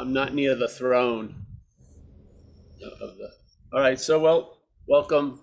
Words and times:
I'm 0.00 0.14
not 0.14 0.32
near 0.32 0.54
the 0.54 0.66
throne 0.66 1.34
of 2.82 3.16
the, 3.18 3.30
all 3.70 3.80
right, 3.80 4.00
so 4.00 4.18
well, 4.18 4.56
welcome. 4.88 5.42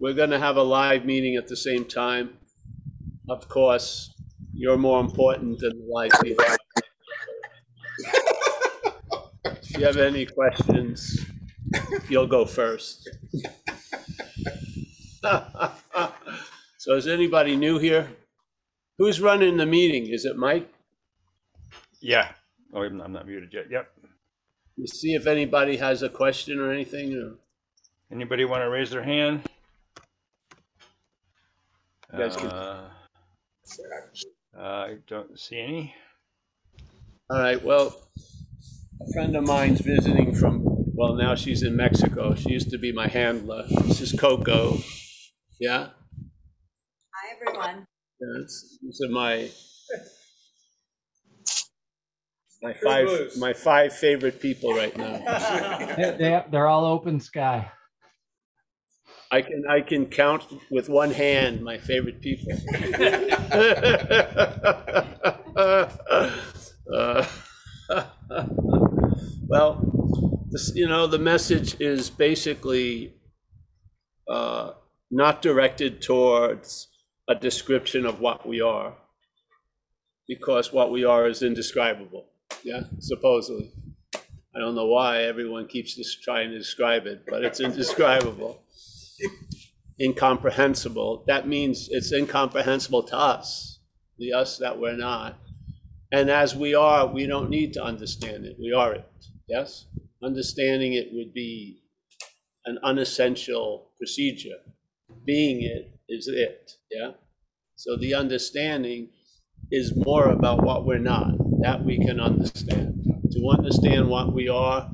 We're 0.00 0.14
gonna 0.14 0.38
have 0.38 0.56
a 0.56 0.62
live 0.62 1.04
meeting 1.04 1.36
at 1.36 1.46
the 1.46 1.56
same 1.56 1.84
time. 1.84 2.38
Of 3.28 3.46
course, 3.50 4.14
you're 4.54 4.78
more 4.78 5.00
important 5.00 5.58
than 5.58 5.78
the 5.78 5.84
live 5.86 6.12
people. 6.22 6.46
If 9.44 9.78
you 9.78 9.84
have 9.84 9.98
any 9.98 10.24
questions, 10.24 11.26
you'll 12.08 12.26
go 12.26 12.46
first. 12.46 13.10
So 16.78 16.94
is 16.94 17.08
anybody 17.08 17.56
new 17.56 17.78
here? 17.80 18.10
Who's 18.96 19.20
running 19.20 19.56
the 19.56 19.66
meeting? 19.66 20.06
Is 20.06 20.24
it 20.24 20.36
Mike? 20.36 20.72
Yeah. 22.00 22.35
Oh, 22.74 22.82
I'm 22.82 23.00
I'm 23.00 23.12
not 23.12 23.26
muted 23.26 23.52
yet. 23.52 23.66
Yep. 23.70 23.90
You 24.76 24.86
see 24.86 25.14
if 25.14 25.26
anybody 25.26 25.76
has 25.78 26.02
a 26.02 26.08
question 26.08 26.58
or 26.60 26.70
anything? 26.72 27.14
or- 27.16 27.38
Anybody 28.12 28.44
want 28.44 28.62
to 28.62 28.68
raise 28.70 28.90
their 28.90 29.02
hand? 29.02 29.42
You 32.12 32.18
guys 32.18 32.36
can- 32.36 32.46
Uh, 32.50 32.90
I 34.56 34.98
don't 35.06 35.38
see 35.38 35.58
any. 35.58 35.94
All 37.28 37.40
right, 37.40 37.62
well, 37.62 38.08
a 39.02 39.12
friend 39.12 39.34
of 39.36 39.44
mine's 39.44 39.80
visiting 39.80 40.32
from, 40.34 40.62
well, 40.94 41.14
now 41.14 41.34
she's 41.34 41.62
in 41.62 41.74
Mexico. 41.76 42.34
She 42.34 42.50
used 42.50 42.70
to 42.70 42.78
be 42.78 42.92
my 42.92 43.08
handler. 43.08 43.64
This 43.86 44.00
is 44.00 44.12
Coco. 44.18 44.78
Yeah? 45.60 45.90
Hi, 47.12 47.34
everyone. 47.34 47.86
Yeah, 48.20 48.36
it's- 48.42 48.78
These 48.80 49.00
are 49.06 49.10
my, 49.12 49.50
my 52.66 52.74
five, 52.74 53.08
my 53.38 53.52
five 53.52 53.92
favorite 53.92 54.40
people 54.40 54.74
right 54.74 54.96
now. 54.96 55.14
They, 55.96 56.16
they, 56.18 56.44
they're 56.50 56.66
all 56.66 56.84
open 56.84 57.20
sky. 57.20 57.70
I 59.30 59.42
can, 59.42 59.64
I 59.68 59.80
can 59.80 60.06
count 60.06 60.44
with 60.70 60.88
one 60.88 61.10
hand 61.10 61.62
my 61.62 61.78
favorite 61.78 62.20
people. 62.20 62.52
Uh, 66.92 67.26
Well, 69.48 70.44
this, 70.50 70.72
you 70.74 70.88
know, 70.88 71.06
the 71.06 71.20
message 71.20 71.80
is 71.80 72.10
basically 72.10 73.14
uh, 74.28 74.72
not 75.08 75.40
directed 75.40 76.02
towards 76.02 76.88
a 77.28 77.34
description 77.36 78.06
of 78.06 78.20
what 78.20 78.46
we 78.46 78.60
are, 78.60 78.96
because 80.26 80.72
what 80.72 80.90
we 80.90 81.04
are 81.04 81.28
is 81.28 81.42
indescribable, 81.42 82.26
yeah, 82.62 82.82
supposedly. 82.98 83.72
I 84.14 84.58
don't 84.58 84.74
know 84.74 84.86
why 84.86 85.22
everyone 85.22 85.66
keeps 85.66 85.94
just 85.96 86.22
trying 86.22 86.50
to 86.50 86.58
describe 86.58 87.06
it, 87.06 87.24
but 87.28 87.44
it's 87.44 87.60
indescribable 87.60 88.62
incomprehensible, 90.00 91.24
that 91.26 91.48
means 91.48 91.88
it's 91.90 92.12
incomprehensible 92.12 93.02
to 93.04 93.16
us, 93.16 93.80
the 94.18 94.32
us 94.32 94.58
that 94.58 94.78
we're 94.78 94.96
not. 94.96 95.38
And 96.12 96.30
as 96.30 96.54
we 96.54 96.74
are, 96.74 97.06
we 97.06 97.26
don't 97.26 97.50
need 97.50 97.72
to 97.74 97.82
understand 97.82 98.44
it. 98.44 98.56
We 98.60 98.72
are 98.72 98.94
it. 98.94 99.10
Yes? 99.48 99.86
Understanding 100.22 100.92
it 100.92 101.08
would 101.12 101.32
be 101.32 101.82
an 102.64 102.78
unessential 102.82 103.90
procedure. 103.98 104.58
Being 105.24 105.62
it 105.62 105.98
is 106.08 106.28
it. 106.28 106.72
Yeah? 106.90 107.12
So 107.74 107.96
the 107.96 108.14
understanding 108.14 109.08
is 109.70 109.92
more 109.96 110.28
about 110.28 110.62
what 110.62 110.86
we're 110.86 110.98
not. 110.98 111.34
That 111.60 111.84
we 111.84 111.98
can 111.98 112.20
understand. 112.20 113.02
To 113.32 113.48
understand 113.48 114.08
what 114.08 114.32
we 114.32 114.48
are, 114.48 114.90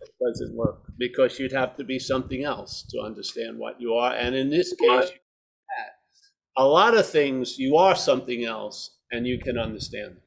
it 0.00 0.10
doesn't 0.20 0.54
work 0.54 0.82
because 0.98 1.38
you'd 1.38 1.52
have 1.52 1.76
to 1.76 1.84
be 1.84 1.98
something 1.98 2.44
else 2.44 2.82
to 2.90 3.00
understand 3.00 3.58
what 3.58 3.80
you 3.80 3.94
are. 3.94 4.14
And 4.14 4.34
in 4.34 4.50
this 4.50 4.74
case, 4.74 5.10
a 6.56 6.66
lot 6.66 6.96
of 6.96 7.06
things 7.06 7.58
you 7.58 7.76
are 7.76 7.96
something 7.96 8.44
else 8.44 8.90
and 9.10 9.26
you 9.26 9.38
can 9.38 9.58
understand. 9.58 10.18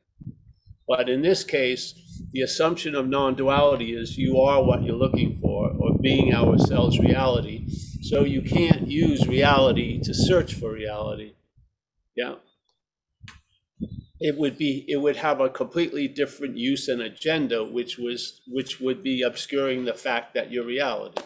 But 0.88 1.10
in 1.10 1.22
this 1.22 1.44
case, 1.44 1.94
the 2.32 2.42
assumption 2.42 2.96
of 2.96 3.08
non 3.08 3.36
duality 3.36 3.96
is 3.96 4.18
you 4.18 4.40
are 4.40 4.64
what 4.64 4.84
you're 4.84 4.96
looking 4.96 5.40
for, 5.40 5.72
or 5.72 5.98
being 6.00 6.34
ourselves 6.34 7.00
reality. 7.00 7.68
So 8.02 8.24
you 8.24 8.42
can't 8.42 8.88
use 8.88 9.28
reality 9.28 10.00
to 10.02 10.14
search 10.14 10.54
for 10.54 10.72
reality. 10.72 11.34
Yeah. 12.16 12.36
It 14.20 14.38
would 14.38 14.58
be, 14.58 14.86
it 14.88 14.98
would 14.98 15.18
have 15.18 15.42
a 15.42 15.50
completely 15.50 16.08
different 16.08 16.58
use 16.58 16.88
and 16.88 17.02
agenda, 17.02 17.64
which 17.64 17.98
was, 17.98 18.42
which 18.48 18.80
would 18.80 19.04
be 19.04 19.22
obscuring 19.22 19.86
the 19.86 19.94
fact 19.94 20.34
that 20.36 20.52
you're 20.52 20.66
reality. 20.66 21.22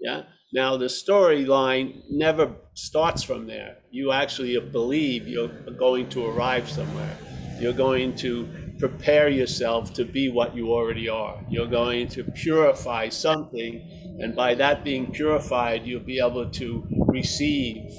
Yeah. 0.00 0.24
Now, 0.52 0.76
the 0.76 0.86
storyline 0.86 2.02
never 2.10 2.56
starts 2.74 3.22
from 3.22 3.46
there. 3.46 3.78
You 3.90 4.12
actually 4.12 4.58
believe 4.58 5.28
you're 5.28 5.48
going 5.48 6.08
to 6.10 6.26
arrive 6.26 6.68
somewhere. 6.68 7.16
You're 7.60 7.72
going 7.72 8.16
to 8.16 8.48
prepare 8.78 9.28
yourself 9.28 9.92
to 9.94 10.04
be 10.04 10.30
what 10.30 10.56
you 10.56 10.72
already 10.72 11.08
are. 11.08 11.38
You're 11.48 11.66
going 11.66 12.08
to 12.08 12.24
purify 12.24 13.10
something, 13.10 14.18
and 14.20 14.34
by 14.34 14.54
that 14.54 14.82
being 14.82 15.12
purified, 15.12 15.86
you'll 15.86 16.00
be 16.00 16.18
able 16.18 16.50
to 16.50 16.86
receive 17.06 17.92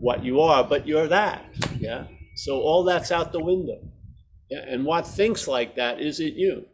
what 0.00 0.24
you 0.24 0.40
are, 0.40 0.64
but 0.64 0.88
you're 0.88 1.08
that. 1.08 1.44
Yeah. 1.78 2.06
So 2.34 2.60
all 2.60 2.84
that's 2.84 3.12
out 3.12 3.32
the 3.32 3.42
window. 3.42 3.80
Yeah. 4.50 4.64
And 4.68 4.84
what 4.84 5.06
thinks 5.06 5.48
like 5.48 5.76
that 5.76 6.00
isn't 6.00 6.34
you. 6.34 6.66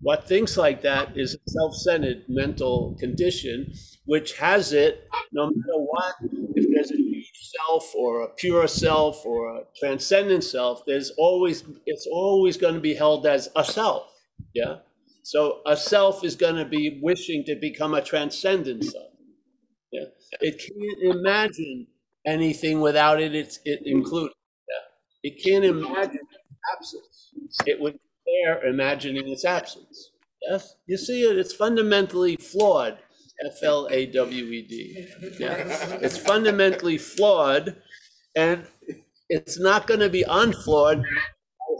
What 0.00 0.28
thinks 0.28 0.56
like 0.56 0.82
that 0.82 1.16
is 1.16 1.34
a 1.34 1.50
self 1.50 1.74
centered 1.74 2.24
mental 2.28 2.96
condition, 2.98 3.72
which 4.04 4.36
has 4.38 4.72
it 4.72 5.08
no 5.32 5.46
matter 5.46 5.78
what. 5.78 6.14
If 6.54 6.66
there's 6.74 6.90
a 6.90 6.96
huge 6.96 7.30
self 7.56 7.94
or 7.94 8.22
a 8.22 8.28
pure 8.28 8.68
self 8.68 9.24
or 9.24 9.56
a 9.56 9.60
transcendent 9.78 10.44
self, 10.44 10.82
there's 10.86 11.10
always, 11.16 11.64
it's 11.86 12.06
always 12.06 12.56
going 12.56 12.74
to 12.74 12.80
be 12.80 12.94
held 12.94 13.26
as 13.26 13.48
a 13.56 13.64
self. 13.64 14.12
Yeah. 14.54 14.76
So 15.22 15.60
a 15.66 15.76
self 15.76 16.22
is 16.24 16.36
going 16.36 16.56
to 16.56 16.64
be 16.64 17.00
wishing 17.02 17.44
to 17.46 17.56
become 17.56 17.94
a 17.94 18.02
transcendent 18.02 18.84
self. 18.84 19.12
Yeah. 19.90 20.04
It 20.40 20.58
can't 20.58 21.16
imagine 21.16 21.86
anything 22.26 22.80
without 22.80 23.20
it, 23.20 23.34
it's 23.34 23.60
it 23.64 23.80
included. 23.84 24.35
It 25.22 25.42
can't 25.42 25.64
imagine 25.64 26.20
its 26.20 26.58
absence. 26.76 27.32
It 27.66 27.80
would 27.80 27.98
bear 28.24 28.64
imagining 28.64 29.28
its 29.28 29.44
absence. 29.44 30.10
Yes, 30.48 30.76
you 30.86 30.96
see 30.96 31.22
it. 31.22 31.38
It's 31.38 31.54
fundamentally 31.54 32.36
flawed. 32.36 32.98
F 33.44 33.62
L 33.62 33.88
A 33.90 34.06
W 34.06 34.44
E 34.44 34.62
D. 34.62 35.06
Yeah, 35.38 35.56
it's 36.00 36.16
fundamentally 36.16 36.96
flawed, 36.96 37.76
and 38.34 38.66
it's 39.28 39.58
not 39.60 39.86
going 39.86 40.00
to 40.00 40.08
be 40.08 40.22
unflawed. 40.22 41.04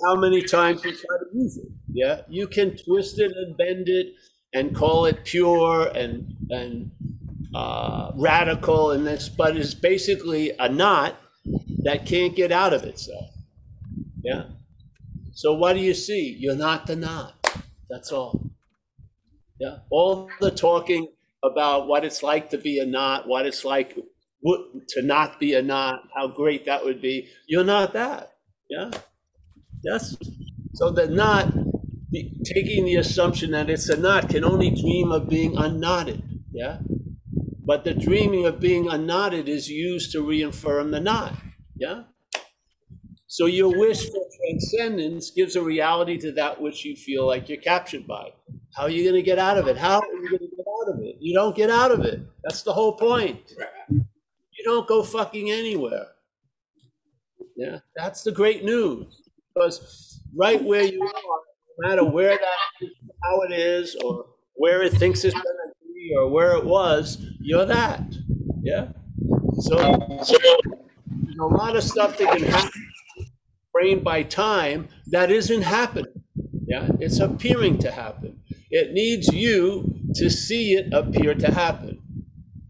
How 0.04 0.16
many 0.16 0.42
times 0.42 0.84
you 0.84 0.92
try 0.92 1.16
to 1.18 1.26
use 1.38 1.56
it? 1.56 1.68
Yeah, 1.90 2.22
you 2.28 2.46
can 2.46 2.76
twist 2.76 3.18
it 3.18 3.32
and 3.32 3.56
bend 3.56 3.88
it 3.88 4.12
and 4.52 4.74
call 4.74 5.06
it 5.06 5.24
pure 5.24 5.88
and 5.94 6.36
and 6.50 6.90
uh, 7.54 8.12
radical 8.14 8.90
and 8.90 9.06
this, 9.06 9.30
but 9.30 9.56
it's 9.56 9.74
basically 9.74 10.52
a 10.58 10.68
knot 10.68 11.18
that 11.84 12.04
can't 12.04 12.36
get 12.36 12.52
out 12.52 12.74
of 12.74 12.84
itself. 12.84 13.25
Yeah. 14.26 14.46
So 15.34 15.54
what 15.54 15.74
do 15.74 15.80
you 15.80 15.94
see? 15.94 16.36
You're 16.36 16.56
not 16.56 16.88
the 16.88 16.96
knot. 16.96 17.34
That's 17.88 18.10
all. 18.10 18.50
Yeah. 19.60 19.78
All 19.88 20.28
the 20.40 20.50
talking 20.50 21.06
about 21.44 21.86
what 21.86 22.04
it's 22.04 22.24
like 22.24 22.50
to 22.50 22.58
be 22.58 22.80
a 22.80 22.86
knot, 22.86 23.28
what 23.28 23.46
it's 23.46 23.64
like 23.64 23.96
to 24.44 25.02
not 25.02 25.38
be 25.38 25.54
a 25.54 25.62
knot, 25.62 26.08
how 26.12 26.26
great 26.26 26.64
that 26.66 26.84
would 26.84 27.00
be. 27.00 27.28
You're 27.46 27.64
not 27.64 27.92
that. 27.92 28.32
Yeah. 28.68 28.90
Yes. 29.84 30.16
So 30.74 30.90
the 30.90 31.06
knot, 31.06 31.52
the, 32.10 32.32
taking 32.44 32.84
the 32.84 32.96
assumption 32.96 33.52
that 33.52 33.70
it's 33.70 33.88
a 33.88 33.96
knot, 33.96 34.28
can 34.28 34.42
only 34.42 34.70
dream 34.70 35.12
of 35.12 35.28
being 35.28 35.56
unknotted. 35.56 36.20
Yeah. 36.52 36.78
But 37.64 37.84
the 37.84 37.94
dreaming 37.94 38.44
of 38.44 38.58
being 38.58 38.88
unknotted 38.88 39.48
is 39.48 39.68
used 39.68 40.10
to 40.12 40.22
reaffirm 40.22 40.90
the 40.90 41.00
knot. 41.00 41.34
Yeah. 41.76 42.02
So 43.36 43.44
your 43.44 43.68
wish 43.68 44.08
for 44.08 44.26
transcendence 44.40 45.28
gives 45.30 45.56
a 45.56 45.62
reality 45.62 46.16
to 46.20 46.32
that 46.32 46.58
which 46.58 46.86
you 46.86 46.96
feel 46.96 47.26
like 47.26 47.50
you're 47.50 47.60
captured 47.60 48.06
by. 48.06 48.32
How 48.74 48.84
are 48.84 48.88
you 48.88 49.02
going 49.02 49.14
to 49.14 49.20
get 49.20 49.38
out 49.38 49.58
of 49.58 49.68
it? 49.68 49.76
How 49.76 49.98
are 49.98 50.12
you 50.22 50.30
going 50.30 50.38
to 50.38 50.56
get 50.56 50.64
out 50.66 50.94
of 50.94 51.02
it? 51.02 51.16
You 51.20 51.34
don't 51.34 51.54
get 51.54 51.68
out 51.68 51.92
of 51.92 52.00
it. 52.00 52.22
That's 52.44 52.62
the 52.62 52.72
whole 52.72 52.94
point. 52.94 53.52
You 53.90 54.64
don't 54.64 54.88
go 54.88 55.02
fucking 55.02 55.50
anywhere. 55.50 56.06
Yeah, 57.58 57.80
that's 57.94 58.22
the 58.22 58.32
great 58.32 58.64
news. 58.64 59.20
Because 59.54 60.18
right 60.34 60.64
where 60.64 60.84
you 60.84 61.02
are, 61.02 61.12
no 61.12 61.88
matter 61.90 62.04
where 62.04 62.38
that 62.38 62.88
how 63.22 63.42
it 63.42 63.52
is, 63.52 63.96
or 64.02 64.24
where 64.54 64.82
it 64.82 64.94
thinks 64.94 65.24
it's 65.24 65.34
going 65.34 65.44
to 65.44 65.92
be, 65.92 66.14
or 66.16 66.30
where 66.30 66.56
it 66.56 66.64
was, 66.64 67.18
you're 67.38 67.66
that. 67.66 68.02
Yeah. 68.62 68.92
So 69.60 69.76
there's 69.76 71.38
a 71.38 71.44
lot 71.44 71.76
of 71.76 71.84
stuff 71.84 72.16
that 72.16 72.34
can 72.38 72.44
happen 72.44 72.86
by 74.02 74.22
time 74.22 74.88
that 75.06 75.30
isn't 75.30 75.62
happening. 75.62 76.22
Yeah, 76.66 76.88
it's 76.98 77.20
appearing 77.20 77.78
to 77.78 77.90
happen. 77.90 78.40
It 78.70 78.92
needs 78.92 79.28
you 79.28 80.00
to 80.14 80.30
see 80.30 80.74
it 80.74 80.92
appear 80.92 81.34
to 81.34 81.52
happen. 81.52 82.02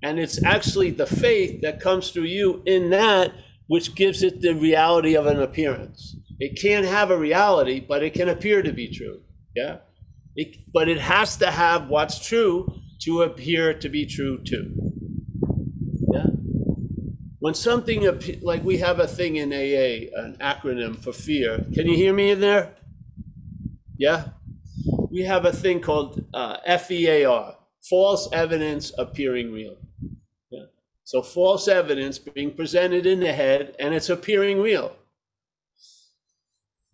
And 0.02 0.18
it's 0.18 0.42
actually 0.44 0.90
the 0.90 1.06
faith 1.06 1.62
that 1.62 1.80
comes 1.80 2.10
through 2.10 2.24
you 2.24 2.62
in 2.66 2.90
that 2.90 3.32
which 3.68 3.94
gives 3.94 4.22
it 4.22 4.40
the 4.40 4.54
reality 4.54 5.16
of 5.16 5.26
an 5.26 5.40
appearance. 5.40 6.16
It 6.38 6.60
can't 6.60 6.86
have 6.86 7.10
a 7.10 7.16
reality, 7.16 7.80
but 7.80 8.02
it 8.02 8.14
can 8.14 8.28
appear 8.28 8.62
to 8.62 8.72
be 8.72 8.88
true. 8.92 9.22
Yeah? 9.54 9.78
It, 10.36 10.56
but 10.72 10.88
it 10.88 10.98
has 10.98 11.36
to 11.38 11.50
have 11.50 11.88
what's 11.88 12.24
true 12.24 12.80
to 13.02 13.22
appear 13.22 13.74
to 13.74 13.88
be 13.88 14.06
true 14.06 14.38
too. 14.42 14.92
When 17.46 17.54
something, 17.54 18.02
like 18.42 18.64
we 18.64 18.78
have 18.78 18.98
a 18.98 19.06
thing 19.06 19.36
in 19.36 19.52
AA, 19.52 20.10
an 20.20 20.36
acronym 20.40 21.00
for 21.00 21.12
fear. 21.12 21.64
Can 21.72 21.86
you 21.86 21.94
hear 21.94 22.12
me 22.12 22.30
in 22.32 22.40
there? 22.40 22.74
Yeah? 23.96 24.30
We 25.12 25.22
have 25.22 25.44
a 25.44 25.52
thing 25.52 25.78
called 25.78 26.24
uh, 26.34 26.56
FEAR, 26.76 27.54
false 27.88 28.28
evidence 28.32 28.92
appearing 28.98 29.52
real. 29.52 29.76
Yeah? 30.50 30.64
So 31.04 31.22
false 31.22 31.68
evidence 31.68 32.18
being 32.18 32.50
presented 32.50 33.06
in 33.06 33.20
the 33.20 33.32
head 33.32 33.76
and 33.78 33.94
it's 33.94 34.10
appearing 34.10 34.60
real. 34.60 34.96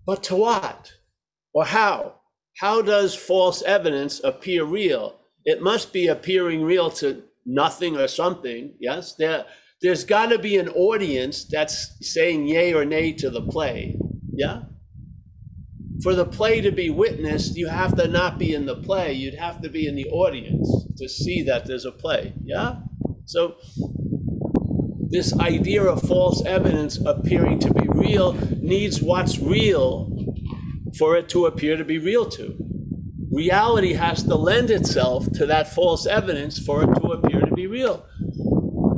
But 0.04 0.22
to 0.24 0.36
what? 0.36 0.92
Or 1.54 1.64
how? 1.64 2.16
How 2.58 2.82
does 2.82 3.14
false 3.14 3.62
evidence 3.62 4.20
appear 4.22 4.64
real? 4.64 5.18
It 5.46 5.62
must 5.62 5.94
be 5.94 6.08
appearing 6.08 6.62
real 6.62 6.90
to 6.90 7.22
nothing 7.46 7.96
or 7.96 8.06
something. 8.06 8.74
Yes, 8.78 9.14
there, 9.14 9.46
there's 9.82 10.04
got 10.04 10.26
to 10.26 10.38
be 10.38 10.56
an 10.56 10.68
audience 10.70 11.44
that's 11.44 11.96
saying 12.00 12.46
yay 12.46 12.72
or 12.72 12.84
nay 12.84 13.12
to 13.14 13.30
the 13.30 13.42
play. 13.42 13.98
Yeah. 14.32 14.62
For 16.02 16.14
the 16.14 16.24
play 16.24 16.60
to 16.60 16.70
be 16.70 16.90
witnessed, 16.90 17.56
you 17.56 17.68
have 17.68 17.96
to 17.96 18.08
not 18.08 18.38
be 18.38 18.54
in 18.54 18.66
the 18.66 18.76
play. 18.76 19.12
You'd 19.12 19.34
have 19.34 19.60
to 19.62 19.68
be 19.68 19.86
in 19.86 19.94
the 19.94 20.06
audience 20.06 20.68
to 20.98 21.08
see 21.08 21.42
that 21.42 21.66
there's 21.66 21.84
a 21.84 21.92
play. 21.92 22.32
Yeah. 22.42 22.76
So 23.24 23.56
this 25.12 25.38
idea 25.38 25.82
of 25.82 26.00
false 26.02 26.44
evidence 26.46 26.98
appearing 27.04 27.58
to 27.60 27.74
be 27.74 27.86
real 27.88 28.32
needs 28.60 29.02
what's 29.02 29.38
real 29.38 30.10
for 30.98 31.16
it 31.16 31.28
to 31.30 31.46
appear 31.46 31.76
to 31.76 31.84
be 31.84 31.98
real 31.98 32.26
to. 32.30 32.56
Reality 33.30 33.94
has 33.94 34.22
to 34.24 34.34
lend 34.34 34.70
itself 34.70 35.30
to 35.32 35.46
that 35.46 35.72
false 35.72 36.06
evidence 36.06 36.58
for 36.58 36.82
it 36.82 36.94
to 37.00 37.12
appear 37.12 37.40
to 37.40 37.54
be 37.54 37.66
real. 37.66 38.06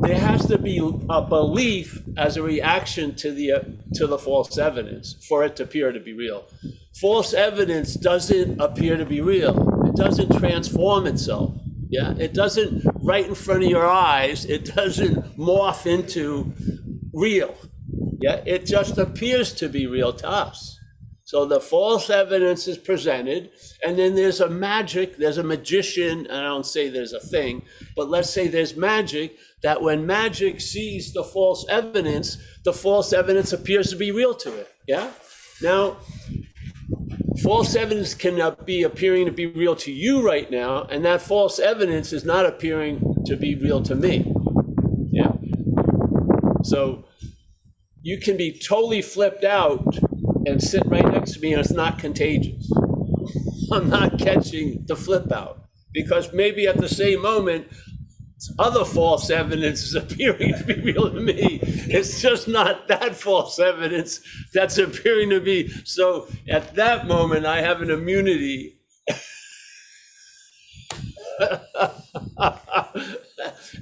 There 0.07 0.19
has 0.19 0.45
to 0.47 0.59
be 0.59 0.79
a 1.09 1.23
belief 1.23 2.03
as 2.19 2.37
a 2.37 2.43
reaction 2.43 3.15
to 3.17 3.33
the 3.33 3.53
uh, 3.53 3.61
to 3.95 4.07
the 4.07 4.19
false 4.19 4.59
evidence 4.59 5.17
for 5.27 5.45
it 5.45 5.57
to 5.57 5.63
appear 5.63 5.93
to 5.93 6.01
be 6.01 6.13
real. 6.13 6.45
False 7.01 7.33
evidence 7.33 7.95
doesn't 7.95 8.61
appear 8.61 8.99
to 8.99 9.07
be 9.07 9.23
real. 9.23 9.57
It 9.87 9.97
doesn't 9.97 10.39
transform 10.39 11.07
itself. 11.07 11.55
Yeah, 11.89 12.15
it 12.19 12.35
doesn't 12.35 12.83
right 13.03 13.27
in 13.27 13.35
front 13.35 13.65
of 13.65 13.71
your 13.71 13.87
eyes. 13.87 14.45
It 14.45 14.75
doesn't 14.75 15.39
morph 15.39 15.87
into 15.87 16.53
real. 17.15 17.57
Yeah, 18.21 18.43
it 18.45 18.67
just 18.67 18.99
appears 18.99 19.55
to 19.55 19.71
be 19.71 19.87
real 19.87 20.13
to 20.13 20.29
us. 20.29 20.79
So 21.27 21.47
the 21.47 21.61
false 21.61 22.11
evidence 22.11 22.69
is 22.69 22.77
presented, 22.77 23.51
and 23.83 23.99
then 23.99 24.15
there's 24.15 24.41
a 24.41 24.49
magic, 24.51 25.17
there's 25.17 25.39
a 25.39 25.43
magician, 25.43 26.27
and 26.27 26.37
I 26.37 26.45
don't 26.45 26.67
say 26.67 26.91
there's 26.91 27.15
a 27.15 27.21
thing, 27.21 27.63
but 27.97 28.11
let's 28.11 28.29
say 28.29 28.47
there's 28.47 28.77
magic 28.77 29.39
that 29.65 29.81
when 29.81 30.07
magic 30.07 30.61
sees 30.61 31.15
the 31.15 31.25
false 31.25 31.67
evidence, 31.71 32.37
the 32.65 32.73
false 32.73 33.15
evidence 33.15 33.51
appears 33.51 33.89
to 33.89 33.97
be 33.97 34.13
real 34.13 34.35
to 34.35 34.55
it. 34.55 34.69
Yeah? 34.87 35.11
Now, 35.63 35.97
false 37.43 37.75
evidence 37.75 38.13
can 38.13 38.39
uh, 38.43 38.51
be 38.51 38.83
appearing 38.83 39.25
to 39.25 39.33
be 39.33 39.47
real 39.47 39.75
to 39.77 39.91
you 39.91 40.25
right 40.25 40.51
now, 40.51 40.85
and 40.85 41.03
that 41.07 41.23
false 41.23 41.59
evidence 41.59 42.13
is 42.13 42.27
not 42.27 42.45
appearing 42.45 43.25
to 43.25 43.37
be 43.37 43.55
real 43.55 43.83
to 43.83 43.95
me. 43.95 44.31
Yeah. 45.11 45.33
So 46.63 47.07
you 48.03 48.21
can 48.21 48.37
be 48.37 48.61
totally 48.69 49.01
flipped 49.01 49.45
out 49.45 49.97
and 50.45 50.63
sit 50.63 50.83
right 50.85 51.11
next 51.11 51.33
to 51.33 51.41
me, 51.41 51.55
and 51.55 51.61
it's 51.61 51.73
not 51.73 51.99
contagious. 51.99 52.71
I'm 53.73 53.89
not 53.89 54.19
catching 54.19 54.85
the 54.87 54.95
flip 54.95 55.33
out 55.33 55.65
because 55.95 56.35
maybe 56.35 56.67
at 56.67 56.77
the 56.77 56.89
same 56.89 57.23
moment, 57.23 57.69
other 58.59 58.85
false 58.85 59.31
evidence 59.31 59.83
is 59.83 59.95
appearing 59.95 60.55
to 60.55 60.65
be 60.65 60.81
real 60.93 61.11
to 61.11 61.21
me. 61.21 61.61
It's 61.63 62.21
just 62.21 62.49
not 62.49 62.89
that 62.89 63.15
false 63.17 63.59
evidence 63.59 64.21
that's 64.53 64.79
appearing 64.79 65.31
to 65.31 65.41
be. 65.41 65.69
So 65.85 66.29
at 66.49 66.75
that 66.75 67.07
moment, 67.07 67.47
I 67.47 67.63
have 67.63 67.83
an 67.83 67.91
immunity. 67.91 68.79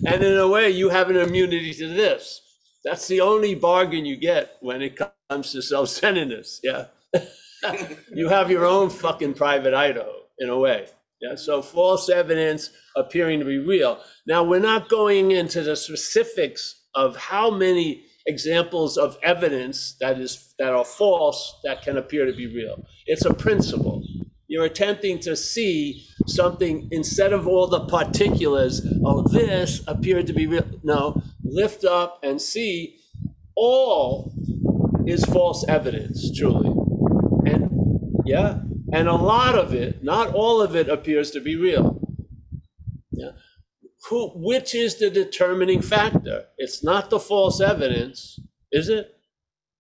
and 0.07 0.23
in 0.23 0.39
a 0.39 0.49
way, 0.49 0.71
you 0.71 0.89
have 0.91 1.11
an 1.11 1.17
immunity 1.17 1.75
to 1.75 1.89
this. 1.89 2.41
That's 2.85 3.07
the 3.09 3.21
only 3.21 3.55
bargain 3.55 4.05
you 4.07 4.17
get 4.17 4.57
when 4.61 4.83
it 4.83 4.99
comes 5.31 5.53
to 5.53 5.63
self 5.63 5.89
centeredness. 5.89 6.61
Yeah. 6.63 6.87
you 8.15 8.29
have 8.29 8.51
your 8.51 8.65
own 8.67 8.91
fucking 8.91 9.35
private 9.35 9.75
Idaho 9.75 10.13
in 10.39 10.49
a 10.49 10.59
way. 10.59 10.89
Yeah. 11.23 11.37
So 11.37 11.63
false 11.63 12.09
evidence 12.09 12.71
appearing 12.97 13.39
to 13.39 13.45
be 13.47 13.59
real. 13.59 14.01
Now, 14.27 14.43
we're 14.43 14.61
not 14.61 14.89
going 14.89 15.31
into 15.31 15.63
the 15.63 15.77
specifics 15.77 16.83
of 16.95 17.17
how 17.17 17.51
many 17.51 18.05
examples 18.27 18.97
of 18.99 19.17
evidence 19.23 19.97
that 20.01 20.21
is 20.21 20.55
that 20.59 20.73
are 20.73 20.85
false 20.85 21.61
that 21.65 21.83
can 21.83 21.97
appear 21.97 22.27
to 22.27 22.33
be 22.33 22.47
real. 22.47 22.85
It's 23.07 23.25
a 23.25 23.35
principle. 23.35 24.05
You're 24.49 24.65
attempting 24.67 25.19
to 25.21 25.35
see 25.35 26.07
something 26.27 26.89
instead 26.91 27.33
of 27.33 27.47
all 27.49 27.69
the 27.69 27.87
particulars. 27.87 28.87
Oh, 29.05 29.23
this 29.23 29.83
appeared 29.87 30.27
to 30.27 30.33
be 30.33 30.47
real. 30.47 30.67
No, 30.83 31.23
lift 31.43 31.85
up 31.85 32.21
and 32.23 32.41
see 32.41 32.99
all 33.55 34.35
is 35.07 35.25
false 35.25 35.65
evidence, 35.69 36.37
truly. 36.37 36.69
And 37.51 37.71
yeah, 38.27 38.61
and 38.93 39.09
a 39.09 39.15
lot 39.15 39.57
of 39.57 39.75
it, 39.75 40.05
not 40.05 40.35
all 40.35 40.61
of 40.61 40.77
it, 40.77 40.89
appears 40.89 41.31
to 41.33 41.41
be 41.41 41.57
real. 41.57 42.01
Yeah. 43.11 43.33
Who, 44.09 44.31
which 44.35 44.75
is 44.75 44.97
the 44.97 45.11
determining 45.11 45.81
factor? 45.81 46.47
It's 46.59 46.85
not 46.85 47.11
the 47.11 47.21
false 47.21 47.61
evidence, 47.61 48.39
is 48.71 48.89
it? 48.89 49.15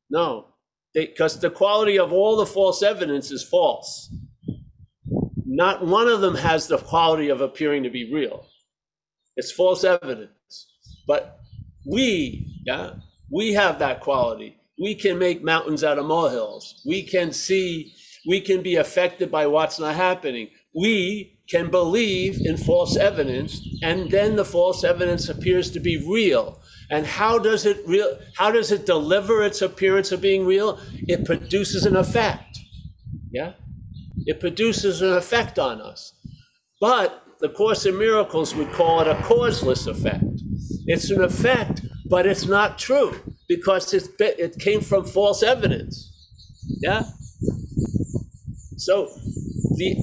No, 0.09 0.47
because 0.95 1.41
the 1.41 1.51
quality 1.51 1.99
of 1.99 2.13
all 2.13 2.37
the 2.37 2.47
false 2.47 2.83
evidence 2.83 3.31
is 3.31 3.43
false. 3.43 4.15
Not 5.45 5.87
one 5.87 6.09
of 6.09 6.21
them 6.21 6.37
has 6.37 6.69
the 6.69 6.79
quality 6.79 7.29
of 7.29 7.41
appearing 7.41 7.83
to 7.83 7.91
be 7.91 8.13
real. 8.13 8.47
It's 9.37 9.53
false 9.53 9.85
evidence. 9.85 10.69
But 11.07 11.41
we, 11.87 12.61
yeah, 12.65 12.95
we 13.31 13.53
have 13.55 13.79
that 13.81 14.01
quality. 14.01 14.59
We 14.81 14.95
can 14.95 15.19
make 15.19 15.43
mountains 15.43 15.85
out 15.85 15.99
of 15.99 16.07
molehills. 16.07 16.83
We 16.87 17.03
can 17.03 17.33
see, 17.33 17.95
we 18.27 18.41
can 18.41 18.63
be 18.63 18.77
affected 18.77 19.31
by 19.31 19.47
what's 19.47 19.79
not 19.79 19.95
happening. 19.95 20.49
We 20.75 21.41
can 21.49 21.71
believe 21.71 22.41
in 22.45 22.57
false 22.57 22.97
evidence, 22.97 23.61
and 23.83 24.11
then 24.11 24.37
the 24.37 24.45
false 24.45 24.85
evidence 24.85 25.29
appears 25.29 25.71
to 25.73 25.81
be 25.81 25.97
real. 25.97 26.61
And 26.91 27.07
how 27.07 27.39
does 27.39 27.67
it 27.67 27.79
real? 27.87 28.19
How 28.37 28.51
does 28.51 28.71
it 28.71 28.87
deliver 28.87 29.43
its 29.43 29.61
appearance 29.61 30.13
of 30.13 30.21
being 30.21 30.47
real? 30.47 30.79
It 31.09 31.25
produces 31.25 31.85
an 31.85 31.97
effect. 31.97 32.59
Yeah, 33.31 33.53
it 34.27 34.41
produces 34.41 35.03
an 35.03 35.13
effect 35.13 35.59
on 35.59 35.81
us. 35.81 36.15
But 36.81 37.23
the 37.41 37.49
Course 37.49 37.87
in 37.87 37.99
Miracles 37.99 38.55
would 38.55 38.73
call 38.73 39.01
it 39.01 39.09
a 39.09 39.17
causeless 39.23 39.87
effect. 39.87 40.25
It's 40.87 41.11
an 41.11 41.23
effect, 41.23 41.83
but 42.09 42.27
it's 42.27 42.47
not 42.47 42.79
true 42.79 43.21
because 43.49 43.93
it's, 43.93 44.09
it 44.19 44.59
came 44.59 44.81
from 44.81 45.05
false 45.05 45.43
evidence. 45.43 46.11
Yeah? 46.81 47.03
So 48.83 49.13
the, 49.77 49.95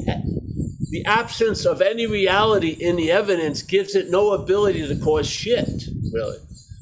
the 0.89 1.03
absence 1.05 1.65
of 1.65 1.81
any 1.81 2.07
reality 2.07 2.69
in 2.69 2.95
the 2.95 3.11
evidence 3.11 3.61
gives 3.61 3.93
it 3.93 4.09
no 4.09 4.31
ability 4.31 4.87
to 4.87 4.95
cause 4.95 5.29
shit, 5.29 5.83
really. 6.13 6.37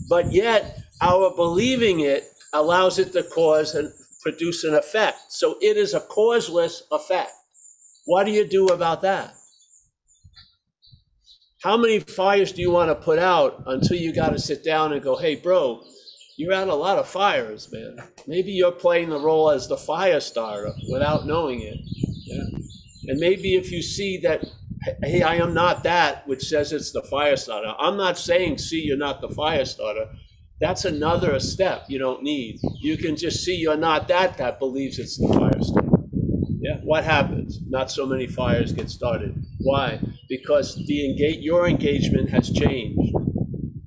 But 0.07 0.31
yet, 0.31 0.83
our 1.01 1.35
believing 1.35 2.01
it 2.01 2.25
allows 2.53 2.99
it 2.99 3.13
to 3.13 3.23
cause 3.23 3.73
and 3.73 3.91
produce 4.21 4.63
an 4.63 4.75
effect. 4.75 5.17
So 5.29 5.57
it 5.59 5.75
is 5.75 5.95
a 5.95 6.01
causeless 6.01 6.83
effect. 6.91 7.31
What 8.05 8.25
do 8.25 8.31
you 8.31 8.47
do 8.47 8.67
about 8.67 9.01
that? 9.01 9.33
How 11.63 11.77
many 11.77 11.99
fires 11.99 12.51
do 12.51 12.61
you 12.61 12.69
want 12.69 12.91
to 12.91 12.95
put 12.95 13.17
out 13.17 13.63
until 13.65 13.97
you 13.97 14.13
got 14.13 14.33
to 14.33 14.39
sit 14.39 14.63
down 14.63 14.93
and 14.93 15.01
go, 15.01 15.17
hey, 15.17 15.33
bro, 15.33 15.81
you're 16.37 16.53
at 16.53 16.67
a 16.67 16.75
lot 16.75 16.99
of 16.99 17.07
fires, 17.07 17.67
man. 17.71 17.97
Maybe 18.27 18.51
you're 18.51 18.71
playing 18.71 19.09
the 19.09 19.19
role 19.19 19.49
as 19.49 19.67
the 19.67 19.75
fire 19.75 20.19
starter 20.19 20.71
without 20.91 21.25
knowing 21.25 21.61
it. 21.61 21.79
Yeah. 22.25 23.11
And 23.11 23.19
maybe 23.19 23.55
if 23.55 23.71
you 23.71 23.81
see 23.81 24.17
that, 24.19 24.45
hey, 25.03 25.23
I 25.23 25.35
am 25.35 25.55
not 25.55 25.83
that, 25.83 26.27
which 26.27 26.47
says 26.47 26.71
it's 26.71 26.91
the 26.91 27.01
fire 27.01 27.35
starter. 27.37 27.73
I'm 27.79 27.97
not 27.97 28.19
saying, 28.19 28.59
see, 28.59 28.83
you're 28.83 28.97
not 28.97 29.19
the 29.19 29.29
fire 29.29 29.65
starter. 29.65 30.09
That's 30.61 30.85
another 30.85 31.39
step 31.39 31.85
you 31.87 31.97
don't 31.97 32.21
need. 32.21 32.59
You 32.81 32.97
can 32.97 33.15
just 33.15 33.43
see 33.43 33.55
you're 33.55 33.75
not 33.75 34.07
that 34.09 34.37
that 34.37 34.59
believes 34.59 34.99
it's 34.99 35.17
the 35.17 35.27
fire 35.27 35.61
starter. 35.61 35.87
Yeah. 36.59 36.77
what 36.83 37.03
happens? 37.03 37.59
Not 37.67 37.89
so 37.89 38.05
many 38.05 38.27
fires 38.27 38.73
get 38.73 38.89
started. 38.89 39.43
Why? 39.59 40.01
Because 40.29 40.75
the 40.85 41.09
engage, 41.09 41.39
your 41.39 41.67
engagement 41.67 42.29
has 42.29 42.51
changed 42.51 43.13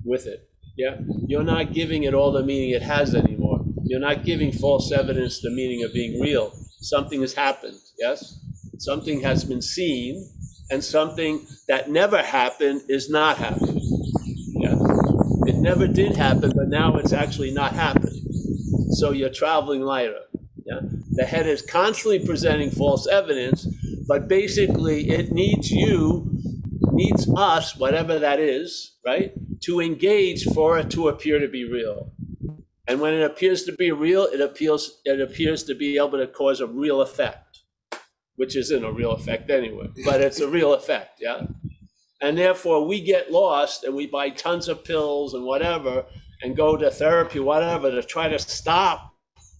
with 0.03 0.25
it. 0.27 0.50
Yeah, 0.81 0.95
you're 1.27 1.43
not 1.43 1.73
giving 1.73 2.05
it 2.05 2.15
all 2.15 2.31
the 2.31 2.41
meaning 2.41 2.71
it 2.71 2.81
has 2.81 3.13
anymore. 3.13 3.63
You're 3.83 3.99
not 3.99 4.25
giving 4.25 4.51
false 4.51 4.91
evidence 4.91 5.39
the 5.39 5.51
meaning 5.51 5.83
of 5.83 5.93
being 5.93 6.19
real. 6.19 6.51
Something 6.79 7.21
has 7.21 7.35
happened. 7.35 7.77
Yes, 7.99 8.39
something 8.79 9.21
has 9.21 9.43
been 9.43 9.61
seen, 9.61 10.27
and 10.71 10.83
something 10.83 11.45
that 11.67 11.91
never 11.91 12.23
happened 12.23 12.81
is 12.89 13.11
not 13.11 13.37
happening. 13.37 13.79
Yeah, 14.55 14.75
it 15.45 15.57
never 15.57 15.85
did 15.85 16.15
happen, 16.15 16.51
but 16.55 16.69
now 16.69 16.95
it's 16.95 17.13
actually 17.13 17.51
not 17.51 17.73
happening. 17.73 18.23
So 18.93 19.11
you're 19.11 19.29
traveling 19.29 19.81
lighter. 19.81 20.21
Yeah, 20.65 20.79
the 21.11 21.25
head 21.25 21.45
is 21.45 21.61
constantly 21.61 22.25
presenting 22.25 22.71
false 22.71 23.05
evidence, 23.05 23.67
but 24.07 24.27
basically 24.27 25.11
it 25.11 25.31
needs 25.31 25.69
you, 25.69 26.27
needs 26.91 27.31
us, 27.37 27.77
whatever 27.77 28.17
that 28.17 28.39
is, 28.39 28.97
right, 29.05 29.31
to 29.61 29.79
engage 29.79 30.45
for 30.45 30.77
it 30.77 30.89
to 30.91 31.07
appear 31.07 31.39
to 31.39 31.47
be 31.47 31.69
real. 31.69 32.11
And 32.87 32.99
when 32.99 33.13
it 33.13 33.23
appears 33.23 33.63
to 33.65 33.71
be 33.71 33.91
real, 33.91 34.23
it 34.23 34.41
appeals, 34.41 35.01
it 35.05 35.21
appears 35.21 35.63
to 35.63 35.75
be 35.75 35.97
able 35.97 36.17
to 36.17 36.27
cause 36.27 36.59
a 36.59 36.67
real 36.67 37.01
effect, 37.01 37.59
which 38.35 38.55
isn't 38.55 38.83
a 38.83 38.91
real 38.91 39.11
effect 39.11 39.49
anyway, 39.49 39.87
but 40.03 40.19
it's 40.19 40.39
a 40.39 40.47
real 40.47 40.73
effect, 40.73 41.19
yeah. 41.21 41.43
And 42.19 42.37
therefore, 42.37 42.85
we 42.85 43.01
get 43.01 43.31
lost 43.31 43.83
and 43.83 43.95
we 43.95 44.07
buy 44.07 44.29
tons 44.29 44.67
of 44.67 44.83
pills 44.83 45.33
and 45.33 45.45
whatever, 45.45 46.05
and 46.41 46.55
go 46.55 46.75
to 46.75 46.91
therapy, 46.91 47.39
whatever, 47.39 47.91
to 47.91 48.03
try 48.03 48.27
to 48.27 48.39
stop 48.39 49.13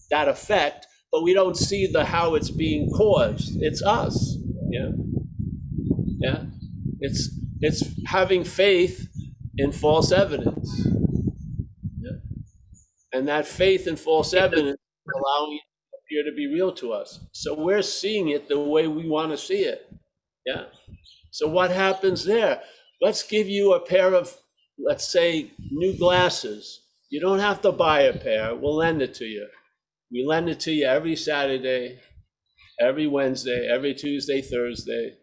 that 0.09 0.27
effect 0.27 0.87
but 1.11 1.23
we 1.23 1.33
don't 1.33 1.57
see 1.57 1.87
the 1.87 2.05
how 2.05 2.35
it's 2.35 2.49
being 2.49 2.89
caused. 2.89 3.61
It's 3.61 3.83
us. 3.83 4.37
Yeah. 4.69 4.91
Yeah. 6.19 6.43
It's 7.01 7.29
it's 7.59 7.83
having 8.07 8.43
faith 8.43 9.07
in 9.57 9.71
false 9.71 10.11
evidence. 10.11 10.87
Yeah. 11.99 12.17
And 13.13 13.27
that 13.27 13.45
faith 13.45 13.87
in 13.87 13.95
false 13.95 14.33
evidence 14.33 14.77
allowing 15.13 15.55
it 15.55 15.61
to 15.61 15.97
appear 15.97 16.31
to 16.31 16.35
be 16.35 16.47
real 16.47 16.71
to 16.73 16.93
us. 16.93 17.19
So 17.31 17.53
we're 17.53 17.81
seeing 17.81 18.29
it 18.29 18.47
the 18.47 18.59
way 18.59 18.87
we 18.87 19.07
want 19.07 19.31
to 19.31 19.37
see 19.37 19.63
it. 19.63 19.91
Yeah. 20.45 20.65
So 21.31 21.47
what 21.47 21.71
happens 21.71 22.25
there? 22.25 22.61
Let's 23.01 23.23
give 23.23 23.47
you 23.47 23.73
a 23.73 23.79
pair 23.79 24.13
of, 24.13 24.35
let's 24.77 25.07
say, 25.07 25.51
new 25.71 25.97
glasses. 25.97 26.81
You 27.09 27.19
don't 27.19 27.39
have 27.39 27.61
to 27.61 27.71
buy 27.71 28.01
a 28.01 28.17
pair. 28.17 28.55
We'll 28.55 28.75
lend 28.75 29.01
it 29.01 29.13
to 29.15 29.25
you. 29.25 29.47
We 30.11 30.25
lend 30.25 30.49
it 30.49 30.59
to 30.61 30.71
you 30.71 30.85
every 30.85 31.15
Saturday, 31.15 31.99
every 32.79 33.07
Wednesday, 33.07 33.67
every 33.67 33.93
Tuesday, 33.93 34.41
Thursday, 34.41 35.17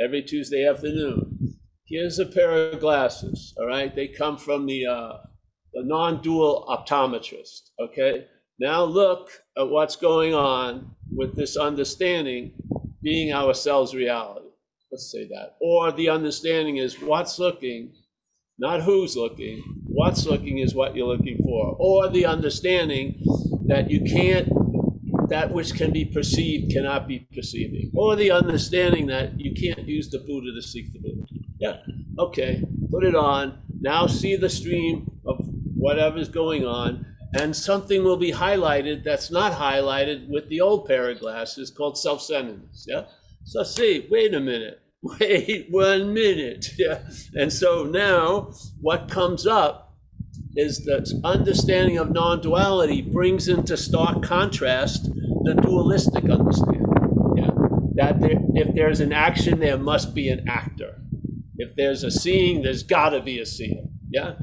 every 0.00 0.22
Tuesday 0.22 0.66
afternoon. 0.66 1.45
Here's 1.88 2.18
a 2.18 2.26
pair 2.26 2.50
of 2.50 2.80
glasses, 2.80 3.54
all 3.56 3.66
right? 3.66 3.94
They 3.94 4.08
come 4.08 4.38
from 4.38 4.66
the, 4.66 4.86
uh, 4.86 5.18
the 5.72 5.84
non-dual 5.84 6.66
optometrist, 6.68 7.70
okay? 7.78 8.26
Now 8.58 8.82
look 8.82 9.30
at 9.56 9.68
what's 9.68 9.94
going 9.94 10.34
on 10.34 10.96
with 11.14 11.36
this 11.36 11.56
understanding 11.56 12.54
being 13.02 13.32
ourselves 13.32 13.94
reality. 13.94 14.48
Let's 14.90 15.12
say 15.12 15.28
that. 15.28 15.56
Or 15.60 15.92
the 15.92 16.08
understanding 16.08 16.78
is 16.78 17.00
what's 17.00 17.38
looking, 17.38 17.92
not 18.58 18.82
who's 18.82 19.16
looking. 19.16 19.62
What's 19.86 20.26
looking 20.26 20.58
is 20.58 20.74
what 20.74 20.96
you're 20.96 21.06
looking 21.06 21.38
for. 21.44 21.76
Or 21.78 22.08
the 22.08 22.26
understanding 22.26 23.22
that 23.66 23.90
you 23.90 24.00
can't, 24.00 24.48
that 25.28 25.52
which 25.52 25.74
can 25.74 25.92
be 25.92 26.04
perceived 26.04 26.72
cannot 26.72 27.06
be 27.06 27.28
perceiving. 27.32 27.92
Or 27.94 28.16
the 28.16 28.32
understanding 28.32 29.06
that 29.06 29.38
you 29.38 29.54
can't 29.54 29.86
use 29.86 30.10
the 30.10 30.18
Buddha 30.18 30.52
to 30.52 30.62
seek 30.62 30.92
the 30.92 30.98
Buddha. 30.98 31.15
Yeah, 31.58 31.78
okay, 32.18 32.62
put 32.90 33.04
it 33.04 33.14
on. 33.14 33.58
Now 33.80 34.06
see 34.06 34.36
the 34.36 34.50
stream 34.50 35.10
of 35.26 35.38
whatever's 35.74 36.28
going 36.28 36.66
on, 36.66 37.06
and 37.38 37.54
something 37.54 38.04
will 38.04 38.16
be 38.16 38.32
highlighted 38.32 39.04
that's 39.04 39.30
not 39.30 39.52
highlighted 39.52 40.28
with 40.28 40.48
the 40.48 40.60
old 40.60 40.86
pair 40.86 41.10
of 41.10 41.20
glasses 41.20 41.70
called 41.70 41.98
self 41.98 42.22
centeredness. 42.22 42.86
Yeah, 42.88 43.06
so 43.44 43.62
see, 43.62 44.06
wait 44.10 44.34
a 44.34 44.40
minute. 44.40 44.80
Wait 45.20 45.68
one 45.70 46.12
minute. 46.12 46.70
Yeah. 46.78 47.00
And 47.34 47.52
so 47.52 47.84
now 47.84 48.52
what 48.80 49.08
comes 49.10 49.46
up 49.46 49.94
is 50.56 50.84
that 50.86 51.08
understanding 51.22 51.98
of 51.98 52.10
non-duality 52.10 53.02
brings 53.02 53.46
into 53.46 53.76
stark 53.76 54.22
contrast 54.22 55.04
the 55.44 55.54
dualistic 55.62 56.28
understanding. 56.28 56.86
Yeah. 57.36 57.50
That 57.94 58.20
there, 58.20 58.38
if 58.54 58.74
there's 58.74 59.00
an 59.00 59.12
action, 59.12 59.60
there 59.60 59.78
must 59.78 60.14
be 60.14 60.28
an 60.28 60.48
actor. 60.48 61.00
If 61.58 61.74
there's 61.76 62.04
a 62.04 62.10
seeing, 62.10 62.62
there's 62.62 62.82
got 62.82 63.10
to 63.10 63.20
be 63.20 63.40
a 63.40 63.46
seer. 63.46 63.82
Yeah. 64.10 64.34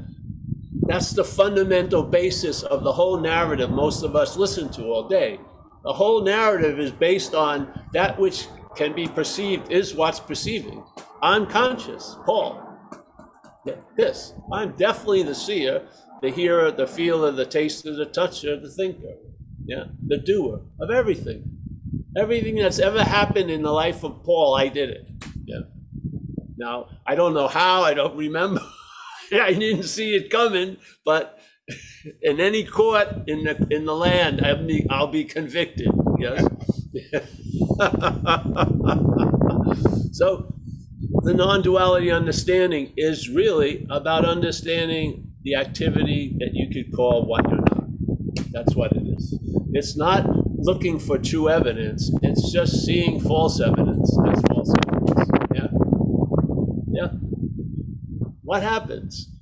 That's 0.86 1.10
the 1.10 1.24
fundamental 1.24 2.02
basis 2.02 2.62
of 2.62 2.84
the 2.84 2.92
whole 2.92 3.18
narrative 3.18 3.70
most 3.70 4.02
of 4.02 4.16
us 4.16 4.36
listen 4.36 4.70
to 4.72 4.84
all 4.84 5.08
day. 5.08 5.38
The 5.82 5.92
whole 5.92 6.22
narrative 6.22 6.78
is 6.78 6.90
based 6.90 7.34
on 7.34 7.72
that 7.92 8.18
which 8.18 8.46
can 8.74 8.94
be 8.94 9.06
perceived 9.06 9.70
is 9.70 9.94
what's 9.94 10.20
perceiving. 10.20 10.84
I'm 11.22 11.46
conscious, 11.46 12.16
Paul. 12.26 12.60
This. 13.96 14.34
I'm 14.52 14.76
definitely 14.76 15.22
the 15.22 15.34
seer, 15.34 15.88
the 16.20 16.30
hearer, 16.30 16.70
the 16.70 16.86
feeler, 16.86 17.30
the 17.30 17.46
taster, 17.46 17.94
the 17.94 18.06
toucher, 18.06 18.58
the 18.60 18.68
thinker. 18.68 19.14
Yeah, 19.64 19.84
the 20.06 20.18
doer 20.18 20.60
of 20.80 20.90
everything. 20.90 21.50
Everything 22.16 22.56
that's 22.56 22.78
ever 22.78 23.02
happened 23.02 23.50
in 23.50 23.62
the 23.62 23.72
life 23.72 24.04
of 24.04 24.22
Paul, 24.22 24.54
I 24.54 24.68
did 24.68 24.90
it. 24.90 25.08
Now, 26.56 26.88
I 27.06 27.14
don't 27.14 27.34
know 27.34 27.48
how, 27.48 27.82
I 27.82 27.94
don't 27.94 28.16
remember. 28.16 28.60
I 29.32 29.52
didn't 29.52 29.84
see 29.84 30.14
it 30.14 30.30
coming, 30.30 30.76
but 31.04 31.38
in 32.22 32.40
any 32.40 32.64
court 32.64 33.08
in 33.26 33.44
the 33.44 33.66
in 33.70 33.86
the 33.86 33.94
land, 33.94 34.40
I'll 34.44 34.66
be, 34.66 34.86
I'll 34.90 35.06
be 35.06 35.24
convicted. 35.24 35.88
Yes. 36.18 36.42
so 40.12 40.54
the 41.22 41.34
non-duality 41.34 42.10
understanding 42.10 42.92
is 42.96 43.28
really 43.28 43.86
about 43.90 44.24
understanding 44.24 45.32
the 45.42 45.54
activity 45.56 46.36
that 46.38 46.50
you 46.52 46.68
could 46.70 46.94
call 46.94 47.26
what 47.26 47.48
you're 47.48 47.60
not. 47.60 47.84
That's 48.52 48.74
what 48.74 48.92
it 48.92 49.02
is. 49.16 49.38
It's 49.72 49.96
not 49.96 50.26
looking 50.56 50.98
for 50.98 51.18
true 51.18 51.48
evidence. 51.48 52.10
It's 52.22 52.52
just 52.52 52.84
seeing 52.84 53.20
false 53.20 53.60
evidence. 53.60 54.16
Yeah. 55.54 55.68
Yeah. 56.92 57.08
What 58.54 58.62
happens? 58.62 59.32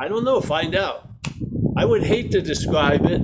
I 0.00 0.06
don't 0.06 0.22
know. 0.22 0.40
Find 0.40 0.76
out. 0.76 1.08
I 1.76 1.84
would 1.84 2.04
hate 2.04 2.30
to 2.30 2.40
describe 2.40 3.04
it 3.04 3.20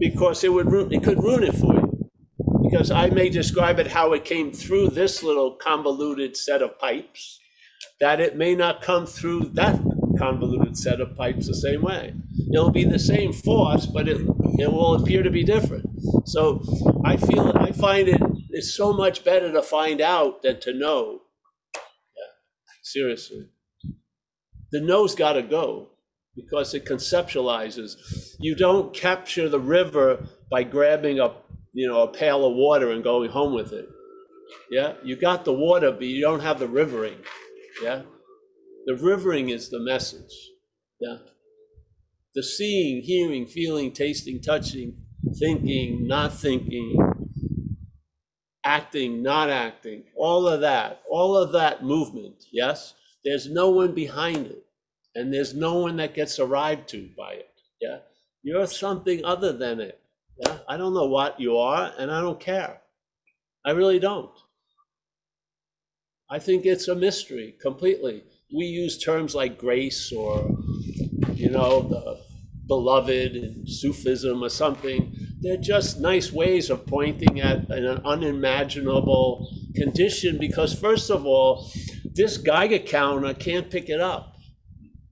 because 0.00 0.42
it 0.42 0.52
would 0.52 0.66
it 0.92 1.04
could 1.04 1.22
ruin 1.22 1.44
it 1.44 1.54
for 1.54 1.74
you 1.74 2.10
because 2.64 2.90
I 2.90 3.08
may 3.10 3.28
describe 3.28 3.78
it 3.78 3.86
how 3.86 4.14
it 4.14 4.24
came 4.24 4.50
through 4.50 4.88
this 4.88 5.22
little 5.22 5.52
convoluted 5.52 6.36
set 6.36 6.60
of 6.60 6.76
pipes, 6.76 7.38
that 8.00 8.18
it 8.18 8.34
may 8.34 8.56
not 8.56 8.82
come 8.82 9.06
through 9.06 9.50
that 9.54 9.78
convoluted 10.18 10.76
set 10.76 11.00
of 11.00 11.16
pipes 11.16 11.46
the 11.46 11.54
same 11.54 11.82
way. 11.82 12.12
It'll 12.52 12.72
be 12.72 12.82
the 12.82 12.98
same 12.98 13.32
force, 13.32 13.86
but 13.86 14.08
it, 14.08 14.20
it 14.58 14.72
will 14.72 14.96
appear 14.96 15.22
to 15.22 15.30
be 15.30 15.44
different. 15.44 15.88
So 16.24 16.64
I 17.04 17.16
feel, 17.16 17.52
I 17.54 17.70
find 17.70 18.08
it, 18.08 18.20
it's 18.50 18.74
so 18.74 18.92
much 18.92 19.22
better 19.22 19.52
to 19.52 19.62
find 19.62 20.00
out 20.00 20.42
than 20.42 20.58
to 20.62 20.72
know. 20.72 21.20
Yeah, 21.76 22.32
seriously. 22.82 23.50
The 24.72 24.80
know's 24.80 25.14
got 25.14 25.34
to 25.34 25.42
go 25.42 25.88
because 26.34 26.74
it 26.74 26.84
conceptualizes. 26.84 27.96
You 28.38 28.54
don't 28.54 28.92
capture 28.94 29.48
the 29.48 29.60
river 29.60 30.26
by 30.50 30.64
grabbing 30.64 31.18
a 31.20 31.32
you 31.76 31.86
know, 31.86 32.00
a 32.00 32.08
pail 32.08 32.46
of 32.46 32.54
water 32.54 32.90
and 32.90 33.04
going 33.04 33.30
home 33.30 33.52
with 33.52 33.74
it. 33.74 33.86
Yeah, 34.70 34.94
you 35.04 35.14
got 35.14 35.44
the 35.44 35.52
water, 35.52 35.92
but 35.92 36.04
you 36.04 36.22
don't 36.22 36.40
have 36.40 36.58
the 36.58 36.66
rivering. 36.66 37.18
Yeah, 37.82 38.02
the 38.86 38.96
rivering 38.96 39.50
is 39.50 39.68
the 39.68 39.78
message. 39.78 40.32
Yeah, 40.98 41.18
the 42.34 42.42
seeing, 42.42 43.02
hearing, 43.02 43.46
feeling, 43.46 43.92
tasting, 43.92 44.40
touching, 44.40 44.96
thinking, 45.38 46.06
not 46.06 46.32
thinking, 46.32 46.96
acting, 48.64 49.22
not 49.22 49.50
acting, 49.50 50.04
all 50.16 50.48
of 50.48 50.62
that, 50.62 51.02
all 51.10 51.36
of 51.36 51.52
that 51.52 51.84
movement. 51.84 52.42
Yes, 52.50 52.94
there's 53.26 53.50
no 53.50 53.70
one 53.70 53.92
behind 53.92 54.46
it, 54.46 54.64
and 55.16 55.34
there's 55.34 55.52
no 55.52 55.80
one 55.80 55.96
that 55.96 56.14
gets 56.14 56.38
arrived 56.38 56.88
to 56.90 57.10
by 57.16 57.32
it. 57.32 57.50
Yeah, 57.80 57.98
you're 58.42 58.68
something 58.68 59.24
other 59.24 59.52
than 59.52 59.80
it. 59.80 60.00
Yeah, 60.38 60.58
I 60.68 60.76
don't 60.76 60.94
know 60.94 61.06
what 61.06 61.40
you 61.40 61.56
are, 61.58 61.92
and 61.98 62.10
I 62.10 62.20
don't 62.20 62.38
care. 62.38 62.80
I 63.64 63.72
really 63.72 63.98
don't. 63.98 64.30
I 66.30 66.38
think 66.38 66.66
it's 66.66 66.86
a 66.86 66.94
mystery 66.94 67.56
completely. 67.60 68.22
We 68.54 68.66
use 68.66 68.96
terms 68.96 69.34
like 69.34 69.58
grace 69.58 70.12
or, 70.12 70.56
you 71.34 71.50
know, 71.50 71.82
the 71.82 72.20
beloved 72.66 73.32
and 73.36 73.68
Sufism 73.68 74.42
or 74.42 74.48
something, 74.48 75.14
they're 75.40 75.56
just 75.56 76.00
nice 76.00 76.32
ways 76.32 76.70
of 76.70 76.86
pointing 76.86 77.40
at 77.40 77.68
an 77.70 78.00
unimaginable 78.04 79.48
condition 79.74 80.38
because, 80.38 80.78
first 80.78 81.10
of 81.10 81.26
all, 81.26 81.70
this 82.16 82.38
Geiger 82.38 82.78
counter 82.78 83.34
can't 83.34 83.70
pick 83.70 83.88
it 83.88 84.00
up. 84.00 84.36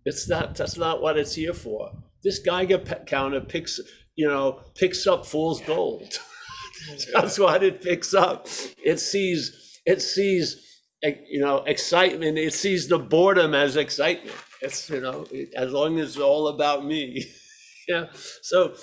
It's 0.05 0.29
not, 0.29 0.57
that's 0.57 0.77
not 0.77 1.03
what 1.03 1.19
it's 1.19 1.35
here 1.35 1.55
for. 1.55 1.93
This 2.23 2.39
Geiger 2.39 2.79
counter 2.79 3.41
picks, 3.41 3.79
you 4.17 4.27
know, 4.27 4.61
picks 4.75 5.07
up 5.07 5.27
fool's 5.27 5.61
gold. 5.61 6.19
That's 7.15 7.39
what 7.39 7.63
it 7.63 7.83
picks 7.83 8.13
up. 8.13 8.47
It 8.85 8.99
sees, 9.01 9.81
it 9.87 10.03
sees, 10.03 10.83
you 11.03 11.41
know, 11.41 11.59
excitement. 11.65 12.37
It 12.37 12.53
sees 12.53 12.89
the 12.89 12.99
boredom 12.99 13.55
as 13.55 13.77
excitement. 13.77 14.37
It's, 14.61 14.91
you 14.91 15.01
know, 15.01 15.27
as 15.57 15.73
long 15.73 15.99
as 15.99 16.11
it's 16.11 16.19
all 16.19 16.49
about 16.49 16.85
me. 16.85 17.25
yeah. 17.89 18.07
So 18.43 18.75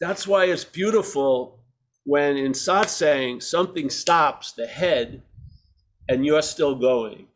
that's 0.00 0.26
why 0.26 0.44
it's 0.44 0.64
beautiful 0.64 1.64
when 2.04 2.36
in 2.36 2.52
satsang 2.52 3.42
something 3.42 3.90
stops 3.90 4.52
the 4.52 4.66
head 4.66 5.22
and 6.08 6.24
you're 6.24 6.42
still 6.42 6.74
going. 6.74 7.26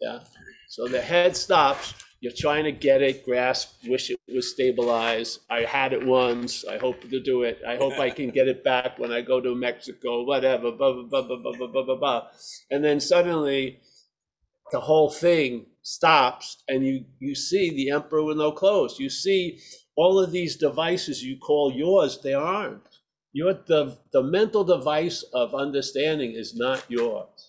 Yeah. 0.00 0.20
So 0.68 0.86
the 0.86 1.00
head 1.00 1.36
stops. 1.36 1.94
You're 2.20 2.32
trying 2.36 2.64
to 2.64 2.72
get 2.72 3.00
it, 3.00 3.24
grasp, 3.24 3.74
wish 3.86 4.10
it 4.10 4.18
was 4.34 4.50
stabilized. 4.50 5.40
I 5.48 5.60
had 5.60 5.92
it 5.92 6.04
once. 6.04 6.64
I 6.64 6.76
hope 6.76 7.00
to 7.08 7.20
do 7.20 7.44
it. 7.44 7.60
I 7.66 7.76
hope 7.76 7.92
I 8.00 8.10
can 8.10 8.30
get 8.30 8.48
it 8.48 8.64
back 8.64 8.98
when 8.98 9.12
I 9.12 9.20
go 9.20 9.40
to 9.40 9.54
Mexico, 9.54 10.24
whatever, 10.24 10.72
blah, 10.72 10.94
blah, 10.94 11.04
blah, 11.04 11.22
blah, 11.22 11.38
blah, 11.38 11.52
blah, 11.52 11.66
blah, 11.68 11.82
blah, 11.84 11.96
blah. 11.96 12.26
And 12.72 12.84
then 12.84 13.00
suddenly 13.00 13.80
the 14.72 14.80
whole 14.80 15.10
thing 15.10 15.66
stops 15.82 16.64
and 16.66 16.84
you, 16.84 17.04
you 17.20 17.36
see 17.36 17.70
the 17.70 17.90
emperor 17.90 18.24
with 18.24 18.36
no 18.36 18.50
clothes. 18.50 18.98
You 18.98 19.10
see 19.10 19.60
all 19.94 20.18
of 20.18 20.32
these 20.32 20.56
devices 20.56 21.22
you 21.22 21.38
call 21.38 21.72
yours, 21.72 22.18
they 22.20 22.34
aren't. 22.34 22.82
Your, 23.32 23.54
the, 23.54 23.96
the 24.12 24.24
mental 24.24 24.64
device 24.64 25.22
of 25.32 25.54
understanding 25.54 26.32
is 26.32 26.56
not 26.56 26.84
yours. 26.88 27.47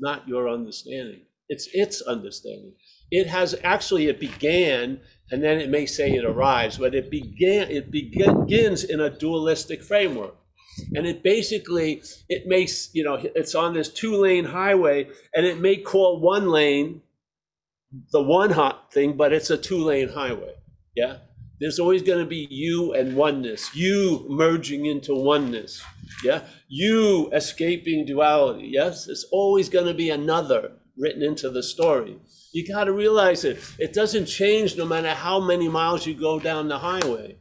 Not 0.00 0.28
your 0.28 0.48
understanding. 0.48 1.22
It's 1.48 1.68
its 1.72 2.02
understanding. 2.02 2.74
It 3.10 3.26
has 3.26 3.54
actually 3.64 4.08
it 4.08 4.20
began, 4.20 5.00
and 5.30 5.42
then 5.42 5.58
it 5.58 5.70
may 5.70 5.86
say 5.86 6.12
it 6.12 6.24
arrives, 6.24 6.78
but 6.78 6.94
it 6.94 7.10
began 7.10 7.70
it 7.70 7.90
begins 7.90 8.84
in 8.84 9.00
a 9.00 9.10
dualistic 9.10 9.82
framework. 9.82 10.34
And 10.94 11.06
it 11.06 11.22
basically 11.22 12.02
it 12.28 12.46
makes, 12.46 12.90
you 12.92 13.02
know, 13.02 13.18
it's 13.34 13.54
on 13.54 13.74
this 13.74 13.88
two-lane 13.88 14.44
highway, 14.44 15.08
and 15.34 15.46
it 15.46 15.58
may 15.58 15.76
call 15.76 16.20
one 16.20 16.50
lane 16.50 17.02
the 18.12 18.22
one 18.22 18.50
hot 18.50 18.92
thing, 18.92 19.16
but 19.16 19.32
it's 19.32 19.50
a 19.50 19.56
two-lane 19.56 20.10
highway. 20.10 20.52
Yeah. 20.94 21.18
There's 21.60 21.78
always 21.78 22.02
going 22.02 22.20
to 22.20 22.26
be 22.26 22.46
you 22.50 22.92
and 22.94 23.16
oneness, 23.16 23.74
you 23.74 24.24
merging 24.28 24.86
into 24.86 25.14
oneness. 25.14 25.82
Yeah. 26.22 26.42
You 26.68 27.30
escaping 27.32 28.06
duality. 28.06 28.68
Yes. 28.72 29.06
There's 29.06 29.26
always 29.32 29.68
going 29.68 29.86
to 29.86 29.94
be 29.94 30.10
another 30.10 30.72
written 30.96 31.22
into 31.22 31.50
the 31.50 31.62
story. 31.62 32.18
You 32.52 32.66
got 32.66 32.84
to 32.84 32.92
realize 32.92 33.44
it. 33.44 33.58
It 33.78 33.92
doesn't 33.92 34.26
change 34.26 34.76
no 34.76 34.84
matter 34.84 35.14
how 35.14 35.40
many 35.40 35.68
miles 35.68 36.06
you 36.06 36.14
go 36.14 36.38
down 36.38 36.68
the 36.68 36.78
highway. 36.78 37.38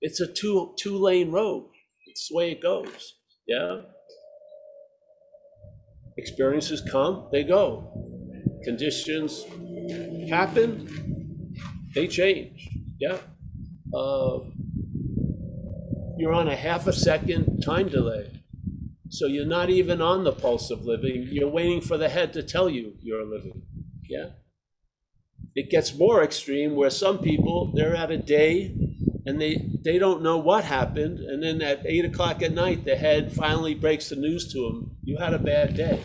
It's 0.00 0.20
a 0.20 0.32
two 0.32 0.74
two 0.78 0.96
lane 0.96 1.30
road. 1.30 1.70
It's 2.06 2.28
the 2.28 2.36
way 2.36 2.52
it 2.52 2.62
goes. 2.62 3.14
Yeah. 3.46 3.82
Experiences 6.16 6.82
come, 6.90 7.28
they 7.32 7.44
go. 7.44 7.92
Conditions 8.64 9.44
happen, 10.28 11.54
they 11.94 12.08
change. 12.08 12.68
Yeah. 12.98 13.18
Uh, 13.94 14.40
you're 16.16 16.32
on 16.32 16.48
a 16.48 16.56
half 16.56 16.86
a 16.86 16.92
second 16.92 17.62
time 17.62 17.88
delay. 17.88 18.30
So 19.08 19.26
you're 19.26 19.46
not 19.46 19.70
even 19.70 20.02
on 20.02 20.24
the 20.24 20.32
pulse 20.32 20.70
of 20.70 20.84
living. 20.84 21.28
You're 21.30 21.48
waiting 21.48 21.80
for 21.80 21.96
the 21.96 22.08
head 22.08 22.32
to 22.34 22.42
tell 22.42 22.68
you 22.68 22.94
you're 23.00 23.24
living. 23.24 23.62
Yeah. 24.08 24.30
It 25.54 25.70
gets 25.70 25.96
more 25.96 26.22
extreme 26.22 26.74
where 26.74 26.90
some 26.90 27.18
people, 27.18 27.72
they're 27.74 27.96
at 27.96 28.10
a 28.10 28.18
day 28.18 28.74
and 29.24 29.40
they, 29.40 29.70
they 29.82 29.98
don't 29.98 30.22
know 30.22 30.36
what 30.36 30.64
happened. 30.64 31.20
And 31.20 31.42
then 31.42 31.62
at 31.62 31.86
eight 31.86 32.04
o'clock 32.04 32.42
at 32.42 32.52
night, 32.52 32.84
the 32.84 32.96
head 32.96 33.32
finally 33.32 33.74
breaks 33.74 34.10
the 34.10 34.16
news 34.16 34.52
to 34.52 34.62
them 34.62 34.98
you 35.08 35.16
had 35.16 35.32
a 35.32 35.38
bad 35.38 35.74
day. 35.74 36.02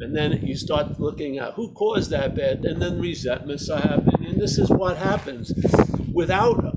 And 0.00 0.14
then 0.16 0.44
you 0.44 0.56
start 0.56 0.98
looking 0.98 1.38
at 1.38 1.54
who 1.54 1.72
caused 1.72 2.10
that 2.10 2.34
bad, 2.34 2.64
and 2.64 2.82
then 2.82 3.00
resentments 3.00 3.68
are 3.68 3.80
happening. 3.80 4.26
And 4.26 4.40
this 4.40 4.58
is 4.58 4.68
what 4.68 4.96
happens. 4.96 5.52
Without 6.12 6.76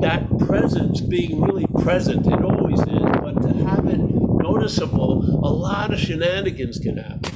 that 0.00 0.28
presence 0.40 1.00
being 1.00 1.40
really 1.40 1.66
present, 1.82 2.26
it 2.26 2.42
always 2.42 2.80
is, 2.80 2.86
but 2.86 3.42
to 3.42 3.54
have 3.64 3.86
it 3.86 4.00
noticeable, 4.00 5.22
a 5.44 5.52
lot 5.52 5.92
of 5.92 5.98
shenanigans 6.00 6.78
can 6.78 6.98
happen. 6.98 7.30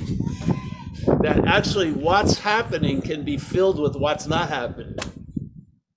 That 1.22 1.46
actually 1.46 1.92
what's 1.92 2.38
happening 2.38 3.00
can 3.00 3.24
be 3.24 3.36
filled 3.36 3.80
with 3.80 3.96
what's 3.96 4.26
not 4.26 4.48
happening. 4.48 4.96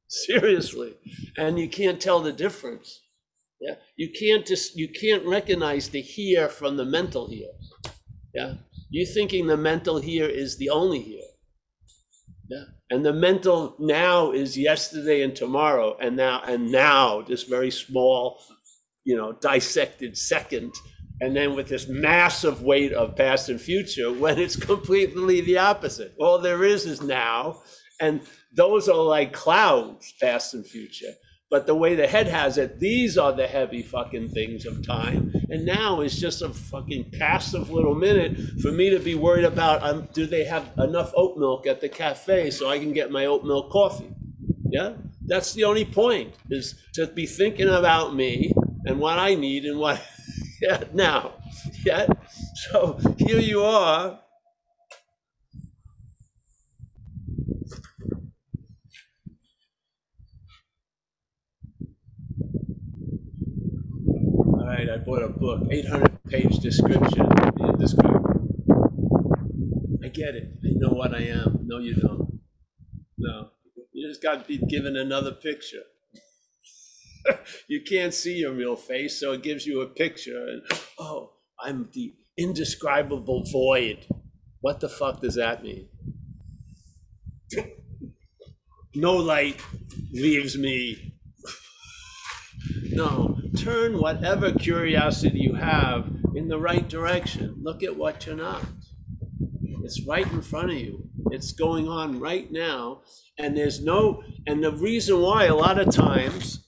Seriously. 0.08 0.96
And 1.38 1.60
you 1.60 1.68
can't 1.70 2.02
tell 2.02 2.22
the 2.22 2.32
difference. 2.32 3.02
Yeah. 3.60 3.76
You 3.96 4.10
can't 4.18 4.46
just 4.46 4.76
you 4.76 4.88
can't 4.88 5.26
recognize 5.26 5.90
the 5.90 6.02
here 6.02 6.48
from 6.48 6.78
the 6.78 6.86
mental 6.86 7.30
here. 7.30 7.52
Yeah. 8.34 8.56
You 8.90 9.06
thinking 9.06 9.48
the 9.48 9.58
mental 9.58 10.00
here 10.00 10.28
is 10.28 10.58
the 10.58 10.70
only 10.70 11.00
here. 11.00 11.24
Yeah. 12.50 12.64
And 12.90 13.06
the 13.06 13.14
mental 13.14 13.76
now 13.80 14.32
is 14.32 14.58
yesterday 14.58 15.22
and 15.22 15.36
tomorrow 15.36 15.98
and 16.00 16.16
now 16.16 16.42
and 16.48 16.72
now 16.72 17.22
this 17.22 17.44
very 17.44 17.72
small, 17.72 18.40
you 19.04 19.18
know, 19.18 19.34
dissected 19.34 20.18
second 20.18 20.74
and 21.20 21.36
then 21.36 21.56
with 21.56 21.68
this 21.68 21.88
massive 21.90 22.62
weight 22.62 22.94
of 22.94 23.16
past 23.16 23.50
and 23.50 23.60
future 23.60 24.12
when 24.20 24.40
it's 24.40 24.56
completely 24.56 25.42
the 25.42 25.58
opposite. 25.58 26.14
All 26.20 26.40
there 26.40 26.64
is 26.64 26.86
is 26.86 27.02
now 27.02 27.62
and 28.00 28.22
those 28.56 28.88
are 28.88 28.96
like 28.96 29.34
clouds 29.34 30.14
past 30.22 30.54
and 30.54 30.66
future. 30.66 31.12
But 31.50 31.66
the 31.66 31.76
way 31.76 31.96
the 31.96 32.08
head 32.08 32.28
has 32.28 32.58
it, 32.58 32.80
these 32.80 33.18
are 33.18 33.32
the 33.32 33.48
heavy 33.48 33.82
fucking 33.82 34.30
things 34.30 34.66
of 34.66 34.86
time. 34.86 35.34
And 35.50 35.66
now 35.66 36.02
is 36.02 36.20
just 36.20 36.42
a 36.42 36.50
fucking 36.50 37.12
passive 37.18 37.70
little 37.70 37.96
minute 37.96 38.38
for 38.62 38.72
me 38.72 38.90
to 38.90 39.00
be 39.00 39.16
worried 39.16 39.46
about 39.46 39.82
um, 39.82 40.10
do 40.14 40.26
they 40.26 40.44
have 40.44 40.70
enough 40.78 41.14
oat 41.16 41.38
milk 41.38 41.66
at 41.66 41.80
the 41.80 41.88
cafe 41.88 42.52
so 42.52 42.70
I 42.70 42.80
can 42.80 42.92
get 42.92 43.12
my 43.12 43.26
oat 43.26 43.46
milk 43.46 43.72
coffee? 43.72 44.14
Yeah? 44.66 44.96
That's 45.26 45.54
the 45.54 45.64
only 45.64 45.86
point, 45.86 46.34
is 46.50 46.76
to 46.96 47.08
be 47.08 47.26
thinking 47.26 47.70
about 47.70 48.14
me 48.14 48.52
and 48.86 49.00
what 49.00 49.18
I 49.18 49.36
need 49.36 49.64
and 49.64 49.80
what, 49.80 50.02
yeah, 50.62 50.84
now. 50.94 51.36
Yeah? 51.86 52.08
So 52.72 53.00
here 53.18 53.40
you 53.40 53.62
are. 53.62 54.20
Right, 64.68 64.90
I 64.90 64.98
bought 64.98 65.24
a 65.24 65.30
book, 65.30 65.62
800 65.72 66.24
page 66.26 66.60
description. 66.60 67.26
Describe. 67.80 68.22
I 70.04 70.10
get 70.10 70.36
it. 70.36 70.52
I 70.62 70.72
know 70.74 70.90
what 70.90 71.16
I 71.16 71.22
am. 71.22 71.60
No, 71.66 71.78
you 71.78 71.96
don't. 71.96 72.42
No. 73.18 73.52
You 73.94 74.10
just 74.10 74.22
got 74.22 74.42
to 74.42 74.46
be 74.46 74.58
given 74.58 74.98
another 74.98 75.32
picture. 75.32 75.84
you 77.70 77.80
can't 77.82 78.14
see 78.14 78.40
your 78.40 78.52
real 78.52 78.76
face, 78.76 79.18
so 79.18 79.32
it 79.32 79.42
gives 79.42 79.66
you 79.66 79.80
a 79.80 79.88
picture. 79.88 80.46
And, 80.46 80.62
oh, 81.00 81.32
I'm 81.64 81.88
the 81.94 82.14
indescribable 82.38 83.46
void. 83.50 84.06
What 84.60 84.82
the 84.82 84.90
fuck 84.90 85.22
does 85.22 85.36
that 85.36 85.64
mean? 85.64 85.88
no 88.96 89.16
light 89.16 89.62
leaves 90.12 90.58
me. 90.58 91.14
No, 92.90 93.38
turn 93.58 94.00
whatever 94.00 94.52
curiosity 94.52 95.40
you 95.40 95.56
have 95.56 96.08
in 96.36 96.48
the 96.48 96.60
right 96.60 96.88
direction. 96.88 97.56
Look 97.62 97.84
at 97.84 97.98
what 97.98 98.26
you're 98.26 98.36
not. 98.36 98.64
It's 99.84 100.06
right 100.06 100.30
in 100.32 100.42
front 100.42 100.72
of 100.72 100.78
you. 100.78 101.10
It's 101.32 101.52
going 101.54 101.88
on 101.88 102.20
right 102.20 102.52
now. 102.52 103.02
And 103.38 103.58
there's 103.58 103.82
no, 103.82 104.24
and 104.46 104.64
the 104.64 104.72
reason 104.72 105.22
why 105.22 105.46
a 105.46 105.56
lot 105.56 105.80
of 105.80 105.94
times 105.94 106.68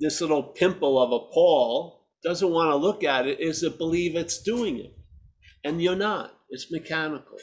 this 0.00 0.20
little 0.20 0.42
pimple 0.42 1.00
of 1.00 1.12
a 1.12 1.32
Paul 1.32 2.06
doesn't 2.22 2.50
want 2.50 2.70
to 2.70 2.76
look 2.76 3.04
at 3.04 3.26
it 3.26 3.40
is 3.40 3.60
to 3.60 3.70
believe 3.70 4.16
it's 4.16 4.42
doing 4.42 4.78
it. 4.78 4.96
And 5.64 5.82
you're 5.82 5.96
not. 5.96 6.32
It's 6.50 6.70
mechanical. 6.70 7.38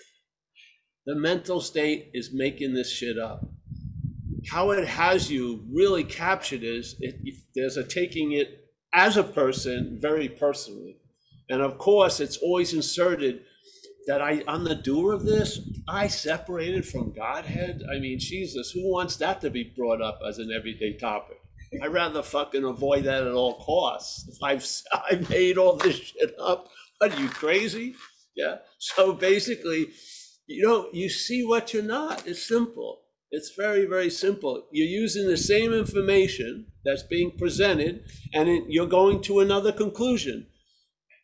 The 1.06 1.15
mental 1.15 1.62
state 1.62 2.10
is 2.13 2.32
making 2.34 2.73
this 2.73 2.91
shit 2.91 3.17
up. 3.17 3.45
How 4.50 4.72
it 4.72 4.88
has 4.88 5.30
you 5.30 5.66
really 5.72 6.04
captured 6.04 6.64
is 6.64 6.96
it, 7.00 7.16
there's 7.54 7.78
a 7.78 7.84
taking 7.84 8.32
it 8.32 8.66
as 8.94 9.18
a 9.18 9.24
person 9.24 9.98
very 10.02 10.30
personally. 10.30 10.98
And 11.50 11.62
of 11.62 11.78
course, 11.78 12.20
it's 12.20 12.38
always 12.38 12.74
inserted 12.74 13.42
that 14.08 14.22
I, 14.22 14.44
I'm 14.48 14.64
the 14.64 14.76
doer 14.76 15.14
of 15.14 15.26
this. 15.26 15.60
I 15.88 16.08
separated 16.08 16.88
from 16.88 17.14
Godhead. 17.14 17.84
I 17.94 18.00
mean, 18.00 18.20
Jesus, 18.20 18.72
who 18.72 18.90
wants 18.90 19.18
that 19.18 19.42
to 19.42 19.50
be 19.50 19.74
brought 19.76 20.02
up 20.02 20.20
as 20.26 20.40
an 20.40 20.52
everyday 20.52 20.98
topic? 20.98 21.38
I'd 21.84 21.92
rather 21.92 22.24
fucking 22.24 22.64
avoid 22.64 23.04
that 23.04 23.28
at 23.28 23.34
all 23.34 23.60
costs. 23.60 24.30
If 24.30 24.42
I've, 24.42 24.66
I 24.94 25.26
made 25.30 25.58
all 25.58 25.76
this 25.76 25.98
shit 25.98 26.34
up, 26.40 26.70
are 27.02 27.10
you 27.10 27.28
crazy? 27.28 27.96
Yeah. 28.36 28.58
So 28.80 29.14
basically, 29.14 29.90
you 30.48 30.66
know, 30.66 30.90
you 30.94 31.10
see 31.10 31.46
what 31.46 31.74
you're 31.74 31.84
not. 31.84 32.26
It's 32.26 32.48
simple. 32.48 33.02
It's 33.32 33.54
very, 33.58 33.86
very 33.86 34.10
simple. 34.10 34.68
You're 34.72 34.88
using 34.88 35.28
the 35.28 35.38
same 35.38 35.74
information 35.74 36.68
that's 36.86 37.04
being 37.04 37.32
presented, 37.38 38.06
and 38.34 38.48
it, 38.48 38.63
you're 38.70 38.88
going 38.88 39.22
to 39.24 39.42
another 39.42 39.72
conclusion. 39.72 40.48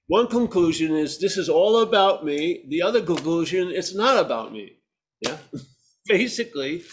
One 0.08 0.28
conclusion 0.28 0.94
is 0.94 1.20
this 1.20 1.38
is 1.38 1.48
all 1.48 1.80
about 1.82 2.26
me. 2.26 2.66
The 2.68 2.82
other 2.82 3.02
conclusion, 3.02 3.70
it's 3.70 3.96
not 3.96 4.18
about 4.18 4.52
me. 4.52 4.80
Yeah. 5.22 5.38
Basically, 6.08 6.84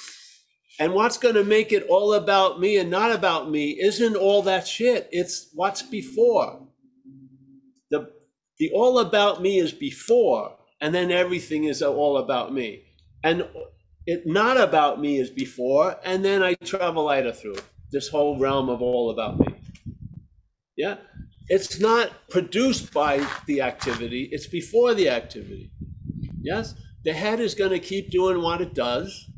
and 0.81 0.95
what's 0.95 1.19
going 1.19 1.35
to 1.35 1.45
make 1.45 1.73
it 1.73 1.87
all 1.89 2.15
about 2.15 2.59
me 2.59 2.79
and 2.79 2.91
not 2.91 3.13
about 3.13 3.51
me 3.51 3.79
isn't 3.79 4.17
all 4.17 4.43
that 4.43 4.67
shit. 4.67 5.09
It's 5.13 5.51
what's 5.53 5.83
before. 5.83 6.67
The, 7.91 8.11
the 8.59 8.71
all 8.73 9.01
about 9.01 9.43
me 9.43 9.59
is 9.59 9.73
before, 9.73 10.57
and 10.81 10.95
then 10.95 11.11
everything 11.11 11.65
is 11.65 11.83
all 11.83 12.17
about 12.17 12.55
me. 12.55 12.85
And 13.23 13.47
it 14.07 14.27
not 14.27 14.61
about 14.61 15.01
me 15.01 15.19
is 15.19 15.31
before, 15.31 15.97
and 16.05 16.25
then 16.25 16.43
I 16.43 16.55
travel 16.55 17.05
lighter 17.05 17.33
through 17.33 17.57
this 17.91 18.09
whole 18.09 18.39
realm 18.39 18.69
of 18.69 18.83
all 18.83 19.11
about 19.11 19.39
me. 19.39 19.55
Yeah? 20.77 20.97
It's 21.49 21.81
not 21.81 22.29
produced 22.29 22.93
by 22.93 23.27
the 23.47 23.63
activity, 23.63 24.29
it's 24.33 24.47
before 24.47 24.95
the 24.95 25.09
activity. 25.09 25.73
Yes? 26.41 26.75
The 27.05 27.13
head 27.13 27.41
is 27.41 27.55
going 27.55 27.71
to 27.71 27.79
keep 27.79 28.11
doing 28.11 28.43
what 28.43 28.61
it 28.61 28.75
does 28.75 29.31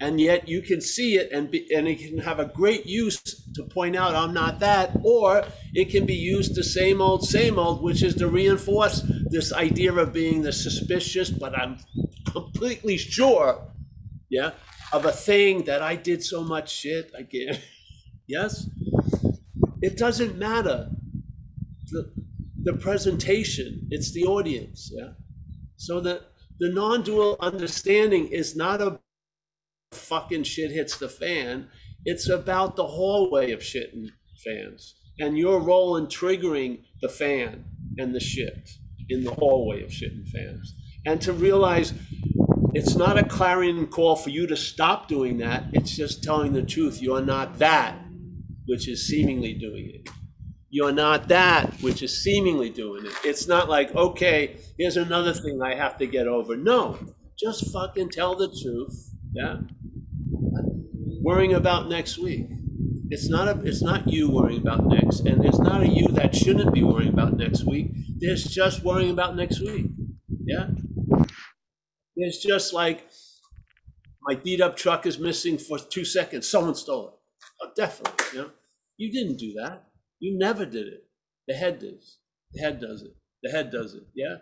and 0.00 0.20
yet 0.20 0.48
you 0.48 0.62
can 0.62 0.80
see 0.80 1.16
it 1.16 1.32
and 1.32 1.50
be, 1.50 1.66
and 1.74 1.88
it 1.88 1.98
can 1.98 2.18
have 2.18 2.38
a 2.38 2.44
great 2.44 2.86
use 2.86 3.20
to 3.54 3.64
point 3.64 3.96
out 3.96 4.14
I'm 4.14 4.32
not 4.32 4.60
that, 4.60 4.92
or 5.02 5.44
it 5.74 5.90
can 5.90 6.06
be 6.06 6.14
used 6.14 6.54
the 6.54 6.62
same 6.62 7.00
old, 7.00 7.24
same 7.26 7.58
old, 7.58 7.82
which 7.82 8.02
is 8.02 8.14
to 8.16 8.28
reinforce 8.28 9.02
this 9.30 9.52
idea 9.52 9.92
of 9.92 10.12
being 10.12 10.42
the 10.42 10.52
suspicious, 10.52 11.30
but 11.30 11.58
I'm 11.58 11.78
completely 12.30 12.96
sure, 12.96 13.60
yeah, 14.30 14.52
of 14.92 15.04
a 15.04 15.12
thing 15.12 15.64
that 15.64 15.82
I 15.82 15.96
did 15.96 16.22
so 16.22 16.42
much 16.42 16.70
shit. 16.72 17.12
I 17.18 17.22
can't. 17.22 17.60
Yes, 18.30 18.68
it 19.80 19.96
doesn't 19.96 20.36
matter. 20.36 20.90
The 21.90 22.12
the 22.62 22.74
presentation, 22.74 23.88
it's 23.90 24.12
the 24.12 24.24
audience. 24.24 24.92
Yeah, 24.94 25.12
so 25.76 25.98
the 26.00 26.24
the 26.60 26.68
non-dual 26.68 27.38
understanding 27.40 28.28
is 28.28 28.54
not 28.54 28.82
a 28.82 29.00
fucking 29.92 30.42
shit 30.42 30.72
hits 30.72 30.98
the 30.98 31.08
fan. 31.08 31.68
It's 32.04 32.28
about 32.28 32.76
the 32.76 32.86
hallway 32.86 33.52
of 33.52 33.62
shit 33.62 33.94
and 33.94 34.10
fans 34.44 34.94
and 35.18 35.36
your 35.36 35.60
role 35.60 35.96
in 35.96 36.06
triggering 36.06 36.82
the 37.00 37.08
fan 37.08 37.64
and 37.98 38.14
the 38.14 38.20
shit 38.20 38.70
in 39.08 39.24
the 39.24 39.32
hallway 39.32 39.82
of 39.82 39.92
shit 39.92 40.12
and 40.12 40.28
fans. 40.28 40.74
And 41.06 41.20
to 41.22 41.32
realize 41.32 41.92
it's 42.74 42.94
not 42.94 43.18
a 43.18 43.24
clarion 43.24 43.86
call 43.86 44.16
for 44.16 44.30
you 44.30 44.46
to 44.46 44.56
stop 44.56 45.08
doing 45.08 45.38
that. 45.38 45.64
It's 45.72 45.94
just 45.94 46.22
telling 46.22 46.52
the 46.52 46.62
truth. 46.62 47.02
You're 47.02 47.22
not 47.22 47.58
that 47.58 47.96
which 48.66 48.88
is 48.88 49.06
seemingly 49.06 49.54
doing 49.54 49.90
it. 49.94 50.08
You're 50.70 50.92
not 50.92 51.28
that 51.28 51.72
which 51.80 52.02
is 52.02 52.22
seemingly 52.22 52.68
doing 52.68 53.06
it. 53.06 53.12
It's 53.24 53.48
not 53.48 53.68
like, 53.68 53.94
okay, 53.94 54.56
here's 54.76 54.98
another 54.98 55.32
thing 55.32 55.60
I 55.62 55.74
have 55.74 55.96
to 55.98 56.06
get 56.06 56.26
over. 56.26 56.56
No, 56.56 56.98
just 57.38 57.72
fucking 57.72 58.10
tell 58.10 58.36
the 58.36 58.48
truth. 58.62 59.14
Yeah 59.32 59.58
worrying 61.28 61.54
about 61.54 61.88
next 61.88 62.16
week. 62.16 62.46
It's 63.10 63.28
not 63.28 63.48
a, 63.48 63.60
it's 63.62 63.82
not 63.82 64.08
you 64.08 64.30
worrying 64.30 64.60
about 64.60 64.86
next, 64.86 65.20
and 65.20 65.44
it's 65.44 65.58
not 65.58 65.82
a 65.82 65.88
you 65.88 66.08
that 66.08 66.34
shouldn't 66.34 66.72
be 66.72 66.82
worrying 66.82 67.12
about 67.12 67.36
next 67.36 67.64
week. 67.64 67.90
There's 68.18 68.44
just 68.44 68.82
worrying 68.82 69.10
about 69.10 69.36
next 69.36 69.60
week. 69.60 69.86
Yeah. 70.44 70.68
There's 72.18 72.38
just 72.38 72.74
like 72.74 73.08
my 74.22 74.34
beat 74.34 74.60
up 74.60 74.76
truck 74.76 75.06
is 75.06 75.18
missing 75.18 75.56
for 75.56 75.78
two 75.78 76.04
seconds. 76.04 76.48
Someone 76.48 76.74
stole 76.74 77.08
it. 77.08 77.14
Oh, 77.62 77.70
definitely. 77.76 78.26
You 78.32 78.38
know, 78.44 78.50
you 78.96 79.12
didn't 79.12 79.38
do 79.38 79.54
that. 79.54 79.84
You 80.18 80.36
never 80.36 80.66
did 80.66 80.88
it. 80.88 81.04
The 81.46 81.54
head 81.54 81.78
does. 81.78 82.18
The 82.52 82.60
head 82.62 82.80
does 82.80 83.02
it. 83.02 83.14
The 83.42 83.50
head 83.50 83.70
does 83.70 83.94
it. 83.94 84.02
Yeah. 84.14 84.36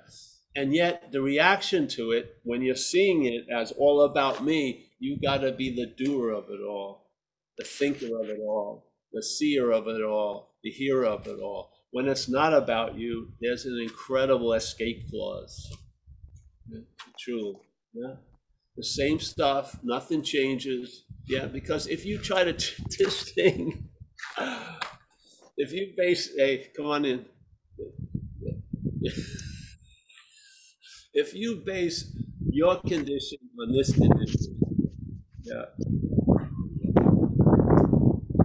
And 0.56 0.74
yet 0.74 1.12
the 1.12 1.20
reaction 1.20 1.86
to 1.88 2.12
it, 2.12 2.36
when 2.42 2.62
you're 2.62 2.74
seeing 2.74 3.26
it 3.26 3.44
as 3.54 3.72
all 3.72 4.00
about 4.02 4.42
me, 4.42 4.86
you 4.98 5.18
got 5.20 5.42
to 5.42 5.52
be 5.52 5.74
the 5.74 5.86
doer 6.02 6.30
of 6.30 6.44
it 6.48 6.62
all, 6.66 7.10
the 7.58 7.64
thinker 7.64 8.06
of 8.18 8.30
it 8.30 8.38
all, 8.40 8.90
the 9.12 9.22
seer 9.22 9.70
of 9.70 9.86
it 9.86 10.02
all, 10.02 10.54
the 10.64 10.70
hearer 10.70 11.04
of 11.04 11.26
it 11.26 11.38
all. 11.40 11.72
When 11.90 12.08
it's 12.08 12.28
not 12.28 12.54
about 12.54 12.96
you, 12.96 13.32
there's 13.40 13.66
an 13.66 13.78
incredible 13.82 14.54
escape 14.54 15.10
clause. 15.10 15.70
Yeah, 16.68 16.80
truly. 17.18 17.56
Yeah. 17.96 18.16
The 18.76 18.84
same 18.84 19.20
stuff, 19.20 19.80
nothing 19.82 20.22
changes. 20.22 21.04
Yeah, 21.26 21.46
because 21.46 21.86
if 21.88 22.04
you 22.04 22.18
try 22.18 22.44
to 22.44 22.52
t- 22.52 22.84
this 22.98 23.32
thing, 23.32 23.88
if 25.56 25.72
you 25.72 25.94
base, 25.96 26.34
hey, 26.36 26.68
come 26.76 26.86
on 26.86 27.04
in. 27.06 27.26
If 31.14 31.34
you 31.34 31.62
base 31.64 32.14
your 32.50 32.78
condition 32.80 33.38
on 33.60 33.72
this 33.72 33.92
condition, 33.94 34.60
yeah. 35.42 35.64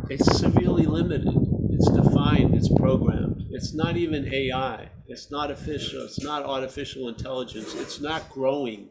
It's 0.10 0.40
severely 0.40 0.86
limited. 0.86 1.36
It's 1.72 1.90
defined. 1.92 2.56
It's 2.56 2.70
programmed. 2.70 3.48
It's 3.52 3.74
not 3.74 3.98
even 3.98 4.34
AI. 4.34 4.90
It's 5.08 5.32
not 5.32 5.52
official. 5.52 6.04
It's 6.06 6.22
not 6.24 6.44
artificial 6.44 7.10
intelligence. 7.10 7.76
It's 7.76 8.00
not 8.00 8.30
growing 8.30 8.90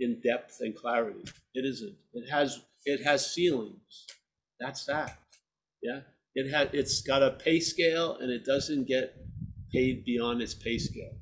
in 0.00 0.20
depth 0.20 0.58
and 0.60 0.74
clarity. 0.74 1.24
It 1.54 1.64
isn't. 1.64 1.96
It 2.14 2.30
has 2.30 2.60
it 2.84 3.04
has 3.04 3.32
ceilings. 3.32 4.06
That's 4.60 4.84
that. 4.86 5.18
Yeah. 5.82 6.00
It 6.34 6.50
has 6.52 6.68
it's 6.72 7.02
got 7.02 7.22
a 7.22 7.32
pay 7.32 7.60
scale 7.60 8.16
and 8.20 8.30
it 8.30 8.44
doesn't 8.44 8.86
get 8.86 9.16
paid 9.72 10.04
beyond 10.04 10.42
its 10.42 10.54
pay 10.54 10.78
scale. 10.78 11.16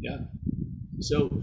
Yeah. 0.00 0.18
So 1.00 1.42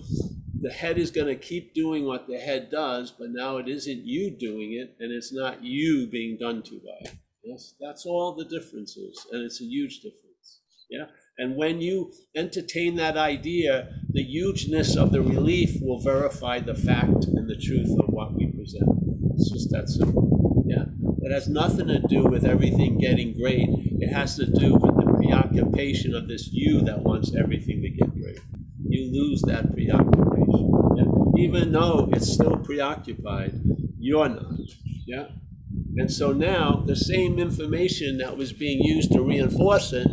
the 0.62 0.69
head 0.71 0.97
is 0.97 1.12
going 1.12 1.27
to 1.27 1.36
keep 1.36 1.73
doing 1.73 2.05
what 2.05 2.27
the 2.27 2.38
head 2.38 2.69
does, 2.69 3.12
but 3.12 3.29
now 3.31 3.57
it 3.57 3.67
isn't 3.67 4.05
you 4.05 4.29
doing 4.29 4.73
it, 4.73 4.95
and 4.99 5.12
it's 5.12 5.34
not 5.34 5.63
you 5.63 6.07
being 6.07 6.38
done 6.38 6.62
to 6.63 6.79
by 6.79 7.10
it. 7.10 7.15
Yes, 7.43 7.73
that's 7.81 8.05
all 8.05 8.36
the 8.36 8.45
difference 8.45 8.95
is, 8.95 9.25
and 9.31 9.43
it's 9.43 9.60
a 9.62 9.65
huge 9.65 10.01
difference. 10.01 10.62
Yeah, 10.89 11.05
and 11.38 11.56
when 11.56 11.82
you 11.82 12.13
entertain 12.36 12.96
that 12.96 13.17
idea, 13.17 13.89
the 14.10 14.24
hugeness 14.24 14.96
of 14.96 15.12
the 15.12 15.22
relief 15.22 15.78
will 15.82 16.00
verify 16.02 16.60
the 16.60 16.76
fact 16.76 17.26
and 17.26 17.50
the 17.50 17.58
truth 17.58 17.91
of 18.00 18.06
what 18.10 18.34
we 18.34 18.48
present. 18.48 18.89
It's 19.36 19.52
just 19.52 19.72
that 19.72 19.89
simple. 19.89 20.63
Yeah, 20.67 20.86
it 21.22 21.32
has 21.32 21.48
nothing 21.48 21.88
to 21.88 22.00
do 22.00 22.24
with 22.24 22.46
everything 22.46 22.98
getting 22.98 23.38
great. 23.38 23.67
It 24.00 24.13
has 24.13 24.36
to 24.36 24.46
do 24.46 24.74
with 24.74 24.96
the 24.96 25.13
preoccupation 25.17 26.15
of 26.15 26.28
this 26.28 26.50
you 26.52 26.82
that 26.82 27.00
wants 27.00 27.36
everything 27.36 27.82
to 27.82 27.89
get 27.89 28.13
great. 28.20 28.39
You 28.88 29.12
lose 29.12 29.41
that 29.44 29.72
preoccupation 29.74 30.32
even 31.41 31.72
though 31.72 32.08
it's 32.13 32.32
still 32.32 32.58
preoccupied, 32.58 33.60
you're 33.98 34.30
not. 34.30 34.54
Yeah? 35.08 35.28
And 35.97 36.12
so 36.12 36.32
now 36.32 36.84
the 36.86 36.95
same 36.95 37.39
information 37.39 38.17
that 38.19 38.38
was 38.38 38.54
being 38.54 38.82
used 38.82 39.12
to 39.12 39.21
reinforce 39.21 39.93
it 39.93 40.08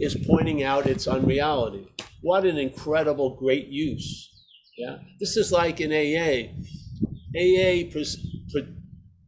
is 0.00 0.16
pointing 0.26 0.62
out 0.62 0.86
its 0.86 1.06
unreality. 1.06 1.92
What 2.20 2.44
an 2.44 2.58
incredible 2.58 3.36
great 3.36 3.68
use. 3.68 4.30
Yeah? 4.76 4.98
This 5.20 5.36
is 5.36 5.52
like 5.52 5.80
in 5.80 5.90
AA. 5.90 6.50
AA 7.34 7.90
pres- 7.90 8.26
pre- 8.50 8.74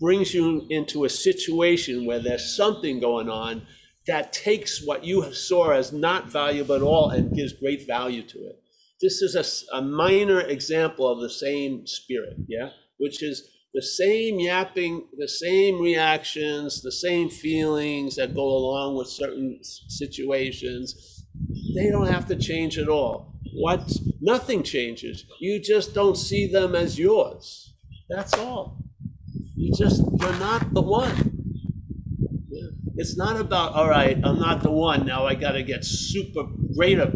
brings 0.00 0.34
you 0.34 0.66
into 0.70 1.04
a 1.04 1.08
situation 1.08 2.06
where 2.06 2.20
there's 2.20 2.56
something 2.56 3.00
going 3.00 3.28
on 3.28 3.66
that 4.06 4.32
takes 4.32 4.84
what 4.84 5.04
you 5.04 5.32
saw 5.32 5.70
as 5.70 5.92
not 5.92 6.30
valuable 6.30 6.74
at 6.74 6.82
all 6.82 7.10
and 7.10 7.34
gives 7.34 7.54
great 7.54 7.86
value 7.86 8.22
to 8.22 8.38
it 8.38 8.60
this 9.04 9.20
is 9.20 9.34
a, 9.34 9.76
a 9.76 9.82
minor 9.82 10.40
example 10.40 11.06
of 11.06 11.20
the 11.20 11.28
same 11.28 11.86
spirit, 11.86 12.36
yeah, 12.48 12.70
which 12.96 13.22
is 13.22 13.50
the 13.74 13.82
same 13.82 14.38
yapping, 14.38 15.08
the 15.18 15.28
same 15.28 15.80
reactions, 15.80 16.80
the 16.80 16.92
same 16.92 17.28
feelings 17.28 18.14
that 18.16 18.34
go 18.34 18.46
along 18.46 18.96
with 18.96 19.08
certain 19.08 19.58
situations. 19.62 21.26
They 21.74 21.90
don't 21.90 22.06
have 22.06 22.26
to 22.28 22.36
change 22.36 22.78
at 22.78 22.88
all. 22.88 23.34
What? 23.52 23.92
Nothing 24.20 24.62
changes. 24.62 25.24
You 25.40 25.60
just 25.60 25.92
don't 25.92 26.16
see 26.16 26.46
them 26.46 26.76
as 26.76 26.98
yours. 26.98 27.74
That's 28.08 28.34
all. 28.34 28.78
You 29.56 29.74
just, 29.76 30.02
you're 30.20 30.38
not 30.38 30.72
the 30.72 30.82
one. 30.82 31.32
It's 32.96 33.16
not 33.16 33.40
about, 33.40 33.72
all 33.72 33.88
right, 33.88 34.16
I'm 34.22 34.38
not 34.38 34.62
the 34.62 34.70
one. 34.70 35.04
Now 35.04 35.26
I 35.26 35.34
got 35.34 35.52
to 35.52 35.64
get 35.64 35.84
super 35.84 36.44
great 36.76 37.00
up. 37.00 37.10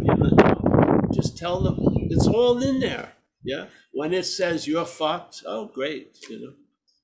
Just 1.14 1.38
tell 1.38 1.61
them 1.61 1.77
it's 2.11 2.27
all 2.27 2.61
in 2.61 2.81
there. 2.81 3.12
Yeah. 3.42 3.66
When 3.92 4.12
it 4.12 4.24
says 4.24 4.66
you're 4.66 4.85
fucked, 4.85 5.42
oh 5.46 5.66
great. 5.66 6.16
You 6.29 6.40
know. 6.40 6.53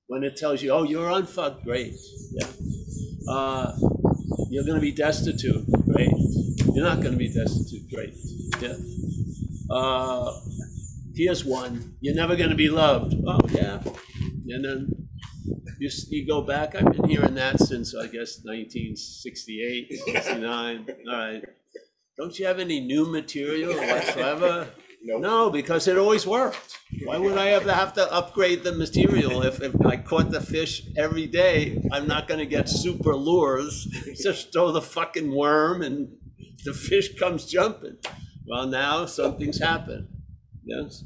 When 0.06 0.22
it 0.22 0.36
tells 0.36 0.62
you, 0.62 0.70
oh, 0.70 0.82
you're 0.82 1.10
unfucked, 1.10 1.64
great. 1.64 1.94
Yeah. 2.32 2.46
Uh, 3.28 3.74
you're 4.50 4.64
gonna 4.64 4.80
be 4.80 4.92
destitute, 4.92 5.64
great. 5.86 6.10
You're 6.74 6.84
not 6.84 7.02
gonna 7.02 7.16
be 7.16 7.32
destitute, 7.32 7.90
great, 7.90 8.14
yeah. 8.60 8.74
Uh, 9.70 10.32
here's 11.14 11.44
one, 11.44 11.96
you're 12.00 12.14
never 12.14 12.36
gonna 12.36 12.54
be 12.54 12.68
loved, 12.68 13.14
oh, 13.26 13.38
yeah. 13.50 13.80
And 14.48 14.64
then 14.64 15.08
you, 15.78 15.90
you 16.08 16.26
go 16.26 16.42
back, 16.42 16.74
I've 16.74 16.92
been 16.92 17.08
hearing 17.08 17.34
that 17.34 17.58
since, 17.60 17.94
I 17.94 18.06
guess, 18.06 18.40
1968, 18.44 19.92
69, 20.04 20.86
all 21.08 21.16
right. 21.16 21.42
Don't 22.16 22.38
you 22.38 22.46
have 22.46 22.60
any 22.60 22.80
new 22.80 23.06
material 23.06 23.74
whatsoever? 23.74 24.68
No, 25.04 25.50
because 25.50 25.86
it 25.86 25.98
always 25.98 26.26
worked. 26.26 26.78
Why 27.04 27.18
would 27.18 27.36
I 27.36 27.48
ever 27.48 27.72
have 27.72 27.92
to 27.94 28.12
upgrade 28.12 28.62
the 28.62 28.72
material 28.72 29.42
if, 29.42 29.60
if 29.60 29.74
I 29.84 29.96
caught 29.98 30.30
the 30.30 30.40
fish 30.40 30.82
every 30.96 31.26
day? 31.26 31.82
I'm 31.92 32.08
not 32.08 32.26
gonna 32.26 32.46
get 32.46 32.68
super 32.68 33.14
lures. 33.14 33.84
Just 34.22 34.52
throw 34.52 34.72
the 34.72 34.80
fucking 34.80 35.34
worm 35.34 35.82
and 35.82 36.08
the 36.64 36.72
fish 36.72 37.18
comes 37.18 37.44
jumping. 37.44 37.98
Well, 38.46 38.66
now 38.66 39.04
something's 39.06 39.60
happened. 39.60 40.08
Yes. 40.64 41.04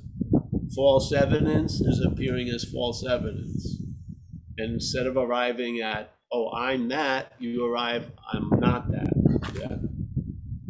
False 0.74 1.12
evidence 1.12 1.80
is 1.80 2.00
appearing 2.04 2.48
as 2.48 2.64
false 2.64 3.04
evidence. 3.04 3.82
And 4.58 4.74
instead 4.74 5.06
of 5.06 5.16
arriving 5.16 5.80
at, 5.80 6.12
oh, 6.32 6.50
I'm 6.52 6.88
that, 6.88 7.32
you 7.38 7.64
arrive, 7.64 8.10
I'm 8.32 8.48
not 8.60 8.90
that. 8.90 9.12
Yeah. 9.58 9.76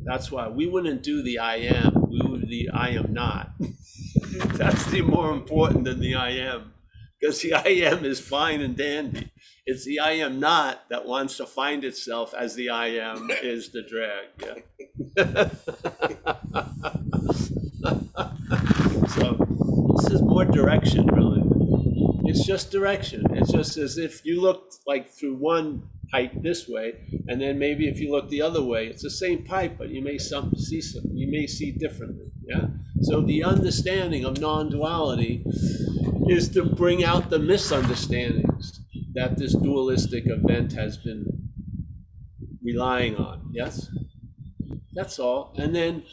That's 0.05 0.33
why 0.33 0.49
we 0.49 0.67
wouldn't 0.67 1.03
do 1.03 1.23
the 1.23 1.39
I 1.39 1.57
am, 1.57 2.07
the 2.49 2.71
I 2.71 2.91
am 2.91 3.13
not. 3.13 3.53
That's 4.55 4.87
the 4.87 5.03
more 5.03 5.33
important 5.33 5.85
than 5.85 6.01
the 6.01 6.15
I 6.15 6.31
am, 6.31 6.73
because 7.21 7.41
the 7.41 7.55
I 7.55 7.69
am 7.69 8.05
is 8.05 8.21
fine 8.21 8.61
and 8.61 8.77
dandy. 8.77 9.31
It's 9.67 9.85
the 9.85 10.01
I 10.01 10.13
am 10.13 10.41
not 10.41 10.89
that 10.89 11.07
wants 11.07 11.37
to 11.37 11.47
find 11.47 11.85
itself 11.85 12.33
as 12.35 12.55
the 12.55 12.71
I 12.71 12.87
am 12.87 13.31
is 13.43 13.71
the 13.71 13.83
drag, 13.83 14.29
yeah. 14.43 15.51
So 19.09 19.37
this 19.97 20.13
is 20.13 20.23
more 20.23 20.45
direction, 20.45 21.07
really. 21.07 21.43
It's 22.25 22.45
just 22.45 22.71
direction. 22.71 23.25
It's 23.33 23.53
just 23.53 23.77
as 23.77 23.99
if 23.99 24.25
you 24.25 24.41
looked 24.41 24.77
like 24.87 25.09
through 25.11 25.37
one 25.37 25.83
pipe 26.11 26.33
this 26.43 26.69
way, 26.69 26.95
and 27.29 27.41
then 27.41 27.59
maybe 27.59 27.89
if 27.89 28.01
you 28.01 28.11
look 28.11 28.29
the 28.29 28.43
other 28.43 28.63
way, 28.63 28.87
it's 28.87 29.03
the 29.03 29.11
same 29.11 29.45
pipe, 29.45 29.77
but 29.79 29.91
you 29.91 30.03
may 30.03 30.19
some 30.19 30.55
see 30.57 30.81
some, 30.81 31.05
you 31.13 31.31
may 31.31 31.47
see 31.47 31.73
differently. 31.73 32.31
Yeah. 32.47 32.69
So 33.03 33.21
the 33.21 33.45
understanding 33.45 34.25
of 34.25 34.41
non-duality 34.41 35.45
is 36.29 36.49
to 36.51 36.65
bring 36.65 37.05
out 37.05 37.31
the 37.31 37.39
misunderstandings 37.39 38.81
that 39.15 39.37
this 39.37 39.55
dualistic 39.55 40.25
event 40.27 40.73
has 40.73 40.97
been 40.97 41.27
relying 42.63 43.17
on. 43.17 43.51
Yes. 43.53 43.89
That's 44.95 45.19
all. 45.19 45.55
And 45.57 45.75
then 45.75 46.05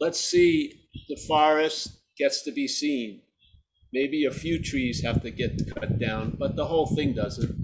let's 0.00 0.20
see 0.20 0.88
the 1.08 1.16
forest 1.28 2.00
gets 2.18 2.42
to 2.42 2.52
be 2.52 2.66
seen. 2.66 3.20
Maybe 3.92 4.24
a 4.24 4.30
few 4.30 4.60
trees 4.62 5.02
have 5.04 5.22
to 5.22 5.30
get 5.30 5.60
cut 5.74 5.98
down, 5.98 6.36
but 6.38 6.56
the 6.56 6.66
whole 6.66 6.86
thing 6.96 7.14
doesn't. 7.14 7.54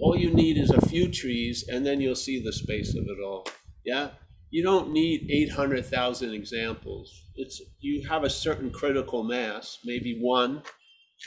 All 0.00 0.16
you 0.16 0.32
need 0.32 0.56
is 0.56 0.70
a 0.70 0.86
few 0.86 1.08
trees, 1.08 1.64
and 1.68 1.84
then 1.84 2.00
you'll 2.00 2.14
see 2.14 2.42
the 2.42 2.52
space 2.52 2.94
of 2.94 3.04
it 3.04 3.22
all. 3.22 3.46
Yeah? 3.84 4.10
You 4.50 4.62
don't 4.62 4.92
need 4.92 5.30
800,000 5.30 6.32
examples. 6.32 7.22
It's, 7.36 7.60
you 7.80 8.08
have 8.08 8.24
a 8.24 8.30
certain 8.30 8.70
critical 8.70 9.22
mass, 9.22 9.78
maybe 9.84 10.18
one, 10.20 10.62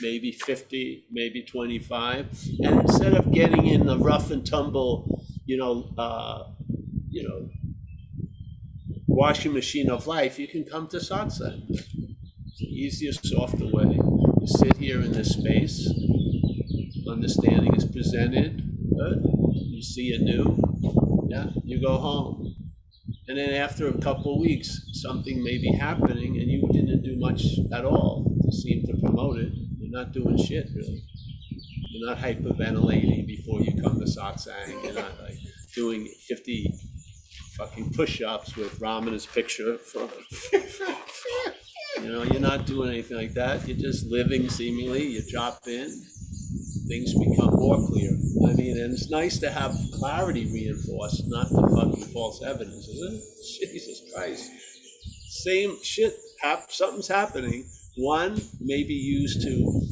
maybe 0.00 0.32
50, 0.32 1.06
maybe 1.10 1.42
25. 1.42 2.26
And 2.60 2.80
instead 2.80 3.14
of 3.14 3.32
getting 3.32 3.66
in 3.66 3.86
the 3.86 3.98
rough 3.98 4.30
and 4.30 4.44
tumble, 4.44 5.24
you 5.46 5.56
know, 5.56 5.90
uh, 5.96 6.44
you 7.08 7.26
know, 7.28 7.48
washing 9.06 9.52
machine 9.52 9.88
of 9.88 10.06
life, 10.06 10.38
you 10.38 10.48
can 10.48 10.64
come 10.64 10.88
to 10.88 10.96
satsang. 10.96 11.62
It's 11.70 12.58
the 12.58 12.66
easiest, 12.66 13.26
softer 13.26 13.66
way. 13.66 13.84
You 13.84 14.46
sit 14.46 14.76
here 14.76 15.00
in 15.00 15.12
this 15.12 15.32
space, 15.32 15.88
understanding 17.08 17.74
is 17.74 17.84
presented, 17.84 18.62
good. 18.96 19.22
You 19.52 19.82
see 19.82 20.08
it 20.08 20.22
new, 20.22 20.58
yeah, 21.28 21.46
you 21.64 21.80
go 21.80 21.96
home. 21.98 22.54
And 23.26 23.38
then 23.38 23.50
after 23.50 23.88
a 23.88 23.98
couple 23.98 24.38
weeks, 24.40 24.80
something 24.92 25.42
may 25.42 25.58
be 25.58 25.72
happening 25.72 26.38
and 26.38 26.50
you 26.50 26.68
didn't 26.72 27.02
do 27.02 27.18
much 27.18 27.42
at 27.72 27.84
all 27.84 28.36
to 28.42 28.52
seem 28.52 28.84
to 28.86 28.96
promote 29.00 29.38
it. 29.38 29.52
You're 29.78 29.90
not 29.90 30.12
doing 30.12 30.36
shit, 30.36 30.68
really. 30.74 31.02
You're 31.90 32.10
not 32.10 32.18
hyperventilating 32.18 33.26
before 33.26 33.60
you 33.60 33.80
come 33.80 33.98
to 33.98 34.04
satsang. 34.04 34.82
You're 34.84 34.94
not 34.94 35.20
like 35.22 35.38
doing 35.74 36.06
50 36.28 36.74
fucking 37.56 37.92
push-ups 37.92 38.56
with 38.56 38.78
Ramana's 38.80 39.26
picture 39.26 39.78
for 39.78 40.08
you 42.02 42.10
know, 42.10 42.22
you're 42.24 42.40
not 42.40 42.66
doing 42.66 42.90
anything 42.90 43.16
like 43.16 43.34
that. 43.34 43.66
You're 43.66 43.76
just 43.76 44.06
living 44.06 44.48
seemingly. 44.48 45.06
You 45.06 45.22
drop 45.30 45.60
in, 45.66 45.88
things 46.88 47.14
become 47.14 47.54
more 47.54 47.76
clear. 47.86 48.10
I 48.48 48.52
mean, 48.54 48.78
and 48.78 48.92
it's 48.92 49.10
nice 49.10 49.38
to 49.38 49.50
have 49.50 49.74
clarity 49.92 50.46
reinforced, 50.46 51.24
not 51.26 51.48
the 51.48 51.62
fucking 51.76 52.12
false 52.12 52.42
evidence, 52.42 52.88
isn't 52.88 53.14
it? 53.14 53.70
Jesus 53.72 54.02
Christ. 54.14 54.50
Same 55.28 55.76
shit. 55.82 56.16
Hap- 56.42 56.70
something's 56.70 57.08
happening. 57.08 57.64
One 57.96 58.40
may 58.60 58.82
be 58.82 58.94
used 58.94 59.42
to 59.42 59.82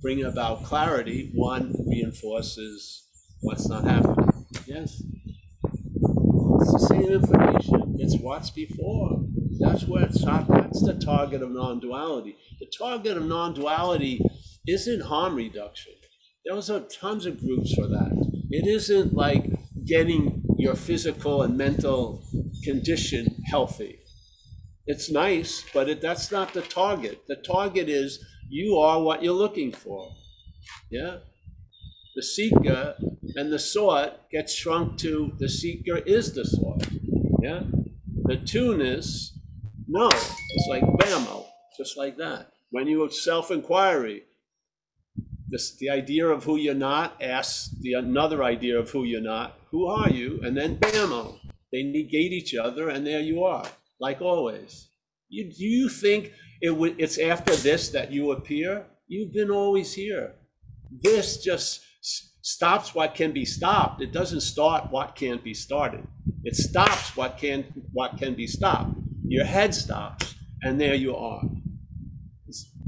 bring 0.00 0.24
about 0.24 0.64
clarity. 0.64 1.30
One 1.34 1.74
reinforces 1.86 3.08
what's 3.40 3.68
not 3.68 3.84
happening. 3.84 4.46
Yes. 4.66 5.02
It's 5.62 6.72
the 6.72 6.86
same 6.88 7.10
information. 7.12 7.96
It's 7.98 8.16
what's 8.18 8.50
before. 8.50 9.24
That's 9.58 9.86
where 9.86 10.04
it's 10.04 10.22
not, 10.24 10.48
that's 10.48 10.82
the 10.82 10.94
target 10.94 11.42
of 11.42 11.50
non-duality. 11.50 12.36
The 12.60 12.66
target 12.66 13.16
of 13.16 13.24
non-duality 13.26 14.20
isn't 14.66 15.02
harm 15.02 15.34
reduction. 15.34 15.92
Those 16.48 16.70
are 16.70 16.80
tons 16.80 17.26
of 17.26 17.40
groups 17.40 17.74
for 17.74 17.86
that. 17.86 18.12
It 18.50 18.66
isn't 18.66 19.14
like 19.14 19.44
getting 19.86 20.42
your 20.58 20.74
physical 20.74 21.42
and 21.42 21.56
mental 21.56 22.24
condition 22.64 23.42
healthy. 23.46 24.00
It's 24.86 25.10
nice, 25.10 25.64
but 25.72 25.88
it, 25.88 26.00
that's 26.00 26.32
not 26.32 26.52
the 26.52 26.62
target. 26.62 27.22
The 27.28 27.36
target 27.36 27.88
is 27.88 28.24
you 28.48 28.76
are 28.78 29.00
what 29.00 29.22
you're 29.22 29.32
looking 29.32 29.72
for. 29.72 30.12
Yeah? 30.90 31.18
The 32.16 32.22
seeker 32.22 32.96
and 33.36 33.52
the 33.52 33.58
sought 33.58 34.28
gets 34.30 34.54
shrunk 34.54 34.98
to 34.98 35.32
the 35.38 35.48
seeker 35.48 35.98
is 35.98 36.34
the 36.34 36.44
sought. 36.44 36.86
Yeah? 37.42 37.62
The 38.24 38.36
two-ness, 38.36 39.38
no, 39.86 40.08
it's 40.08 40.66
like 40.68 40.82
bammo, 40.82 41.46
just 41.76 41.96
like 41.96 42.16
that. 42.16 42.50
When 42.70 42.86
you 42.86 43.02
have 43.02 43.12
self-inquiry, 43.12 44.22
this, 45.50 45.76
the 45.76 45.90
idea 45.90 46.26
of 46.26 46.44
who 46.44 46.56
you're 46.56 46.74
not 46.74 47.20
asks 47.20 47.74
the 47.80 47.94
another 47.94 48.42
idea 48.42 48.78
of 48.78 48.90
who 48.90 49.04
you're 49.04 49.20
not. 49.20 49.58
Who 49.70 49.86
are 49.86 50.08
you? 50.08 50.40
And 50.42 50.56
then 50.56 50.78
bammo, 50.78 51.38
they 51.72 51.82
negate 51.82 52.32
each 52.32 52.54
other, 52.54 52.88
and 52.88 53.06
there 53.06 53.20
you 53.20 53.44
are, 53.44 53.66
like 54.00 54.20
always. 54.20 54.88
You, 55.28 55.52
do 55.52 55.64
you 55.64 55.88
think 55.88 56.32
it 56.60 56.70
would, 56.70 57.00
it's 57.00 57.18
after 57.18 57.54
this 57.56 57.88
that 57.90 58.12
you 58.12 58.32
appear? 58.32 58.86
You've 59.06 59.32
been 59.32 59.50
always 59.50 59.94
here. 59.94 60.34
This 60.90 61.42
just 61.42 61.82
stops 62.42 62.94
what 62.94 63.14
can 63.14 63.32
be 63.32 63.44
stopped. 63.44 64.02
It 64.02 64.12
doesn't 64.12 64.40
start 64.40 64.90
what 64.90 65.14
can't 65.14 65.42
be 65.42 65.54
started. 65.54 66.06
It 66.42 66.56
stops 66.56 67.16
what 67.16 67.38
can 67.38 67.64
what 67.92 68.18
can 68.18 68.34
be 68.34 68.46
stopped. 68.46 68.94
Your 69.26 69.44
head 69.44 69.74
stops, 69.74 70.34
and 70.62 70.80
there 70.80 70.94
you 70.94 71.14
are. 71.14 71.42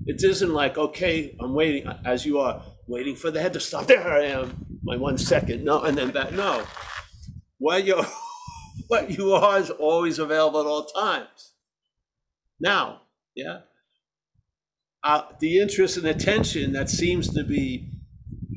It 0.06 0.22
isn't 0.22 0.52
like 0.52 0.78
okay, 0.78 1.36
I'm 1.40 1.54
waiting 1.54 1.88
as 2.04 2.26
you 2.26 2.38
are 2.40 2.62
waiting 2.86 3.16
for 3.16 3.30
the 3.30 3.40
head 3.40 3.52
to 3.54 3.60
stop. 3.60 3.86
There 3.92 4.06
I 4.06 4.24
am, 4.24 4.78
my 4.82 4.96
one 4.96 5.18
second. 5.18 5.64
No, 5.64 5.82
and 5.82 5.96
then 5.96 6.10
back. 6.10 6.32
No, 6.32 6.64
what 7.58 7.84
you 7.84 8.04
what 8.88 9.10
you 9.10 9.32
are 9.32 9.58
is 9.58 9.70
always 9.70 10.18
available 10.18 10.60
at 10.60 10.66
all 10.66 10.84
times. 10.84 11.52
Now, 12.60 13.02
yeah. 13.34 13.60
Uh, 15.04 15.22
the 15.40 15.58
interest 15.58 15.96
and 15.96 16.06
attention 16.06 16.72
that 16.72 16.88
seems 16.88 17.28
to 17.34 17.42
be 17.42 17.88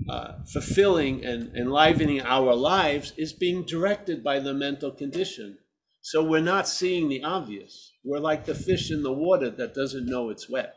uh, 0.08 0.34
fulfilling 0.53 1.25
and 1.25 1.55
enlivening 1.55 2.21
our 2.21 2.53
lives 2.53 3.13
is 3.17 3.34
being 3.34 3.63
directed 3.63 4.23
by 4.23 4.39
the 4.39 4.53
mental 4.53 4.91
condition. 4.91 5.58
So 6.01 6.23
we're 6.23 6.41
not 6.41 6.67
seeing 6.67 7.10
the 7.10 7.23
obvious. 7.23 7.91
We're 8.03 8.19
like 8.19 8.45
the 8.45 8.53
fish 8.53 8.91
in 8.91 9.01
the 9.01 9.12
water 9.12 9.49
that 9.49 9.73
doesn't 9.73 10.05
know 10.05 10.29
it's 10.29 10.47
wet, 10.47 10.75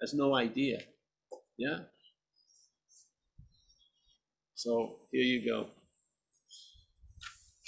has 0.00 0.14
no 0.14 0.34
idea. 0.34 0.78
Yeah? 1.56 1.78
So 4.54 4.96
here 5.12 5.22
you 5.22 5.46
go. 5.46 5.66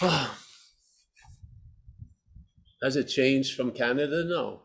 Has 2.82 2.96
it 2.96 3.04
changed 3.04 3.54
from 3.54 3.72
Canada? 3.72 4.24
No. 4.24 4.62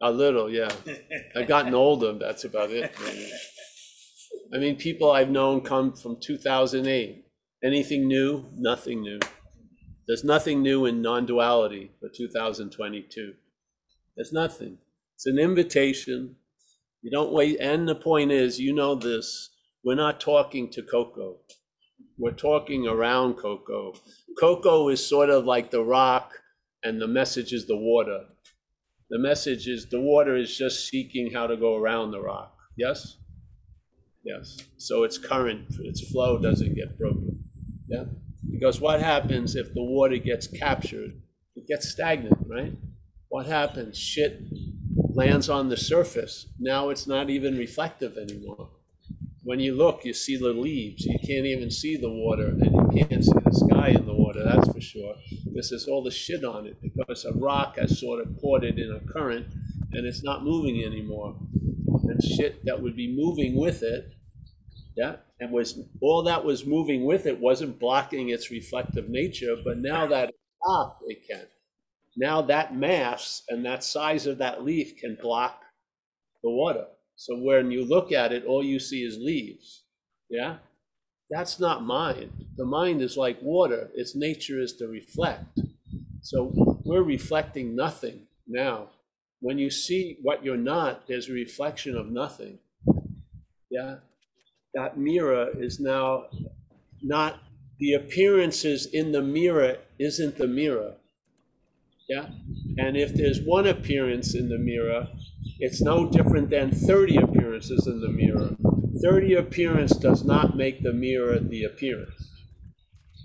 A 0.00 0.10
little, 0.10 0.50
yeah. 0.50 0.70
I've 1.36 1.46
gotten 1.46 1.74
older, 1.74 2.14
that's 2.14 2.44
about 2.44 2.70
it. 2.70 2.92
maybe. 3.04 3.30
I 4.54 4.58
mean, 4.58 4.76
people 4.76 5.10
I've 5.10 5.30
known 5.30 5.60
come 5.60 5.92
from 5.92 6.18
2008. 6.20 7.24
Anything 7.62 8.08
new? 8.08 8.46
Nothing 8.56 9.02
new. 9.02 9.20
There's 10.08 10.24
nothing 10.24 10.62
new 10.62 10.86
in 10.86 11.00
non-duality 11.00 11.92
for 12.00 12.08
2022. 12.08 13.34
There's 14.16 14.32
nothing. 14.32 14.78
It's 15.14 15.26
an 15.26 15.38
invitation. 15.38 16.36
You 17.02 17.10
don't 17.10 17.32
wait. 17.32 17.58
And 17.60 17.88
the 17.88 17.96
point 17.96 18.30
is, 18.30 18.60
you 18.60 18.72
know 18.72 18.94
this, 18.94 19.50
we're 19.84 19.96
not 19.96 20.20
talking 20.20 20.70
to 20.70 20.82
Coco. 20.82 21.38
We're 22.16 22.30
talking 22.32 22.86
around 22.86 23.34
Coco. 23.34 23.94
Coco 24.38 24.88
is 24.88 25.04
sort 25.04 25.28
of 25.28 25.44
like 25.44 25.70
the 25.70 25.82
rock, 25.82 26.32
and 26.84 27.00
the 27.00 27.08
message 27.08 27.52
is 27.52 27.66
the 27.66 27.76
water. 27.76 28.26
The 29.10 29.18
message 29.18 29.66
is 29.66 29.88
the 29.90 30.00
water 30.00 30.36
is 30.36 30.56
just 30.56 30.88
seeking 30.88 31.32
how 31.32 31.48
to 31.48 31.56
go 31.56 31.76
around 31.76 32.12
the 32.12 32.20
rock. 32.20 32.56
Yes? 32.78 33.18
Yes. 34.24 34.58
So 34.78 35.02
its 35.02 35.18
current, 35.18 35.66
its 35.80 36.08
flow 36.10 36.38
doesn't 36.38 36.74
get 36.74 36.98
broken. 36.98 37.42
Yeah? 37.88 38.04
Because 38.50 38.80
what 38.80 39.00
happens 39.00 39.56
if 39.56 39.74
the 39.74 39.82
water 39.82 40.16
gets 40.18 40.46
captured? 40.46 41.20
It 41.56 41.66
gets 41.66 41.88
stagnant, 41.88 42.38
right? 42.48 42.72
What 43.28 43.46
happens? 43.46 43.98
Shit 43.98 44.40
lands 45.14 45.48
on 45.48 45.68
the 45.68 45.76
surface. 45.76 46.46
Now 46.58 46.88
it's 46.88 47.06
not 47.06 47.30
even 47.30 47.56
reflective 47.56 48.16
anymore. 48.16 48.70
When 49.44 49.58
you 49.58 49.74
look, 49.74 50.04
you 50.04 50.14
see 50.14 50.36
the 50.36 50.52
leaves. 50.52 51.04
You 51.04 51.18
can't 51.18 51.46
even 51.46 51.70
see 51.70 51.96
the 51.96 52.10
water, 52.10 52.46
and 52.46 52.94
you 52.94 53.04
can't 53.04 53.24
see 53.24 53.32
the 53.44 53.52
sky 53.52 53.88
in 53.88 54.06
the 54.06 54.14
water, 54.14 54.44
that's 54.44 54.72
for 54.72 54.80
sure. 54.80 55.16
This 55.52 55.72
is 55.72 55.88
all 55.88 56.02
the 56.02 56.12
shit 56.12 56.44
on 56.44 56.66
it 56.66 56.80
because 56.80 57.24
a 57.24 57.32
rock 57.32 57.76
has 57.76 57.98
sort 57.98 58.20
of 58.24 58.36
caught 58.40 58.62
it 58.62 58.78
in 58.78 58.92
a 58.92 59.12
current 59.12 59.46
and 59.92 60.06
it's 60.06 60.22
not 60.22 60.44
moving 60.44 60.82
anymore. 60.82 61.36
And 62.04 62.22
shit 62.22 62.64
that 62.64 62.80
would 62.82 62.96
be 62.96 63.14
moving 63.14 63.56
with 63.56 63.82
it, 63.82 64.14
yeah, 64.96 65.16
and 65.40 65.50
was 65.50 65.78
all 66.00 66.22
that 66.24 66.44
was 66.44 66.64
moving 66.66 67.04
with 67.04 67.26
it 67.26 67.38
wasn't 67.40 67.78
blocking 67.78 68.28
its 68.28 68.50
reflective 68.50 69.08
nature, 69.08 69.56
but 69.62 69.78
now 69.78 70.06
that 70.06 70.30
it's 70.30 70.38
stopped, 70.62 71.02
it 71.06 71.26
can. 71.28 71.46
Now 72.16 72.42
that 72.42 72.76
mass 72.76 73.42
and 73.48 73.64
that 73.64 73.84
size 73.84 74.26
of 74.26 74.38
that 74.38 74.64
leaf 74.64 74.96
can 74.98 75.16
block 75.20 75.60
the 76.42 76.50
water. 76.50 76.86
So 77.16 77.36
when 77.36 77.70
you 77.70 77.84
look 77.84 78.12
at 78.12 78.32
it, 78.32 78.44
all 78.44 78.64
you 78.64 78.78
see 78.78 79.02
is 79.02 79.16
leaves. 79.18 79.84
Yeah? 80.28 80.56
That's 81.30 81.58
not 81.58 81.84
mind. 81.84 82.30
The 82.56 82.64
mind 82.64 83.00
is 83.00 83.16
like 83.16 83.40
water, 83.40 83.90
its 83.94 84.14
nature 84.14 84.60
is 84.60 84.74
to 84.74 84.88
reflect. 84.88 85.60
So 86.20 86.52
we're 86.84 87.02
reflecting 87.02 87.74
nothing 87.74 88.26
now. 88.46 88.88
When 89.40 89.58
you 89.58 89.70
see 89.70 90.18
what 90.22 90.44
you're 90.44 90.56
not, 90.56 91.06
there's 91.06 91.28
a 91.28 91.32
reflection 91.32 91.96
of 91.96 92.10
nothing. 92.10 92.58
Yeah? 93.70 93.96
That 94.74 94.98
mirror 94.98 95.50
is 95.58 95.80
now 95.80 96.26
not 97.02 97.40
the 97.78 97.94
appearances 97.94 98.86
in 98.86 99.12
the 99.12 99.22
mirror 99.22 99.78
isn't 99.98 100.38
the 100.38 100.46
mirror. 100.46 100.94
Yeah? 102.12 102.26
And 102.76 102.94
if 102.94 103.14
there's 103.14 103.40
one 103.40 103.66
appearance 103.66 104.34
in 104.34 104.50
the 104.50 104.58
mirror, 104.58 105.08
it's 105.58 105.80
no 105.80 106.10
different 106.10 106.50
than 106.50 106.70
30 106.70 107.16
appearances 107.16 107.86
in 107.86 108.02
the 108.02 108.10
mirror. 108.10 108.54
30 109.02 109.32
appearance 109.32 109.96
does 109.96 110.22
not 110.22 110.54
make 110.54 110.82
the 110.82 110.92
mirror 110.92 111.38
the 111.38 111.64
appearance. 111.64 112.30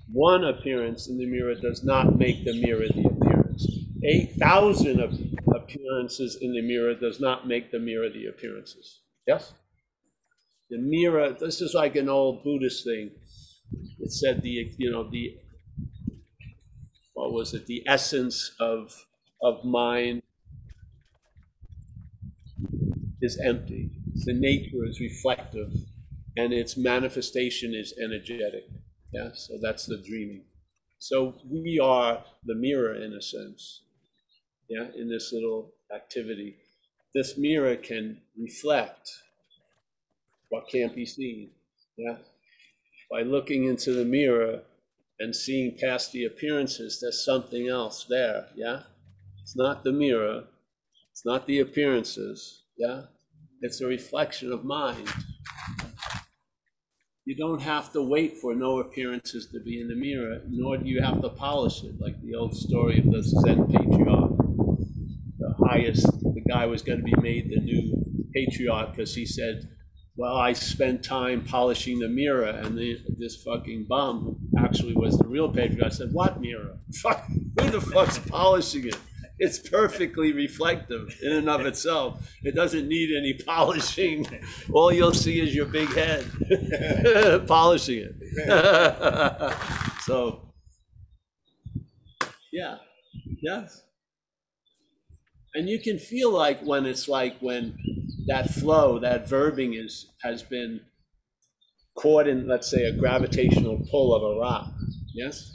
One 0.10 0.46
appearance 0.46 1.10
in 1.10 1.18
the 1.18 1.26
mirror 1.26 1.56
does 1.56 1.84
not 1.84 2.18
make 2.18 2.46
the 2.46 2.54
mirror 2.62 2.88
the 2.88 3.10
appearance. 3.10 3.68
8,000 4.06 5.02
ap- 5.02 5.54
appearances 5.54 6.38
in 6.40 6.54
the 6.54 6.62
mirror 6.62 6.96
does 6.96 7.20
not 7.20 7.46
make 7.46 7.72
the 7.72 7.80
mirror 7.80 8.10
the 8.10 8.28
appearances. 8.28 9.02
Yes? 9.28 9.54
The 10.70 10.78
mirror, 10.78 11.36
this 11.38 11.60
is 11.60 11.74
like 11.74 11.98
an 11.98 12.08
old 12.08 12.42
Buddhist 12.46 12.86
thing. 12.86 13.12
It 14.00 14.14
said 14.14 14.42
the, 14.44 14.72
you 14.78 14.92
know, 14.92 15.10
the, 15.10 15.36
what 17.18 17.34
was 17.34 17.56
it, 17.56 17.66
the 17.66 17.84
essence 17.88 18.52
of, 18.60 19.08
of 19.42 19.66
mind 19.66 20.22
is 23.24 23.40
empty. 23.44 23.90
The 24.26 24.34
nature 24.34 24.86
is 24.86 25.00
reflective, 25.00 25.74
and 26.38 26.54
its 26.54 26.78
manifestation 26.78 27.74
is 27.74 27.96
energetic. 28.00 28.66
Yeah, 29.12 29.30
so 29.34 29.58
that's 29.60 29.88
the 29.88 29.98
dreaming. 29.98 30.44
So 31.00 31.34
we 31.50 31.80
are 31.80 32.24
the 32.46 32.54
mirror 32.54 32.94
in 32.94 33.14
a 33.14 33.22
sense. 33.22 33.82
Yeah, 34.70 34.86
in 34.96 35.10
this 35.10 35.34
little 35.34 35.74
activity, 35.92 36.58
this 37.16 37.36
mirror 37.36 37.78
can 37.78 38.22
reflect 38.38 39.10
what 40.50 40.70
can't 40.72 40.96
be 40.96 41.08
seen. 41.08 41.50
Yeah, 41.98 42.18
by 43.10 43.24
looking 43.24 43.64
into 43.64 43.94
the 43.94 44.06
mirror 44.06 44.62
and 45.20 45.36
seeing 45.36 45.78
past 45.80 46.12
the 46.12 46.26
appearances, 46.26 47.00
there's 47.02 47.24
something 47.24 47.68
else 47.68 48.06
there. 48.10 48.48
Yeah, 48.56 48.82
it's 49.42 49.56
not 49.56 49.84
the 49.84 49.92
mirror, 49.92 50.44
it's 51.12 51.26
not 51.26 51.48
the 51.48 51.60
appearances. 51.60 52.64
Yeah, 52.78 53.04
it's 53.62 53.82
a 53.82 53.88
reflection 53.88 54.52
of 54.52 54.64
mind. 54.64 55.10
You 57.26 57.36
don't 57.36 57.62
have 57.62 57.92
to 57.92 58.02
wait 58.02 58.38
for 58.38 58.56
no 58.56 58.80
appearances 58.80 59.48
to 59.52 59.60
be 59.60 59.82
in 59.82 59.90
the 59.90 59.96
mirror, 59.96 60.42
nor 60.48 60.78
do 60.78 60.88
you 60.88 61.02
have 61.02 61.22
to 61.22 61.30
polish 61.30 61.84
it, 61.84 62.00
like 62.00 62.22
the 62.22 62.36
old 62.36 62.56
story 62.56 63.00
of 63.00 63.12
the 63.12 63.22
Zen 63.22 63.68
patriarch. 63.68 64.38
The 65.40 65.54
highest, 65.68 66.06
the 66.06 66.44
guy 66.48 66.68
was 66.68 66.82
going 66.82 67.00
to 67.00 67.04
be 67.04 67.20
made 67.22 67.50
the 67.50 67.60
new 67.60 68.06
patriarch 68.34 68.92
because 68.92 69.14
he 69.14 69.26
said, 69.26 69.68
Well, 70.18 70.36
I 70.36 70.54
spent 70.54 71.04
time 71.04 71.44
polishing 71.44 72.00
the 72.00 72.10
mirror. 72.10 72.48
And 72.48 72.76
the, 72.76 73.00
this 73.20 73.36
fucking 73.44 73.86
bum, 73.88 74.50
who 74.52 74.58
actually 74.60 74.96
was 74.96 75.16
the 75.18 75.28
real 75.28 75.48
patriarch, 75.48 75.94
said, 75.94 76.12
What 76.12 76.42
mirror? 76.42 76.80
Fuck, 77.02 77.28
who 77.28 77.70
the 77.70 77.82
fuck's 77.82 78.18
polishing 78.18 78.88
it? 78.88 78.98
It's 79.40 79.60
perfectly 79.60 80.34
reflective 80.34 81.16
in 81.22 81.32
and 81.32 81.48
of 81.48 81.64
itself. 81.68 82.36
It 82.44 82.56
doesn't 82.56 82.88
need 82.88 83.16
any 83.16 83.36
polishing. 83.36 84.26
All 84.74 84.92
you'll 84.92 85.14
see 85.14 85.40
is 85.40 85.54
your 85.54 85.68
big 85.68 85.90
head 85.94 86.26
polishing 87.48 88.10
it. 88.10 89.54
so, 90.02 90.42
yeah, 92.52 92.78
yes. 93.44 93.84
And 95.54 95.70
you 95.70 95.80
can 95.80 96.00
feel 96.00 96.32
like 96.32 96.62
when 96.62 96.88
it's 96.88 97.08
like 97.08 97.38
when 97.40 97.78
that 98.28 98.54
flow, 98.54 99.00
that 99.00 99.28
verbing 99.28 99.74
is 99.74 100.08
has 100.22 100.44
been 100.44 100.82
caught 101.98 102.28
in, 102.28 102.48
let's 102.48 102.70
say, 102.70 102.84
a 102.84 102.92
gravitational 102.92 103.86
pull 103.90 104.16
of 104.16 104.24
a 104.24 104.40
rock. 104.40 104.72
Yes? 105.14 105.52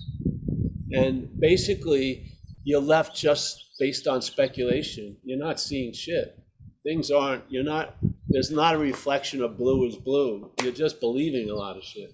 And 0.91 1.29
basically, 1.39 2.39
you're 2.65 2.81
left 2.81 3.17
just 3.17 3.65
based 3.79 4.07
on 4.07 4.21
speculation. 4.21 5.17
You're 5.25 5.39
not 5.39 5.61
seeing 5.61 5.93
shit. 5.93 6.39
Things 6.83 7.11
aren't, 7.11 7.45
you're 7.49 7.65
not, 7.65 7.97
there's 8.29 8.51
not 8.51 8.75
a 8.75 8.79
reflection 8.79 9.43
of 9.43 9.57
blue 9.57 9.87
is 9.87 9.97
blue. 9.97 10.51
You're 10.63 10.73
just 10.73 11.01
believing 11.01 11.49
a 11.49 11.55
lot 11.55 11.77
of 11.77 11.85
shit. 11.85 12.11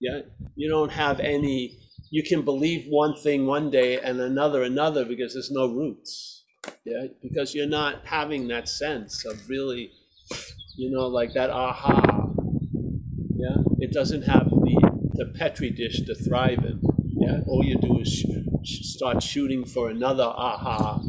Yeah? 0.00 0.20
You 0.56 0.68
don't 0.68 0.92
have 0.92 1.20
any, 1.20 1.78
you 2.10 2.22
can 2.22 2.42
believe 2.42 2.86
one 2.88 3.14
thing 3.16 3.46
one 3.46 3.70
day 3.70 4.00
and 4.00 4.18
another 4.20 4.62
another 4.62 5.04
because 5.04 5.34
there's 5.34 5.50
no 5.50 5.66
roots. 5.66 6.41
Yeah? 6.84 7.06
Because 7.22 7.54
you're 7.54 7.66
not 7.66 8.06
having 8.06 8.48
that 8.48 8.68
sense 8.68 9.24
of 9.24 9.48
really, 9.48 9.92
you 10.76 10.90
know, 10.90 11.06
like 11.06 11.34
that 11.34 11.50
aha. 11.50 12.28
Yeah? 13.34 13.56
It 13.78 13.92
doesn't 13.92 14.22
have 14.22 14.48
the, 14.50 15.10
the 15.14 15.32
Petri 15.38 15.70
dish 15.70 16.00
to 16.02 16.14
thrive 16.14 16.64
in. 16.64 16.80
Yeah? 17.18 17.40
All 17.46 17.64
you 17.64 17.78
do 17.78 18.00
is 18.00 18.24
sh- 18.64 18.84
start 18.86 19.22
shooting 19.22 19.64
for 19.64 19.90
another 19.90 20.24
aha 20.24 21.00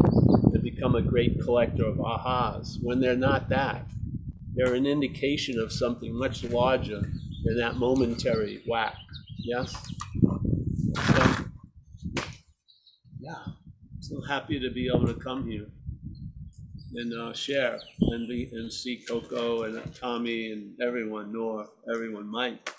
to 0.54 0.60
become 0.60 0.96
a 0.96 1.02
great 1.02 1.42
collector 1.42 1.86
of 1.86 1.98
ahas 1.98 2.78
when 2.82 3.00
they're 3.00 3.16
not 3.16 3.50
that. 3.50 3.86
They're 4.56 4.76
an 4.76 4.86
indication 4.86 5.60
of 5.60 5.72
something 5.72 6.16
much 6.16 6.44
larger 6.44 7.02
than 7.44 7.58
that 7.58 7.76
momentary 7.78 8.64
whack. 8.68 8.96
Yes? 9.40 9.76
Yeah. 10.96 11.43
So 14.14 14.22
happy 14.22 14.60
to 14.60 14.70
be 14.70 14.92
able 14.94 15.08
to 15.08 15.16
come 15.16 15.50
here 15.50 15.66
and 16.94 17.14
uh, 17.20 17.34
share 17.34 17.80
and 18.00 18.28
be 18.28 18.48
and 18.54 18.72
see 18.72 19.04
Coco 19.08 19.64
and 19.64 19.96
Tommy 19.96 20.52
and 20.52 20.80
everyone, 20.80 21.34
Nor, 21.34 21.70
everyone, 21.92 22.28
Mike. 22.28 22.70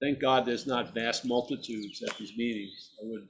Thank 0.00 0.18
God 0.18 0.46
there's 0.46 0.66
not 0.66 0.94
vast 0.94 1.26
multitudes 1.26 2.02
at 2.02 2.16
these 2.16 2.32
meetings. 2.38 2.92
I 3.02 3.06
would 3.06 3.28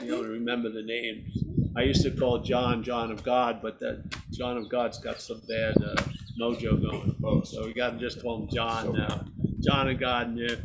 be 0.00 0.08
able 0.08 0.24
to 0.24 0.30
remember 0.30 0.70
the 0.70 0.82
names. 0.82 1.44
I 1.76 1.82
used 1.82 2.02
to 2.02 2.10
call 2.10 2.42
John 2.42 2.82
John 2.82 3.12
of 3.12 3.22
God, 3.22 3.60
but 3.62 3.78
that 3.78 4.02
John 4.32 4.56
of 4.56 4.68
God's 4.68 4.98
got 4.98 5.20
some 5.20 5.40
bad 5.48 5.76
uh, 5.76 6.02
mojo 6.40 6.82
going. 6.82 7.44
So 7.44 7.64
we 7.64 7.74
got 7.74 7.90
to 7.90 7.98
just 7.98 8.20
call 8.20 8.42
him 8.42 8.48
John 8.52 8.92
now. 8.96 9.24
John 9.60 9.88
of 9.88 10.00
God, 10.00 10.36
yeah. 10.36 10.56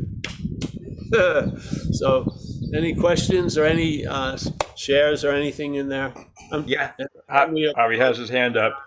so, 1.92 2.32
any 2.76 2.96
questions 2.96 3.58
or 3.58 3.66
any 3.66 4.06
uh, 4.06 4.38
shares 4.84 5.26
or 5.26 5.32
anything 5.32 5.76
in 5.76 5.90
there? 5.90 6.14
Um, 6.54 6.64
Yeah. 6.66 6.92
we, 7.52 7.72
Javi 7.78 7.98
has 7.98 8.18
his 8.18 8.30
hand 8.30 8.56
up. 8.56 8.80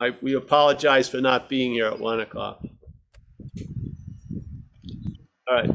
I, 0.00 0.10
we 0.22 0.34
apologize 0.34 1.08
for 1.08 1.20
not 1.20 1.48
being 1.50 1.72
here 1.72 1.86
at 1.86 1.98
one 2.00 2.20
o'clock. 2.20 2.60
All 5.48 5.54
right. 5.56 5.70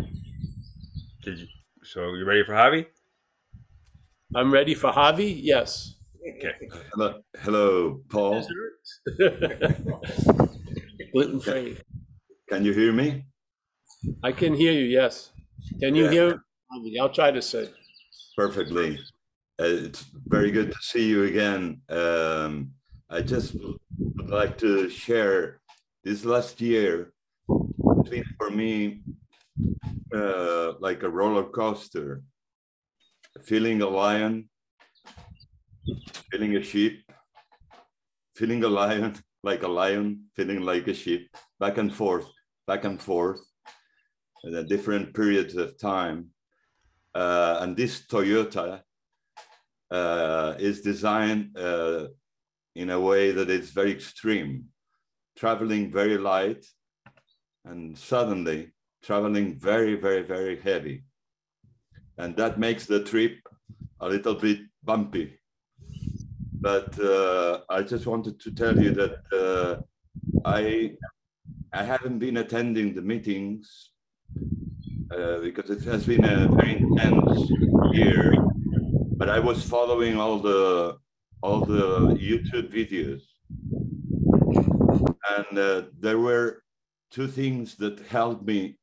Did 1.23 1.39
you, 1.39 1.47
so 1.83 2.13
you 2.15 2.25
ready 2.25 2.43
for 2.43 2.53
Javi? 2.53 2.87
I'm 4.35 4.51
ready 4.51 4.73
for 4.73 4.91
Javi. 4.91 5.39
Yes. 5.41 5.93
Okay. 6.37 6.53
Hello, 6.93 7.21
hello, 7.39 8.01
Paul. 8.09 8.45
Gluten 11.13 11.39
free. 11.39 11.77
Can 12.49 12.65
you 12.65 12.73
hear 12.73 12.91
me? 12.91 13.23
I 14.23 14.31
can 14.31 14.53
hear 14.55 14.71
you. 14.73 14.85
Yes. 14.85 15.31
Can 15.79 15.95
you 15.95 16.05
Yeah. 16.05 16.11
hear? 16.11 16.43
Javi? 16.73 16.99
I'll 16.99 17.09
try 17.13 17.29
to 17.31 17.41
say. 17.41 17.69
Perfectly. 18.35 18.99
It's 19.59 20.05
very 20.27 20.51
good 20.51 20.71
to 20.71 20.77
see 20.81 21.07
you 21.07 21.23
again. 21.23 21.81
Um, 21.89 22.73
I 23.09 23.21
just 23.21 23.55
would 23.55 24.29
like 24.29 24.57
to 24.59 24.87
share 24.87 25.61
this 26.03 26.25
last 26.25 26.61
year 26.61 27.11
has 27.49 28.09
been 28.09 28.23
for 28.37 28.51
me 28.51 29.01
uh, 30.13 30.73
like 30.79 31.01
a 31.01 31.09
roller 31.09 31.43
coaster. 31.43 32.21
Feeling 33.43 33.81
a 33.81 33.87
lion, 33.87 34.49
feeling 36.31 36.55
a 36.55 36.63
sheep, 36.63 37.03
feeling 38.35 38.63
a 38.63 38.67
lion 38.67 39.15
like 39.43 39.63
a 39.63 39.67
lion, 39.67 40.25
feeling 40.35 40.61
like 40.61 40.87
a 40.87 40.93
sheep, 40.93 41.29
back 41.59 41.77
and 41.77 41.93
forth, 41.93 42.29
back 42.67 42.83
and 42.83 43.01
forth, 43.01 43.39
at 44.45 44.53
a 44.53 44.63
different 44.63 45.15
periods 45.15 45.55
of 45.55 45.79
time. 45.79 46.27
Uh, 47.15 47.57
and 47.61 47.75
this 47.75 48.05
Toyota 48.05 48.81
uh, 49.91 50.55
is 50.59 50.81
designed 50.81 51.57
uh, 51.57 52.07
in 52.75 52.89
a 52.89 52.99
way 52.99 53.31
that 53.31 53.49
it's 53.49 53.71
very 53.71 53.91
extreme, 53.91 54.65
traveling 55.35 55.91
very 55.91 56.17
light 56.17 56.65
and 57.65 57.97
suddenly 57.97 58.71
traveling 59.03 59.59
very, 59.59 59.95
very, 59.95 60.23
very 60.23 60.59
heavy. 60.59 61.03
And 62.17 62.35
that 62.37 62.59
makes 62.59 62.85
the 62.85 63.03
trip 63.03 63.37
a 63.99 64.07
little 64.07 64.35
bit 64.35 64.59
bumpy. 64.83 65.39
But 66.59 66.99
uh, 66.99 67.61
I 67.69 67.83
just 67.83 68.07
wanted 68.07 68.39
to 68.41 68.51
tell 68.51 68.77
you 68.77 68.91
that 68.91 69.17
uh, 69.31 69.81
I 70.43 70.93
I 71.73 71.83
haven't 71.83 72.19
been 72.19 72.37
attending 72.37 72.95
the 72.95 73.01
meetings 73.01 73.91
uh, 75.11 75.39
because 75.39 75.69
it 75.69 75.83
has 75.83 76.05
been 76.05 76.25
a 76.25 76.47
very 76.47 76.77
intense 76.77 77.49
year. 77.93 78.33
But 79.17 79.29
I 79.29 79.39
was 79.39 79.63
following 79.63 80.19
all 80.19 80.37
the 80.37 80.97
all 81.41 81.61
the 81.61 82.13
YouTube 82.29 82.69
videos, 82.69 83.23
and 85.35 85.57
uh, 85.57 85.81
there 85.99 86.19
were 86.19 86.61
two 87.09 87.27
things 87.27 87.75
that 87.77 87.99
helped 88.07 88.45
me 88.45 88.77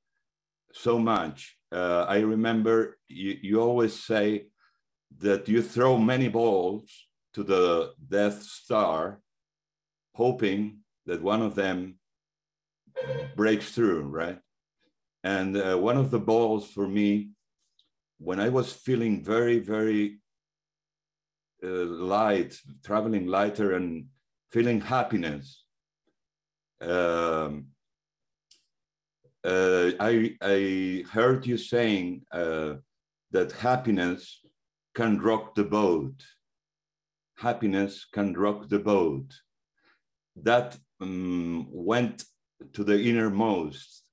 so 0.73 0.99
much. 0.99 1.57
Uh, 1.71 2.05
I 2.09 2.19
remember 2.21 2.99
you, 3.07 3.39
you 3.43 3.61
always 3.61 3.95
say 3.95 4.47
that 5.19 5.49
you 5.49 5.63
throw 5.63 5.99
many 5.99 6.29
balls 6.29 6.91
to 7.35 7.45
the 7.45 7.93
Death 8.09 8.43
Star, 8.43 9.21
hoping 10.15 10.79
that 11.07 11.23
one 11.23 11.43
of 11.43 11.55
them 11.55 11.99
breaks 13.37 13.71
through, 13.71 14.03
right? 14.03 14.41
And 15.23 15.57
uh, 15.57 15.77
one 15.77 15.97
of 15.97 16.11
the 16.11 16.19
balls 16.19 16.69
for 16.71 16.89
me, 16.89 17.31
when 18.19 18.41
I 18.41 18.49
was 18.49 18.73
feeling 18.73 19.23
very, 19.23 19.61
very 19.61 20.19
uh, 21.65 21.85
light, 21.87 22.59
traveling 22.85 23.27
lighter 23.27 23.75
and 23.75 24.07
feeling 24.51 24.81
happiness, 24.81 25.65
um, 26.81 27.67
uh, 29.45 29.91
I, 30.01 30.37
I 30.41 31.05
heard 31.11 31.47
you 31.47 31.59
saying 31.59 32.23
uh, 32.33 32.75
that 33.31 33.53
happiness 33.53 34.41
can 34.95 35.21
rock 35.21 35.55
the 35.55 35.65
boat. 35.65 36.15
Happiness 37.37 38.07
can 38.11 38.33
rock 38.35 38.69
the 38.69 38.79
boat. 38.79 39.35
That 40.37 40.79
um, 41.01 41.67
went 41.71 42.25
to 42.73 42.85
the 42.85 42.99
innermost. 43.03 44.05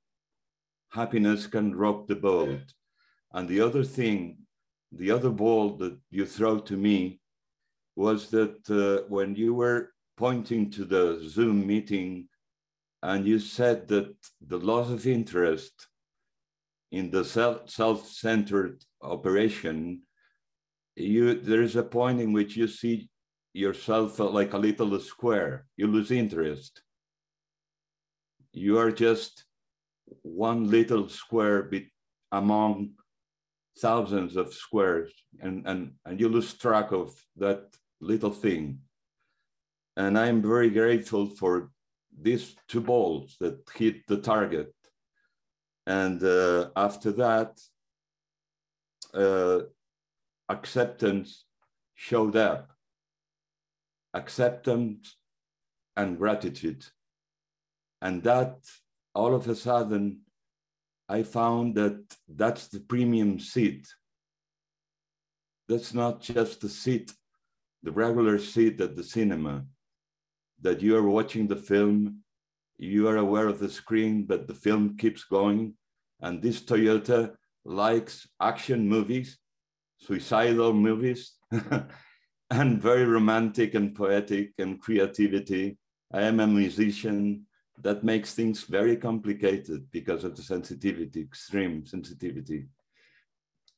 Happiness 0.90 1.48
can 1.48 1.76
rock 1.76 2.08
the 2.08 2.16
boat. 2.16 2.74
And 3.34 3.48
the 3.48 3.62
other 3.62 3.84
thing, 3.84 4.40
the 4.92 5.12
other 5.12 5.30
ball 5.30 5.78
that 5.78 5.98
you 6.10 6.26
throw 6.26 6.60
to 6.60 6.76
me 6.76 7.21
was 8.02 8.30
that 8.36 8.58
uh, 8.70 9.06
when 9.16 9.36
you 9.36 9.54
were 9.54 9.80
pointing 10.18 10.64
to 10.72 10.84
the 10.94 11.06
Zoom 11.36 11.68
meeting 11.74 12.28
and 13.04 13.28
you 13.28 13.38
said 13.40 13.88
that 13.94 14.14
the 14.52 14.58
loss 14.58 14.90
of 14.90 15.06
interest 15.06 15.76
in 16.92 17.12
the 17.12 17.24
self-centered 17.24 18.78
operation, 19.16 20.02
you 20.96 21.24
there 21.50 21.64
is 21.70 21.76
a 21.76 21.92
point 22.00 22.20
in 22.26 22.34
which 22.34 22.58
you 22.58 22.68
see 22.68 22.96
yourself 23.54 24.20
like 24.20 24.54
a 24.54 24.64
little 24.68 25.00
square. 25.00 25.54
You 25.78 25.86
lose 25.88 26.12
interest. 26.12 26.74
You 28.52 28.74
are 28.82 28.92
just 29.08 29.46
one 30.24 30.62
little 30.78 31.08
square 31.08 31.70
among 32.32 32.74
thousands 33.80 34.36
of 34.36 34.54
squares, 34.54 35.12
and, 35.40 35.56
and, 35.70 35.94
and 36.06 36.20
you 36.20 36.28
lose 36.30 36.54
track 36.54 36.92
of 36.92 37.08
that 37.38 37.64
little 38.02 38.32
thing. 38.32 38.80
And 39.96 40.18
I'm 40.18 40.42
very 40.42 40.70
grateful 40.70 41.28
for 41.28 41.72
these 42.20 42.56
two 42.68 42.82
balls 42.82 43.38
that 43.40 43.60
hit 43.76 44.08
the 44.08 44.18
target. 44.18 44.74
And 45.88 46.24
uh, 46.24 46.70
after 46.76 47.12
that, 47.14 47.60
uh, 49.14 49.60
acceptance 50.50 51.46
showed 51.96 52.36
up. 52.36 52.72
Acceptance 54.14 55.16
and 55.96 56.18
gratitude. 56.18 56.86
And 58.02 58.24
that 58.24 58.58
all 59.14 59.36
of 59.36 59.48
a 59.48 59.56
sudden, 59.56 60.22
I 61.08 61.24
found 61.24 61.76
that 61.76 62.02
that's 62.28 62.68
the 62.70 62.80
premium 62.80 63.40
seat. 63.40 63.88
That's 65.68 65.94
not 65.94 66.22
just 66.22 66.62
the 66.62 66.70
seat, 66.70 67.12
the 67.84 67.92
regular 67.92 68.38
seat 68.40 68.80
at 68.82 68.96
the 68.96 69.04
cinema 69.04 69.66
that 70.62 70.82
you 70.82 70.96
are 70.96 71.10
watching 71.10 71.48
the 71.48 71.56
film, 71.56 72.22
you 72.78 73.08
are 73.08 73.18
aware 73.18 73.48
of 73.48 73.60
the 73.60 73.70
screen, 73.70 74.24
but 74.24 74.48
the 74.48 74.54
film 74.54 74.98
keeps 74.98 75.24
going. 75.24 75.74
And 76.22 76.42
this 76.42 76.62
Toyota 76.62 77.34
likes 77.66 78.28
action 78.40 78.88
movies, 78.88 79.38
suicidal 79.98 80.74
movies, 80.74 81.34
and 82.52 82.82
very 82.82 83.06
romantic 83.06 83.76
and 83.76 83.96
poetic 83.96 84.52
and 84.58 84.80
creativity. 84.80 85.78
I 86.14 86.24
am 86.24 86.40
a 86.40 86.48
musician. 86.48 87.46
That 87.82 88.04
makes 88.04 88.36
things 88.36 88.64
very 88.64 88.96
complicated 88.96 89.90
because 89.90 90.24
of 90.24 90.36
the 90.36 90.44
sensitivity, 90.44 91.22
extreme 91.22 91.84
sensitivity. 91.84 92.68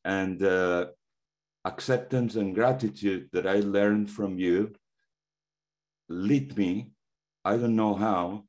And 0.03 0.43
uh, 0.43 0.87
acceptance 1.65 2.35
and 2.35 2.55
gratitude 2.55 3.29
that 3.33 3.47
I 3.47 3.59
learned 3.59 4.09
from 4.09 4.37
you 4.37 4.73
lead 6.09 6.57
me, 6.57 6.91
I 7.45 7.57
don't 7.57 7.75
know 7.75 7.95
how, 7.95 8.45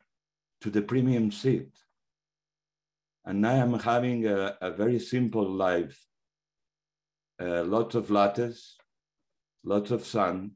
to 0.61 0.71
the 0.71 0.83
premium 0.83 1.31
seat. 1.31 1.71
And 3.25 3.47
I 3.47 3.55
am 3.55 3.79
having 3.79 4.27
a, 4.27 4.57
a 4.61 4.71
very 4.71 4.99
simple 4.99 5.49
life. 5.49 5.99
Uh, 7.41 7.65
lots 7.65 7.95
of 7.95 8.09
lattes, 8.09 8.75
lots 9.65 9.91
of 9.91 10.05
sun, 10.05 10.53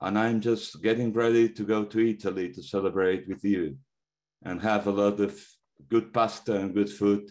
and 0.00 0.18
I'm 0.18 0.40
just 0.40 0.82
getting 0.82 1.12
ready 1.12 1.48
to 1.48 1.62
go 1.64 1.84
to 1.84 2.10
Italy 2.10 2.52
to 2.52 2.62
celebrate 2.62 3.26
with 3.28 3.44
you 3.44 3.78
and 4.44 4.60
have 4.60 4.86
a 4.86 4.92
lot 4.92 5.18
of 5.20 5.40
good 5.88 6.12
pasta 6.12 6.54
and 6.56 6.74
good 6.74 6.90
food 6.90 7.30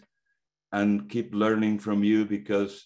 and 0.72 1.08
keep 1.08 1.34
learning 1.34 1.78
from 1.78 2.04
you 2.04 2.24
because 2.24 2.84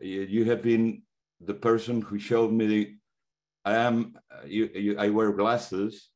you 0.00 0.44
have 0.44 0.62
been 0.62 1.02
the 1.40 1.54
person 1.54 2.00
who 2.00 2.18
showed 2.18 2.52
me 2.52 2.96
I 3.64 3.76
am, 3.76 4.14
you, 4.46 4.68
you, 4.74 4.98
I 4.98 5.08
wear 5.08 5.32
glasses 5.32 6.10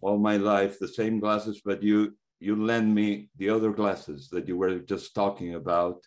all 0.00 0.18
my 0.18 0.36
life, 0.36 0.78
the 0.78 0.86
same 0.86 1.18
glasses, 1.18 1.60
but 1.64 1.82
you, 1.82 2.16
you 2.38 2.54
lend 2.54 2.94
me 2.94 3.30
the 3.36 3.50
other 3.50 3.72
glasses 3.72 4.28
that 4.30 4.46
you 4.46 4.56
were 4.56 4.78
just 4.78 5.14
talking 5.14 5.54
about. 5.54 6.04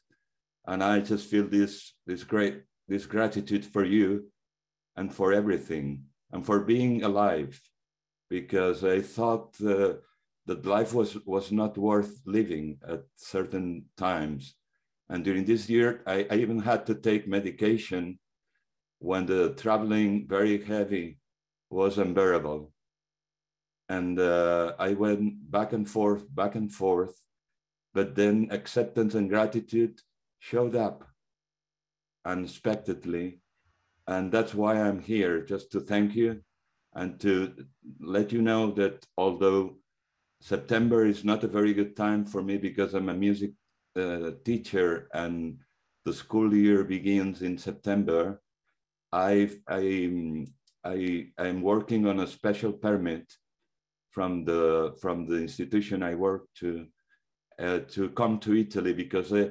And 0.65 0.81
I 0.81 1.01
just 1.01 1.27
feel 1.29 1.45
this, 1.45 1.93
this 2.07 2.23
great, 2.23 2.63
this 2.87 3.05
gratitude 3.05 3.65
for 3.65 3.83
you 3.83 4.31
and 4.95 5.13
for 5.13 5.33
everything 5.33 6.03
and 6.31 6.45
for 6.45 6.61
being 6.61 7.03
alive 7.03 7.59
because 8.29 8.83
I 8.85 9.01
thought 9.01 9.55
uh, 9.61 9.95
that 10.45 10.65
life 10.65 10.93
was, 10.93 11.17
was 11.25 11.51
not 11.51 11.77
worth 11.77 12.21
living 12.25 12.77
at 12.87 13.03
certain 13.17 13.85
times. 13.97 14.55
And 15.09 15.23
during 15.23 15.45
this 15.45 15.69
year, 15.69 16.01
I, 16.07 16.27
I 16.31 16.35
even 16.35 16.59
had 16.59 16.85
to 16.87 16.95
take 16.95 17.27
medication 17.27 18.19
when 18.99 19.25
the 19.25 19.53
traveling 19.53 20.27
very 20.27 20.63
heavy 20.63 21.19
was 21.69 21.97
unbearable. 21.97 22.71
And 23.89 24.19
uh, 24.19 24.73
I 24.79 24.93
went 24.93 25.51
back 25.51 25.73
and 25.73 25.87
forth, 25.89 26.23
back 26.33 26.55
and 26.55 26.71
forth. 26.71 27.15
but 27.93 28.15
then 28.15 28.47
acceptance 28.51 29.15
and 29.15 29.29
gratitude 29.29 30.01
showed 30.39 30.75
up 30.75 31.07
unexpectedly. 32.25 33.39
And 34.07 34.31
that's 34.31 34.53
why 34.53 34.81
I'm 34.81 34.99
here, 35.01 35.41
just 35.41 35.71
to 35.71 35.79
thank 35.79 36.15
you 36.15 36.41
and 36.93 37.19
to 37.21 37.65
let 37.99 38.31
you 38.31 38.41
know 38.41 38.71
that 38.71 39.05
although 39.17 39.77
September 40.41 41.05
is 41.05 41.23
not 41.23 41.43
a 41.43 41.47
very 41.47 41.73
good 41.73 41.95
time 41.95 42.25
for 42.25 42.41
me 42.43 42.57
because 42.57 42.93
I'm 42.93 43.09
a 43.09 43.13
music 43.13 43.51
uh, 43.95 44.31
teacher 44.43 45.09
and 45.13 45.57
the 46.05 46.13
school 46.13 46.53
year 46.53 46.83
begins 46.83 47.41
in 47.41 47.57
September, 47.57 48.41
I've, 49.11 49.57
I, 49.67 50.45
I, 50.83 51.27
I'm 51.37 51.61
working 51.61 52.05
on 52.07 52.19
a 52.19 52.27
special 52.27 52.71
permit 52.71 53.31
from 54.11 54.45
the, 54.45 54.95
from 55.01 55.27
the 55.27 55.35
institution 55.35 56.03
I 56.03 56.15
work 56.15 56.43
to 56.59 56.87
uh, 57.59 57.79
to 57.87 58.09
come 58.09 58.37
to 58.39 58.53
Italy 58.53 58.93
because 58.93 59.31
I, 59.31 59.49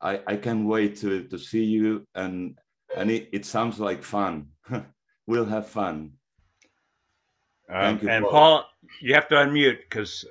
I, 0.00 0.20
I 0.26 0.36
can't 0.36 0.66
wait 0.66 0.96
to, 0.96 1.24
to 1.24 1.38
see 1.38 1.64
you 1.64 2.06
and, 2.14 2.58
and 2.94 3.10
it, 3.10 3.28
it 3.32 3.46
sounds 3.46 3.80
like 3.80 4.02
fun. 4.02 4.48
we'll 5.26 5.46
have 5.46 5.66
fun. 5.66 6.12
Um, 7.68 7.98
you, 8.02 8.08
and 8.08 8.24
Paul. 8.24 8.30
Paul, 8.30 8.64
you 9.00 9.14
have 9.14 9.28
to 9.28 9.34
unmute 9.34 9.78
because 9.88 10.24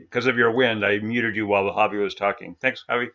because 0.00 0.26
of 0.26 0.36
your 0.36 0.50
wind. 0.52 0.84
I 0.84 0.98
muted 0.98 1.36
you 1.36 1.46
while 1.46 1.64
Javi 1.64 2.02
was 2.02 2.14
talking. 2.14 2.56
Thanks, 2.60 2.84
Javi. 2.88 3.08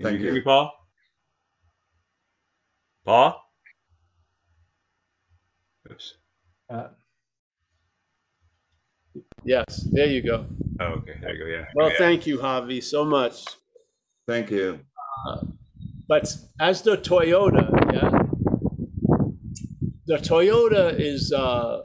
Can 0.00 0.04
Thank 0.04 0.12
you 0.14 0.18
hear 0.18 0.28
you. 0.28 0.34
me, 0.34 0.40
Paul? 0.42 0.72
Paul? 3.04 3.42
Oops. 5.90 6.14
Uh, 6.70 6.88
Yes, 9.44 9.88
there 9.92 10.06
you 10.06 10.20
go. 10.22 10.46
Oh, 10.80 10.84
okay. 10.84 11.14
There 11.22 11.34
you 11.34 11.38
go. 11.44 11.50
Yeah. 11.50 11.64
Well, 11.74 11.90
yeah. 11.90 11.98
thank 11.98 12.26
you, 12.26 12.38
Javi, 12.38 12.82
so 12.82 13.04
much. 13.04 13.44
Thank 14.26 14.50
you. 14.50 14.80
But 16.06 16.34
as 16.60 16.82
the 16.82 16.98
Toyota, 16.98 17.70
yeah, 17.92 18.17
the 20.08 20.16
Toyota 20.16 20.98
is 20.98 21.34
uh, 21.34 21.82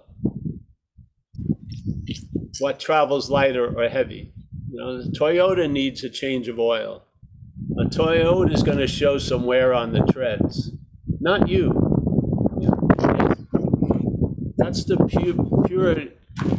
what 2.60 2.80
travels 2.80 3.30
lighter 3.30 3.78
or 3.78 3.90
heavy. 3.90 4.34
You 4.72 4.80
know, 4.80 5.04
the 5.04 5.12
Toyota 5.12 5.70
needs 5.70 6.06
a 6.06 6.10
change 6.10 6.48
of 6.48 6.58
oil. 6.58 7.04
A 7.78 7.84
Toyota 7.84 8.54
is 8.54 8.64
going 8.64 8.78
to 8.78 8.88
show 8.88 9.18
some 9.18 9.46
wear 9.46 9.74
on 9.74 9.92
the 9.92 10.00
treads, 10.14 10.72
not 11.20 11.50
you. 11.50 11.72
That's 14.56 14.86
the 14.86 15.06
pure, 15.06 15.66
pure. 15.68 15.96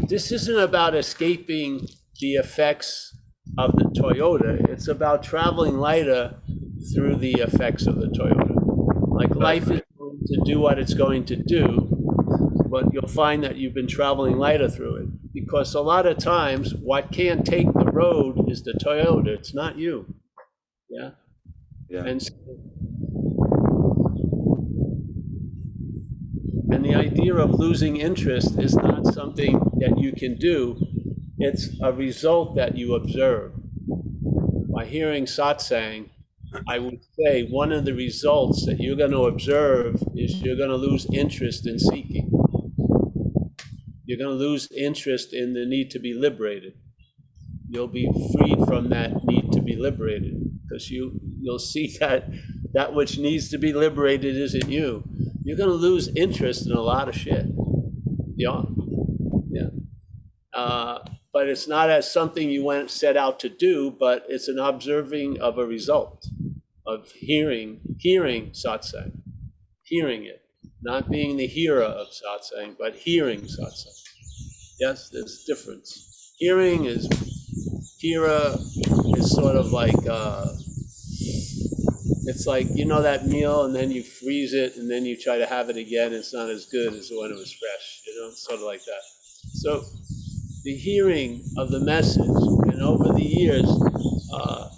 This 0.07 0.33
isn't 0.33 0.59
about 0.59 0.95
escaping 0.95 1.89
the 2.21 2.35
effects 2.35 3.17
of 3.57 3.73
the 3.77 3.85
Toyota. 3.99 4.69
It's 4.69 4.89
about 4.89 5.23
traveling 5.23 5.79
lighter 5.79 6.35
through 6.95 7.17
the 7.17 7.33
effects 7.41 7.87
of 7.87 7.97
the 7.97 8.09
Toyota. 8.09 8.53
Like 9.09 9.35
life 9.35 9.71
is 9.71 9.81
to 10.27 10.41
do 10.45 10.61
what 10.61 10.79
it's 10.79 10.95
going 10.95 11.25
to 11.27 11.37
do, 11.37 11.89
but 12.70 12.93
you'll 12.93 13.07
find 13.09 13.43
that 13.45 13.57
you've 13.57 13.75
been 13.75 13.87
traveling 13.89 14.37
lighter 14.37 14.68
through 14.68 14.97
it. 14.97 15.09
Because 15.33 15.75
a 15.75 15.81
lot 15.81 16.07
of 16.07 16.18
times, 16.18 16.75
what 16.75 17.11
can't 17.12 17.45
take 17.45 17.72
the 17.72 17.91
road 17.93 18.51
is 18.51 18.62
the 18.62 18.72
Toyota, 18.72 19.29
it's 19.29 19.55
not 19.55 19.79
you. 19.79 20.14
Yeah. 20.89 21.11
Yeah. 21.91 22.05
And, 22.05 22.22
so- 22.22 22.33
and 26.70 26.85
the 26.85 26.95
idea 26.95 27.35
of 27.35 27.51
losing 27.59 27.97
interest 27.97 28.59
is 28.59 28.75
not 28.75 29.07
something 29.12 29.59
that 29.81 29.99
you 29.99 30.12
can 30.12 30.37
do, 30.37 30.77
it's 31.39 31.68
a 31.83 31.93
result 31.93 32.57
that 32.57 32.77
you 32.77 32.95
observe. 32.95 33.53
By 34.75 34.87
hearing 34.87 35.27
satsang, 35.27 36.09
I 36.69 36.79
would 36.79 37.01
say 37.19 37.45
one 37.45 37.73
of 37.73 37.85
the 37.85 37.95
results 37.95 38.65
that 38.67 38.79
you're 38.79 38.97
going 38.97 39.11
to 39.11 39.25
observe 39.25 40.03
is 40.15 40.41
you're 40.41 40.57
going 40.57 40.71
to 40.71 40.77
lose 40.77 41.07
interest 41.13 41.67
in 41.67 41.79
seeking. 41.79 42.31
You're 44.05 44.19
going 44.19 44.39
to 44.39 44.45
lose 44.45 44.71
interest 44.71 45.33
in 45.33 45.55
the 45.55 45.67
need 45.67 45.91
to 45.91 45.99
be 45.99 46.15
liberated. 46.15 46.75
You'll 47.69 47.89
be 47.89 48.11
freed 48.37 48.59
from 48.67 48.91
that 48.91 49.25
need 49.25 49.51
to 49.53 49.61
be 49.61 49.75
liberated 49.75 50.35
because 50.63 50.91
you 50.91 51.19
you'll 51.41 51.59
see 51.75 51.97
that 51.99 52.29
that 52.73 52.95
which 52.95 53.19
needs 53.19 53.49
to 53.51 53.59
be 53.59 53.73
liberated 53.73 54.37
isn't 54.37 54.69
you. 54.69 55.05
You're 55.43 55.57
going 55.57 55.71
to 55.71 55.75
lose 55.75 56.09
interest 56.15 56.67
in 56.67 56.73
a 56.73 56.81
lot 56.81 57.09
of 57.09 57.17
shit. 57.17 57.47
Yeah, 58.37 58.63
yeah. 59.51 59.69
Uh, 60.53 60.99
but 61.33 61.49
it's 61.49 61.67
not 61.67 61.91
as 61.91 62.11
something 62.11 62.49
you 62.49 62.65
went 62.65 62.91
set 62.91 63.17
out 63.17 63.41
to 63.41 63.49
do, 63.49 63.91
but 63.91 64.25
it's 64.29 64.49
an 64.49 64.59
observing 64.59 65.41
of 65.41 65.59
a 65.59 65.67
result 65.67 66.25
of 66.87 67.11
hearing 67.12 67.80
hearing 67.99 68.51
satsang, 68.51 69.20
hearing 69.82 70.24
it, 70.24 70.43
not 70.82 71.11
being 71.11 71.37
the 71.37 71.47
hearer 71.47 71.82
of 71.82 72.09
satsang, 72.09 72.76
but 72.78 72.95
hearing 72.95 73.43
satsang. 73.43 74.01
Yes, 74.80 75.09
there's 75.11 75.45
a 75.45 75.47
difference. 75.55 76.35
Hearing 76.39 76.85
is 76.85 77.09
hearer 77.99 78.57
is 79.16 79.30
sort 79.32 79.57
of 79.57 79.72
like 79.72 79.95
uh, 80.09 80.47
it's 82.26 82.47
like 82.47 82.66
you 82.74 82.85
know 82.85 83.03
that 83.03 83.26
meal 83.26 83.64
and 83.64 83.74
then 83.74 83.91
you 83.91 84.03
freeze 84.03 84.53
it 84.53 84.76
and 84.76 84.91
then 84.91 85.05
you 85.05 85.16
try 85.20 85.39
to 85.39 85.47
have 85.47 85.70
it 85.70 85.76
again. 85.76 86.12
It's 86.12 86.35
not 86.35 86.49
as 86.51 86.66
good 86.66 86.95
as 86.95 87.11
when 87.12 87.30
it 87.30 87.35
was 87.37 87.53
fresh. 87.53 88.03
You 88.07 88.20
know, 88.20 88.30
sort 88.35 88.59
of 88.59 88.64
like 88.66 88.85
that. 88.85 89.03
So 89.55 89.85
the 90.64 90.74
hearing 90.74 91.45
of 91.57 91.70
the 91.70 91.80
message, 91.80 92.26
and 92.26 92.82
over 92.82 93.12
the 93.12 93.22
years, 93.22 93.68
uh, 94.32 94.70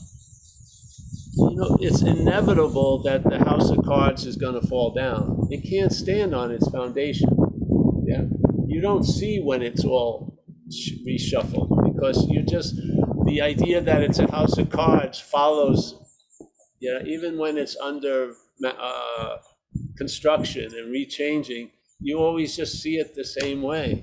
you 1.36 1.54
know, 1.56 1.76
it's 1.80 2.02
inevitable 2.02 3.02
that 3.02 3.24
the 3.24 3.38
house 3.38 3.70
of 3.70 3.84
cards 3.84 4.26
is 4.26 4.36
going 4.36 4.60
to 4.60 4.66
fall 4.66 4.92
down. 4.92 5.48
It 5.50 5.68
can't 5.68 5.92
stand 5.92 6.34
on 6.34 6.50
its 6.50 6.68
foundation. 6.70 7.28
Yeah, 8.06 8.24
you 8.66 8.80
don't 8.80 9.04
see 9.04 9.40
when 9.40 9.62
it's 9.62 9.84
all 9.84 10.38
reshuffled 11.06 11.94
because 11.94 12.26
you 12.28 12.42
just 12.42 12.76
the 13.26 13.40
idea 13.42 13.80
that 13.80 14.02
it's 14.02 14.18
a 14.18 14.30
house 14.30 14.58
of 14.58 14.70
cards 14.70 15.20
follows. 15.20 15.96
Yeah, 16.80 17.02
even 17.04 17.38
when 17.38 17.58
it's 17.58 17.76
under 17.76 18.34
uh, 18.64 19.38
construction 19.98 20.74
and 20.74 20.94
rechanging, 20.94 21.70
you 22.00 22.18
always 22.18 22.56
just 22.56 22.80
see 22.82 22.96
it 22.98 23.14
the 23.14 23.24
same 23.24 23.62
way 23.62 24.02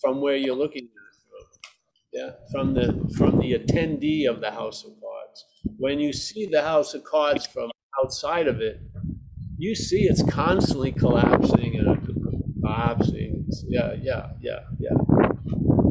from 0.00 0.20
where 0.20 0.36
you're 0.36 0.56
looking 0.56 0.84
at 0.84 0.88
it. 0.88 1.60
Yeah, 2.12 2.30
from 2.52 2.74
the 2.74 3.12
from 3.16 3.38
the 3.38 3.54
attendee 3.54 4.28
of 4.28 4.40
the 4.40 4.50
house 4.52 4.84
of. 4.84 4.99
When 5.76 6.00
you 6.00 6.12
see 6.12 6.46
the 6.46 6.62
house 6.62 6.94
of 6.94 7.04
cards 7.04 7.46
from 7.46 7.70
outside 8.02 8.46
of 8.48 8.60
it, 8.60 8.80
you 9.58 9.74
see 9.74 10.02
it's 10.04 10.22
constantly 10.22 10.92
collapsing 10.92 11.76
and 11.76 12.62
collapsing. 12.62 13.46
Yeah, 13.68 13.94
yeah, 14.00 14.30
yeah, 14.40 14.60
yeah. 14.78 14.96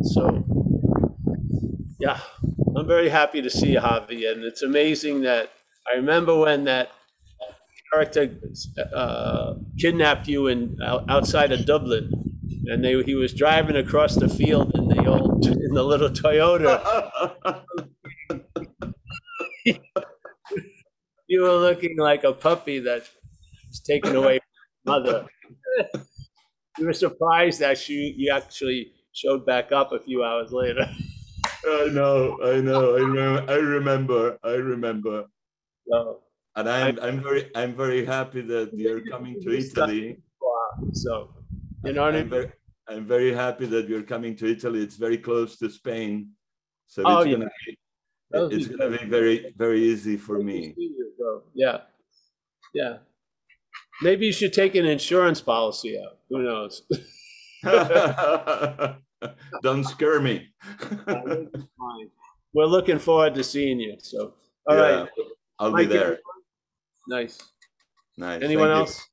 So, 0.03 0.43
yeah, 1.99 2.19
I'm 2.75 2.87
very 2.87 3.09
happy 3.09 3.41
to 3.41 3.49
see 3.49 3.75
Javi, 3.75 4.31
and 4.31 4.43
it's 4.43 4.61
amazing 4.61 5.21
that 5.21 5.51
I 5.91 5.97
remember 5.97 6.37
when 6.37 6.63
that 6.65 6.89
character 7.93 8.29
uh, 8.93 9.53
kidnapped 9.79 10.27
you 10.27 10.47
in 10.47 10.77
out- 10.83 11.05
outside 11.09 11.51
of 11.51 11.65
Dublin, 11.65 12.11
and 12.67 12.83
they 12.83 13.01
he 13.03 13.15
was 13.15 13.33
driving 13.33 13.75
across 13.75 14.15
the 14.15 14.29
field 14.29 14.75
in 14.75 14.87
the 14.87 15.05
old 15.05 15.45
in 15.45 15.73
the 15.73 15.83
little 15.83 16.09
Toyota. 16.09 17.63
You 21.39 21.43
were 21.45 21.57
looking 21.57 21.97
like 21.97 22.25
a 22.25 22.33
puppy 22.33 22.79
that 22.79 23.09
was 23.69 23.79
taken 23.79 24.13
away 24.13 24.39
from 24.83 24.91
mother. 25.03 25.27
You 26.79 26.85
were 26.87 26.93
surprised 26.93 27.59
that 27.59 27.87
you 27.89 27.99
you 28.17 28.31
actually 28.31 28.93
showed 29.11 29.45
back 29.45 29.71
up 29.71 29.91
a 29.91 29.99
few 29.99 30.23
hours 30.23 30.51
later. 30.51 30.85
I 31.65 31.87
know, 31.91 32.41
I 32.43 32.59
know, 32.61 32.95
I 32.95 32.99
remember, 33.01 33.51
I 33.51 33.55
remember, 33.55 34.39
I 34.43 34.53
remember. 34.55 35.27
So, 35.87 36.23
And 36.55 36.69
I'm, 36.69 36.99
I'm 36.99 37.23
very, 37.23 37.49
I'm 37.55 37.75
very 37.75 38.05
happy 38.05 38.41
that 38.41 38.77
you're 38.77 39.01
coming 39.01 39.39
to 39.41 39.51
Italy. 39.51 40.21
so 40.93 41.33
you 41.83 41.93
know 41.93 42.03
what 42.03 42.15
I 42.15 42.19
I'm 42.19 42.29
very, 42.29 42.51
I'm 42.87 43.05
very 43.07 43.33
happy 43.33 43.65
that 43.67 43.87
you're 43.87 44.03
coming 44.03 44.35
to 44.37 44.47
Italy. 44.51 44.81
It's 44.81 44.95
very 44.95 45.17
close 45.17 45.57
to 45.59 45.69
Spain. 45.69 46.33
So 46.87 47.03
Oh, 47.05 47.23
it's 47.23 47.23
yeah. 47.23 47.35
gonna 47.35 47.49
be, 47.65 47.77
it's 48.49 48.67
be 48.67 48.67
gonna 48.67 48.89
good. 48.89 48.99
be 48.99 49.05
very, 49.09 49.53
very 49.57 49.81
easy 49.83 50.17
for 50.17 50.39
me. 50.39 50.79
So, 51.29 51.43
Yeah, 51.53 51.77
yeah. 52.73 52.97
Maybe 54.01 54.25
you 54.25 54.31
should 54.31 54.53
take 54.53 54.75
an 54.75 54.85
insurance 54.85 55.41
policy 55.41 55.99
out. 56.01 56.17
Who 56.29 56.41
knows? 56.43 56.83
Don't 59.61 59.83
scare 59.83 60.21
me. 60.21 60.47
We're 62.53 62.65
looking 62.65 62.97
forward 62.99 63.35
to 63.35 63.43
seeing 63.43 63.79
you. 63.79 63.97
So, 63.99 64.33
all 64.67 64.75
Yeah, 64.77 64.81
right, 65.01 65.09
I'll 65.59 65.73
be 65.75 65.85
there. 65.85 66.19
nice. 67.07 67.37
Nice. 68.17 68.41
Anyone 68.41 68.69
thank 68.69 68.75
you. 68.75 68.81
else? 68.81 69.07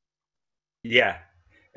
Yeah. 0.84 1.18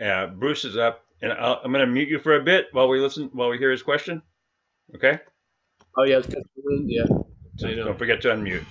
Uh, 0.03 0.27
Bruce 0.27 0.63
is 0.65 0.77
up, 0.77 1.03
and 1.21 1.33
I'll, 1.33 1.59
I'm 1.63 1.71
going 1.73 1.85
to 1.85 1.91
mute 1.91 2.07
you 2.09 2.19
for 2.19 2.35
a 2.35 2.43
bit 2.43 2.67
while 2.71 2.87
we 2.87 2.99
listen, 3.01 3.29
while 3.33 3.49
we 3.49 3.57
hear 3.57 3.71
his 3.71 3.81
question. 3.83 4.21
Okay. 4.95 5.19
Oh, 5.97 6.03
yeah, 6.03 6.17
it's 6.17 6.27
'cause 6.27 6.37
of 6.37 6.43
the 6.55 6.61
wind, 6.63 6.89
yeah. 6.91 7.05
So 7.57 7.67
I 7.67 7.73
know. 7.75 7.85
don't 7.85 7.97
forget 7.99 8.21
to 8.21 8.29
unmute. 8.29 8.63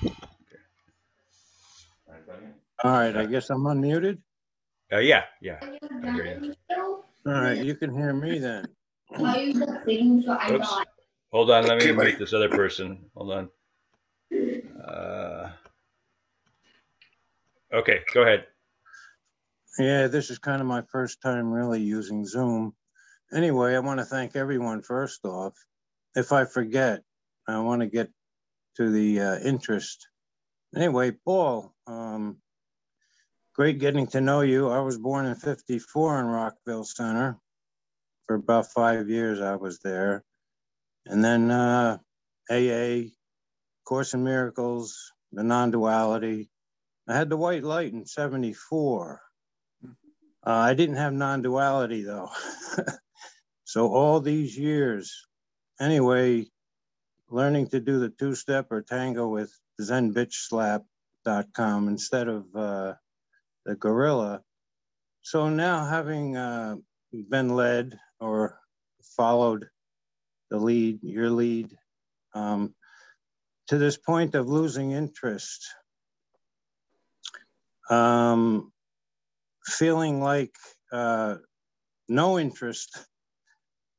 All 2.85 2.93
right, 2.93 3.17
I 3.17 3.27
guess 3.27 3.51
I'm 3.51 3.63
unmuted. 3.65 4.19
Uh, 4.93 4.99
yeah, 4.99 5.25
yeah. 5.43 5.59
I 6.05 6.13
hear 6.13 6.41
you. 6.41 6.55
All 7.27 7.33
right, 7.33 7.59
you 7.59 7.75
can 7.75 7.95
hear 7.95 8.13
me 8.13 8.39
then. 8.39 8.67
Oops. 10.51 10.77
Hold 11.33 11.51
on, 11.51 11.67
let 11.67 11.79
me 11.79 11.93
mute 11.93 12.19
this 12.19 12.33
other 12.33 12.49
person. 12.49 13.05
Hold 13.15 13.33
on. 13.33 13.51
Uh, 14.83 15.51
okay, 17.75 18.01
go 18.15 18.23
ahead. 18.23 18.47
Yeah, 19.79 20.07
this 20.07 20.31
is 20.31 20.39
kind 20.39 20.61
of 20.61 20.67
my 20.67 20.83
first 20.91 21.21
time 21.21 21.53
really 21.53 21.83
using 21.83 22.25
Zoom. 22.25 22.75
Anyway, 23.33 23.75
I 23.75 23.81
want 23.81 23.99
to 23.99 24.07
thank 24.07 24.37
everyone 24.37 24.83
first 24.83 25.25
off. 25.25 25.55
If 26.15 26.33
I 26.33 26.45
forget, 26.45 27.03
I 27.47 27.59
want 27.61 27.83
to 27.83 27.87
get 27.89 28.11
to 28.77 28.91
the 28.91 29.21
uh, 29.21 29.39
interest. 29.41 30.09
Anyway, 30.75 31.11
Paul, 31.25 31.75
um, 31.87 32.39
great 33.59 33.81
getting 33.81 34.07
to 34.07 34.21
know 34.21 34.43
you. 34.43 34.69
I 34.69 34.79
was 34.79 34.99
born 34.99 35.27
in 35.27 35.35
54 35.35 36.21
in 36.21 36.27
Rockville 36.27 36.85
Centre. 36.85 37.37
For 38.27 38.37
about 38.37 38.71
five 38.71 39.11
years, 39.11 39.41
I 39.41 39.57
was 39.57 39.81
there. 39.81 40.23
And 41.07 41.25
then 41.25 41.51
uh, 41.51 41.99
AA, 42.49 43.09
Course 43.85 44.15
in 44.15 44.23
Miracles, 44.23 45.13
the 45.33 45.43
non 45.43 45.73
duality. 45.73 46.51
I 47.09 47.17
had 47.17 47.31
the 47.31 47.37
white 47.37 47.65
light 47.65 47.93
in 47.93 48.07
74. 48.07 49.21
Uh, 49.85 50.51
I 50.51 50.75
didn't 50.75 50.95
have 50.95 51.13
non 51.13 51.43
duality 51.43 52.05
though. 52.05 52.31
so 53.65 53.89
all 53.89 54.21
these 54.21 54.57
years, 54.57 55.27
anyway, 55.81 56.47
learning 57.29 57.71
to 57.71 57.81
do 57.81 57.99
the 57.99 58.11
two 58.11 58.37
step 58.37 58.69
or 58.71 58.83
tango 58.83 59.27
with 59.27 59.53
zenbitchslap.com 59.81 61.89
instead 61.89 62.29
of 62.29 62.45
uh, 62.55 62.95
the 63.69 63.75
gorilla. 63.75 64.41
So 65.21 65.51
now 65.51 65.85
having 65.85 66.37
uh, 66.37 66.77
been 67.13 67.51
led 67.51 67.99
or 68.19 68.59
followed 69.15 69.67
the 70.51 70.57
lead, 70.57 71.01
your 71.03 71.29
lead, 71.29 71.77
um, 72.35 72.75
to 73.67 73.77
this 73.77 73.99
point 73.99 74.35
of 74.35 74.49
losing 74.49 74.93
interest, 74.93 75.69
um, 77.91 78.73
feeling 79.67 80.23
like 80.23 80.55
uh, 80.91 81.35
no 82.09 82.39
interest 82.39 83.07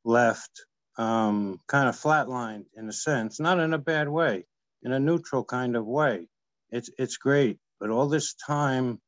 left, 0.04 0.66
um, 0.98 1.60
kind 1.68 1.88
of 1.88 1.96
flatlined 1.96 2.66
in 2.76 2.90
a 2.90 2.94
sense, 2.94 3.40
not 3.40 3.60
in 3.60 3.76
a 3.76 3.78
bad 3.78 4.10
way, 4.10 4.46
in 4.82 4.92
a 4.94 5.00
neutral 5.00 5.44
kind 5.44 5.76
of 5.76 5.86
way. 5.86 6.28
It's 6.72 6.90
it's 6.98 7.18
great, 7.18 7.60
but 7.80 7.92
all 7.92 8.08
this 8.10 8.34
time 8.34 9.00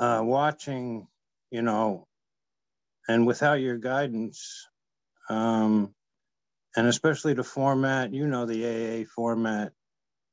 uh, 0.00 0.22
watching, 0.24 1.06
you 1.50 1.62
know, 1.62 2.08
and 3.06 3.26
without 3.26 3.60
your 3.60 3.76
guidance, 3.76 4.66
um, 5.28 5.94
and 6.76 6.86
especially 6.86 7.34
the 7.34 7.44
format, 7.44 8.12
you 8.12 8.26
know, 8.26 8.46
the 8.46 8.64
AA 8.64 9.04
format, 9.14 9.72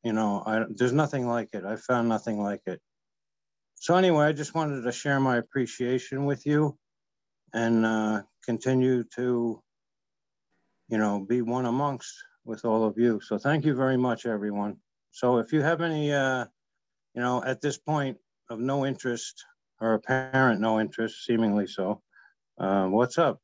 you 0.03 0.13
know, 0.13 0.41
I, 0.45 0.63
there's 0.69 0.93
nothing 0.93 1.27
like 1.27 1.49
it. 1.53 1.65
I 1.65 1.75
found 1.75 2.07
nothing 2.07 2.41
like 2.41 2.61
it. 2.65 2.79
So 3.75 3.95
anyway, 3.95 4.25
I 4.25 4.31
just 4.31 4.55
wanted 4.55 4.81
to 4.83 4.91
share 4.91 5.19
my 5.19 5.37
appreciation 5.37 6.25
with 6.25 6.45
you 6.45 6.77
and 7.53 7.85
uh, 7.85 8.21
continue 8.45 9.03
to, 9.15 9.61
you 10.87 10.97
know, 10.97 11.19
be 11.19 11.41
one 11.41 11.65
amongst 11.65 12.13
with 12.45 12.63
all 12.63 12.85
of 12.85 12.97
you. 12.97 13.19
So 13.21 13.37
thank 13.37 13.65
you 13.65 13.75
very 13.75 13.97
much, 13.97 14.25
everyone. 14.25 14.77
So 15.11 15.39
if 15.39 15.51
you 15.51 15.61
have 15.61 15.81
any, 15.81 16.13
uh, 16.13 16.45
you 17.13 17.21
know, 17.21 17.43
at 17.43 17.61
this 17.61 17.77
point 17.77 18.17
of 18.49 18.59
no 18.59 18.85
interest 18.85 19.43
or 19.79 19.93
apparent 19.93 20.59
no 20.59 20.79
interest, 20.79 21.25
seemingly 21.25 21.67
so, 21.67 22.01
uh, 22.59 22.87
what's 22.87 23.17
up? 23.17 23.41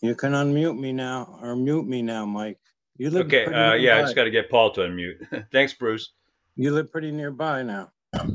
You 0.00 0.14
can 0.14 0.32
unmute 0.32 0.78
me 0.78 0.92
now 0.92 1.38
or 1.42 1.56
mute 1.56 1.86
me 1.86 2.02
now, 2.02 2.24
Mike. 2.24 2.58
You 2.98 3.10
live 3.10 3.26
Okay, 3.26 3.46
uh, 3.46 3.74
yeah, 3.74 3.98
I 3.98 4.02
just 4.02 4.14
got 4.16 4.24
to 4.24 4.30
get 4.30 4.50
Paul 4.50 4.70
to 4.72 4.82
unmute. 4.82 5.46
Thanks, 5.52 5.74
Bruce. 5.74 6.12
You 6.56 6.72
live 6.72 6.90
pretty 6.90 7.10
nearby 7.12 7.62
now. 7.62 7.90
Uh, 8.14 8.26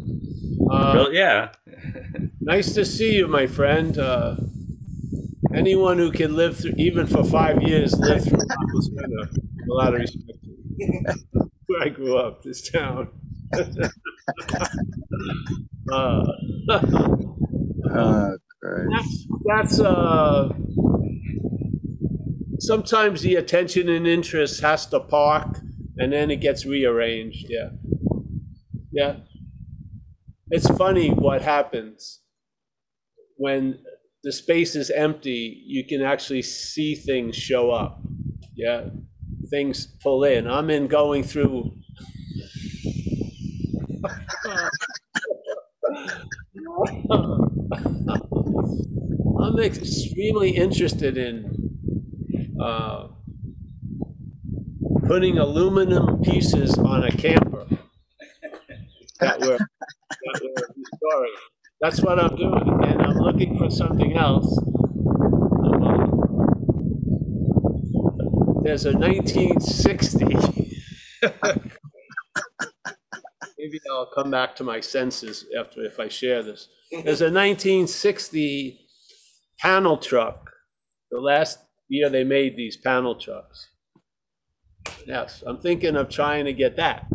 Well, 0.70 1.14
yeah. 1.14 1.52
nice 2.42 2.74
to 2.74 2.86
see 2.86 3.16
you, 3.16 3.28
my 3.28 3.48
friend. 3.48 3.98
Uh, 3.98 4.36
anyone 5.54 5.98
who 5.98 6.12
can 6.12 6.36
live 6.36 6.58
through, 6.58 6.74
even 6.78 7.08
for 7.08 7.24
five 7.24 7.62
years, 7.64 7.98
live 8.00 8.24
through 8.24 8.40
Rockville 8.40 8.82
Centre, 8.82 9.42
a 9.70 9.74
lot 9.74 9.94
of 9.94 10.00
respect. 10.02 10.40
Where 11.68 11.82
I 11.82 11.90
grew 11.90 12.18
up, 12.18 12.44
this 12.44 12.70
town. 12.70 13.10
Uh, 15.92 16.24
Uh, 17.96 18.32
that's 18.92 19.28
that's 19.46 19.80
uh 19.80 20.50
sometimes 22.60 23.22
the 23.22 23.36
attention 23.36 23.90
and 23.90 24.08
interest 24.08 24.62
has 24.62 24.86
to 24.86 25.00
park 25.00 25.60
and 25.98 26.14
then 26.14 26.32
it 26.32 26.38
gets 26.38 26.66
rearranged 26.66 27.46
yeah. 27.50 27.70
Yeah. 28.92 29.18
It's 30.50 30.70
funny 30.78 31.10
what 31.10 31.42
happens 31.42 32.22
when 33.38 33.80
the 34.24 34.32
space 34.32 34.76
is 34.76 34.90
empty 34.92 35.64
you 35.66 35.86
can 35.86 36.02
actually 36.02 36.42
see 36.44 36.96
things 36.96 37.36
show 37.36 37.72
up 37.72 38.02
yeah. 38.56 38.90
Things 39.50 39.88
pull 40.02 40.24
in. 40.24 40.48
I'm 40.48 40.70
in 40.70 40.88
going 40.88 41.24
through 41.24 41.72
I'm 49.54 49.60
extremely 49.60 50.50
interested 50.50 51.16
in 51.16 52.58
uh, 52.60 53.10
putting 55.06 55.38
aluminum 55.38 56.24
pieces 56.24 56.76
on 56.80 57.04
a 57.04 57.12
camper 57.12 57.68
that 59.20 59.40
were, 59.42 59.60
that 59.60 60.42
were 60.42 60.56
historic. 60.76 61.34
That's 61.82 62.02
what 62.02 62.18
I'm 62.20 62.36
doing, 62.36 62.84
and 62.84 63.00
I'm 63.00 63.18
looking 63.18 63.56
for 63.60 63.70
something 63.70 64.18
else. 64.18 64.58
Um, 65.64 66.32
There's 68.64 68.86
a 68.86 68.94
1960. 68.94 70.26
Maybe 73.60 73.80
I'll 73.92 74.10
come 74.16 74.32
back 74.32 74.56
to 74.56 74.64
my 74.64 74.80
senses 74.80 75.46
after 75.56 75.84
if 75.84 76.00
I 76.00 76.08
share 76.08 76.42
this. 76.42 76.70
There's 76.92 77.22
a 77.22 77.30
1960 77.30 78.83
panel 79.64 79.98
truck. 79.98 80.52
The 81.10 81.20
last 81.22 81.60
year 81.88 82.10
they 82.10 82.24
made 82.26 82.58
these 82.58 82.76
panel 82.78 83.16
trucks. 83.16 83.70
Yes, 85.08 85.42
I'm 85.48 85.60
thinking 85.60 85.96
of 85.96 86.10
trying 86.10 86.46
to 86.46 86.54
get 86.54 86.76
that. 86.76 87.06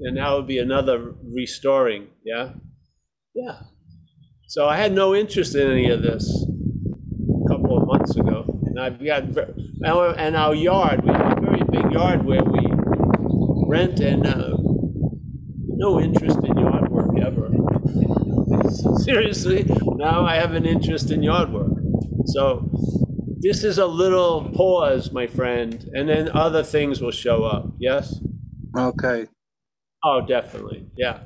And 0.00 0.16
that 0.16 0.32
would 0.32 0.46
be 0.46 0.58
another 0.58 1.14
restoring, 1.34 2.08
yeah? 2.24 2.52
Yeah. 3.34 3.58
So 4.48 4.66
I 4.66 4.76
had 4.76 4.92
no 4.92 5.14
interest 5.14 5.54
in 5.54 5.70
any 5.70 5.90
of 5.90 6.02
this 6.02 6.24
a 7.44 7.48
couple 7.48 7.76
of 7.78 7.86
months 7.86 8.16
ago. 8.16 8.44
And 8.66 8.78
I've 8.80 9.02
got, 9.04 9.24
our- 9.84 10.16
and 10.18 10.36
our 10.36 10.54
yard, 10.54 11.04
we 11.04 11.12
have 11.12 11.38
a 11.38 11.40
very 11.40 11.62
big 11.70 11.92
yard 11.92 12.24
where 12.24 12.44
we 12.44 12.60
rent 13.68 14.00
and, 14.00 14.26
uh, 14.26 14.56
no 15.84 16.00
interest 16.00 16.38
in 16.44 16.56
yard 16.56 16.88
work 16.90 17.10
ever. 17.20 17.50
Seriously, 19.04 19.64
now 19.96 20.24
I 20.24 20.36
have 20.36 20.52
an 20.54 20.66
interest 20.66 21.10
in 21.10 21.22
yard 21.22 21.52
work. 21.52 21.72
So 22.26 22.68
this 23.38 23.64
is 23.64 23.78
a 23.78 23.86
little 23.86 24.50
pause, 24.54 25.12
my 25.12 25.26
friend, 25.26 25.88
and 25.94 26.08
then 26.08 26.30
other 26.34 26.62
things 26.62 27.00
will 27.00 27.10
show 27.12 27.44
up. 27.44 27.66
Yes? 27.78 28.18
Okay, 28.76 29.26
Oh, 30.04 30.20
definitely. 30.26 30.86
Yeah. 30.96 31.20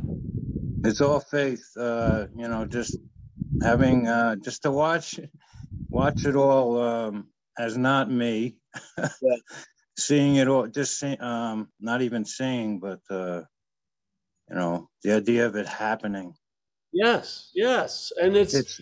it's 0.84 1.01
all 1.01 1.20
faith, 1.20 1.64
uh, 1.78 2.26
you 2.36 2.48
know, 2.48 2.64
just 2.64 2.96
having, 3.62 4.07
uh, 4.09 4.36
just 4.36 4.62
to 4.62 4.70
watch, 4.70 5.18
watch 5.88 6.24
it 6.24 6.36
all, 6.36 6.80
um, 6.80 7.28
as 7.59 7.76
not 7.76 8.11
me. 8.11 8.57
Seeing 9.98 10.36
it 10.36 10.48
all, 10.48 10.66
just 10.66 10.98
seeing, 10.98 11.20
um, 11.20 11.68
not 11.80 12.01
even 12.01 12.24
seeing, 12.24 12.78
but, 12.80 13.01
uh, 13.11 13.42
you 14.48 14.55
know, 14.57 14.88
the 15.03 15.12
idea 15.12 15.44
of 15.46 15.57
it 15.57 15.66
happening. 15.66 16.32
Yes. 16.93 17.51
Yes. 17.55 18.12
And 18.20 18.36
it's, 18.36 18.55
It's, 18.55 18.80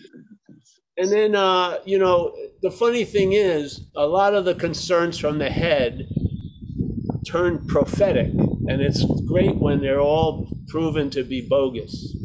and 0.97 1.11
then, 1.11 1.35
uh, 1.35 1.79
you 1.85 1.97
know, 1.99 2.35
the 2.61 2.71
funny 2.71 3.05
thing 3.05 3.33
is, 3.33 3.81
a 3.95 4.05
lot 4.05 4.33
of 4.35 4.45
the 4.45 4.55
concerns 4.55 5.17
from 5.17 5.39
the 5.39 5.49
head 5.49 6.07
turn 7.25 7.65
prophetic, 7.67 8.27
and 8.33 8.81
it's 8.81 9.05
great 9.27 9.55
when 9.57 9.81
they're 9.81 10.01
all 10.01 10.47
proven 10.67 11.09
to 11.11 11.23
be 11.23 11.41
bogus. 11.47 12.15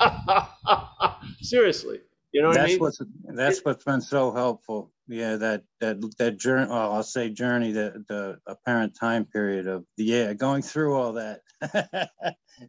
Seriously, 1.42 2.00
you 2.32 2.42
know 2.42 2.48
what 2.48 2.58
I 2.58 2.62
that's 2.62 2.72
mean? 2.72 2.80
what's, 2.80 3.02
that's 3.34 3.60
what's 3.64 3.84
been 3.84 4.00
so 4.00 4.32
helpful. 4.32 4.92
Yeah, 5.08 5.36
that, 5.36 5.62
that, 5.80 6.00
that 6.18 6.38
journey, 6.38 6.68
well, 6.70 6.92
I'll 6.92 7.02
say 7.02 7.28
journey, 7.30 7.72
the, 7.72 8.04
the 8.08 8.38
apparent 8.46 8.96
time 8.98 9.24
period 9.26 9.66
of, 9.66 9.84
yeah, 9.96 10.32
going 10.32 10.62
through 10.62 10.94
all 10.94 11.12
that. 11.14 11.40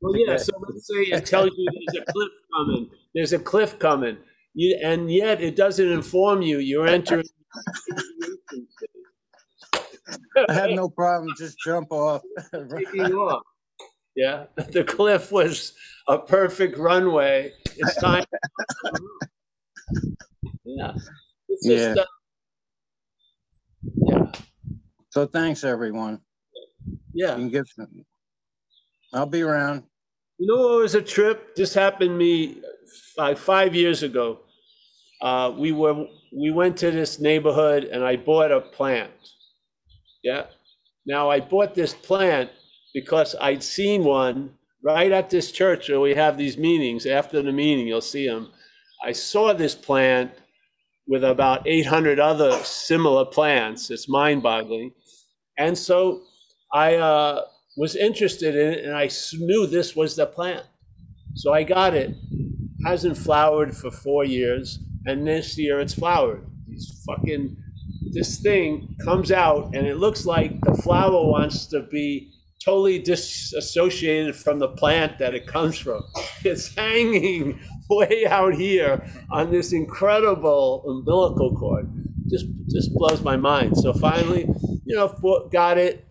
Well, 0.02 0.16
yeah, 0.18 0.36
so 0.38 0.52
let's 0.68 0.88
say 0.88 0.96
it 1.12 1.26
tells 1.28 1.52
you 1.56 1.68
there's 1.94 2.02
a 2.02 2.06
cliff 2.12 2.30
coming, 2.56 2.90
there's 3.14 3.34
a 3.34 3.40
cliff 3.40 3.78
coming, 3.78 4.18
you, 4.56 4.80
and 4.84 5.12
yet 5.12 5.44
it 5.44 5.56
doesn't 5.56 5.92
inform 5.92 6.42
you, 6.42 6.58
you're 6.58 6.88
entering. 6.88 7.28
I 10.50 10.54
have 10.54 10.72
no 10.72 10.90
problem, 10.90 11.36
just 11.38 11.60
jump 11.64 11.92
off. 11.92 12.24
Taking 12.52 13.14
off. 13.14 13.44
Yeah, 14.16 14.46
the 14.56 14.84
cliff 14.84 15.32
was 15.32 15.74
a 16.08 16.18
perfect 16.18 16.80
runway. 16.80 17.54
It's 17.78 17.96
time. 17.98 18.24
Yeah. 20.64 20.94
It's 21.48 21.68
just, 21.68 21.96
Yeah. 21.96 22.02
uh, 22.02 22.06
Yeah, 23.94 24.32
So 25.10 25.26
thanks, 25.28 25.64
everyone. 25.64 26.22
You 27.14 27.28
yeah. 27.28 27.36
can 27.36 27.50
give 27.50 27.68
some. 27.70 28.06
I'll 29.14 29.26
be 29.26 29.42
around. 29.42 29.84
You 30.38 30.48
know 30.48 30.80
it 30.80 30.82
was 30.84 30.96
a 30.96 31.02
trip? 31.02 31.56
This 31.56 31.74
happened 31.74 32.10
to 32.12 32.16
me 32.16 32.62
like 33.18 33.38
five 33.38 33.74
years 33.74 34.04
ago. 34.04 34.40
Uh, 35.22 35.54
we 35.58 35.72
were 35.72 36.08
we 36.36 36.52
went 36.52 36.78
to 36.78 36.92
this 36.92 37.20
neighborhood 37.20 37.86
and 37.86 38.04
I 38.04 38.18
bought 38.18 38.52
a 38.52 38.60
plant. 38.62 39.12
Yeah. 40.24 40.48
Now 41.06 41.30
I 41.30 41.40
bought 41.40 41.76
this 41.76 41.94
plant 41.94 42.50
because 42.94 43.36
I'd 43.40 43.64
seen 43.64 44.04
one 44.04 44.52
right 44.84 45.12
at 45.12 45.30
this 45.30 45.52
church 45.52 45.90
where 45.90 46.00
we 46.02 46.14
have 46.16 46.38
these 46.38 46.58
meetings. 46.58 47.06
After 47.06 47.42
the 47.42 47.52
meeting, 47.52 47.88
you'll 47.88 48.02
see 48.02 48.28
them. 48.28 48.52
I 49.04 49.14
saw 49.14 49.54
this 49.54 49.76
plant 49.76 50.32
with 51.08 51.24
about 51.24 51.68
800 51.68 52.20
other 52.20 52.52
similar 52.64 53.26
plants. 53.26 53.90
It's 53.92 54.10
mind-boggling. 54.10 54.92
And 55.58 55.78
so 55.78 56.24
I 56.74 56.96
uh, 56.96 57.42
was 57.78 57.96
interested 57.96 58.56
in 58.56 58.74
it 58.74 58.86
and 58.86 58.96
I 58.96 59.10
knew 59.34 59.68
this 59.68 59.96
was 59.96 60.16
the 60.16 60.26
plant. 60.26 60.66
So 61.36 61.54
I 61.54 61.64
got 61.64 61.94
it. 61.94 62.16
Hasn't 62.86 63.18
flowered 63.18 63.76
for 63.76 63.92
four 63.92 64.24
years, 64.24 64.80
and 65.06 65.28
this 65.28 65.58
year 65.58 65.80
it's 65.80 65.94
flowered. 65.94 66.46
These 66.68 67.04
fucking 67.06 67.58
this 68.12 68.40
thing 68.40 68.96
comes 69.04 69.32
out 69.32 69.76
and 69.76 69.88
it 69.88 69.98
looks 69.98 70.26
like 70.26 70.62
the 70.62 70.76
flower 70.76 71.28
wants 71.28 71.66
to 71.68 71.82
be 71.82 72.32
totally 72.64 73.00
disassociated 73.00 74.36
from 74.36 74.60
the 74.60 74.70
plant 74.70 75.20
that 75.20 75.34
it 75.36 75.46
comes 75.48 75.78
from. 75.78 76.04
It's 76.46 76.74
hanging 76.76 77.60
way 77.90 78.26
out 78.26 78.56
here 78.56 79.06
on 79.32 79.52
this 79.52 79.74
incredible 79.74 80.84
umbilical 80.88 81.56
cord. 81.56 81.90
Just 82.28 82.46
just 82.70 82.94
blows 82.94 83.22
my 83.22 83.38
mind. 83.38 83.78
So 83.78 83.94
finally, 83.94 84.48
you 84.86 84.96
know, 84.96 85.50
got 85.52 85.78
it. 85.78 86.06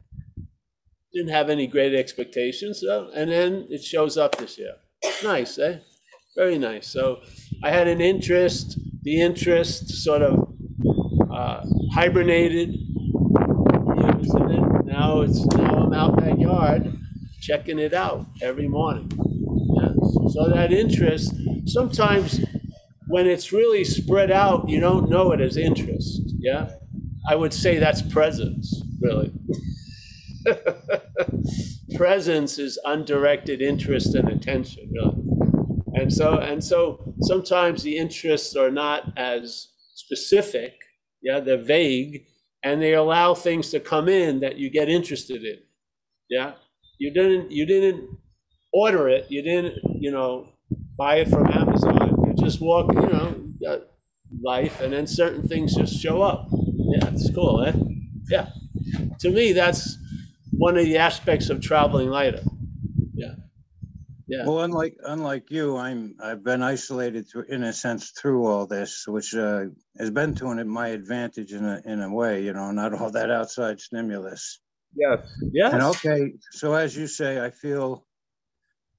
Didn't 1.12 1.30
have 1.30 1.48
any 1.48 1.66
great 1.66 1.94
expectations, 1.94 2.80
so, 2.80 3.08
and 3.14 3.30
then 3.30 3.66
it 3.70 3.82
shows 3.82 4.16
up 4.16 4.36
this 4.36 4.58
year. 4.58 4.74
Nice, 5.22 5.58
eh? 5.58 5.78
Very 6.36 6.58
nice. 6.58 6.88
So 6.88 7.20
I 7.62 7.70
had 7.70 7.86
an 7.86 8.00
interest. 8.00 8.78
The 9.02 9.20
interest 9.20 9.90
sort 10.02 10.22
of 10.22 10.48
uh, 11.32 11.62
hibernated. 11.92 12.74
Now 14.86 15.22
it's 15.22 15.44
now 15.46 15.86
I'm 15.86 15.92
out 15.92 16.18
in 16.18 16.24
that 16.24 16.38
yard 16.38 16.98
checking 17.40 17.78
it 17.78 17.92
out 17.92 18.26
every 18.40 18.68
morning. 18.68 19.10
So 20.32 20.48
that 20.48 20.72
interest 20.72 21.34
sometimes 21.66 22.40
when 23.06 23.26
it's 23.26 23.52
really 23.52 23.84
spread 23.84 24.30
out, 24.30 24.68
you 24.68 24.80
don't 24.80 25.08
know 25.08 25.32
it 25.32 25.40
as 25.40 25.56
interest. 25.56 26.22
Yeah. 26.38 26.70
I 27.28 27.34
would 27.34 27.52
say 27.52 27.78
that's 27.78 28.02
presence, 28.02 28.82
really. 29.00 29.32
presence 31.96 32.58
is 32.58 32.78
undirected 32.84 33.62
interest 33.62 34.14
and 34.14 34.28
attention, 34.28 34.90
really. 34.92 35.22
And 35.94 36.12
so, 36.12 36.38
and 36.38 36.62
so 36.62 37.14
sometimes 37.20 37.82
the 37.82 37.96
interests 37.96 38.56
are 38.56 38.70
not 38.70 39.12
as 39.16 39.68
specific, 39.94 40.74
yeah, 41.22 41.40
they're 41.40 41.56
vague, 41.56 42.26
and 42.62 42.82
they 42.82 42.94
allow 42.94 43.34
things 43.34 43.70
to 43.70 43.80
come 43.80 44.08
in 44.08 44.40
that 44.40 44.56
you 44.56 44.70
get 44.70 44.88
interested 44.88 45.44
in. 45.44 45.58
Yeah. 46.28 46.54
You 46.98 47.12
didn't 47.12 47.50
you 47.50 47.66
didn't 47.66 48.08
order 48.74 49.08
it, 49.08 49.26
you 49.30 49.40
didn't, 49.40 49.78
you 50.02 50.10
know, 50.10 50.48
buy 50.98 51.16
it 51.16 51.28
from 51.28 51.46
Amazon. 51.50 52.24
You 52.26 52.34
just 52.44 52.60
walk, 52.60 52.92
you 52.92 53.00
know, 53.08 53.82
life 54.42 54.80
and 54.80 54.92
then 54.92 55.06
certain 55.06 55.46
things 55.46 55.74
just 55.76 55.94
show 55.98 56.20
up. 56.22 56.48
Yeah, 56.52 57.08
it's 57.12 57.30
cool, 57.34 57.62
eh? 57.64 57.72
Yeah. 58.28 58.48
To 59.20 59.30
me, 59.30 59.52
that's 59.52 59.96
one 60.50 60.76
of 60.76 60.84
the 60.84 60.98
aspects 60.98 61.50
of 61.50 61.60
traveling 61.60 62.08
lighter. 62.08 62.42
Yeah. 63.14 63.34
Yeah. 64.26 64.44
Well, 64.46 64.62
unlike, 64.62 64.96
unlike 65.04 65.50
you, 65.50 65.76
I'm, 65.76 66.16
I've 66.22 66.42
been 66.42 66.62
isolated 66.62 67.28
through, 67.30 67.44
in 67.48 67.62
a 67.62 67.72
sense, 67.72 68.10
through 68.10 68.46
all 68.46 68.66
this, 68.66 69.04
which, 69.06 69.34
uh, 69.34 69.66
has 69.98 70.10
been 70.10 70.34
to 70.36 70.48
an- 70.48 70.68
my 70.68 70.88
advantage 70.88 71.52
in 71.52 71.64
a, 71.64 71.80
in 71.84 72.00
a 72.00 72.12
way, 72.12 72.42
you 72.42 72.52
know, 72.52 72.70
not 72.72 72.92
all 72.94 73.10
that 73.12 73.30
outside 73.30 73.80
stimulus. 73.80 74.60
Yes. 74.96 75.20
And 75.40 75.52
Yes. 75.52 75.96
okay, 75.96 76.32
so 76.52 76.74
as 76.74 76.96
you 76.96 77.06
say, 77.06 77.44
I 77.44 77.50
feel, 77.50 78.06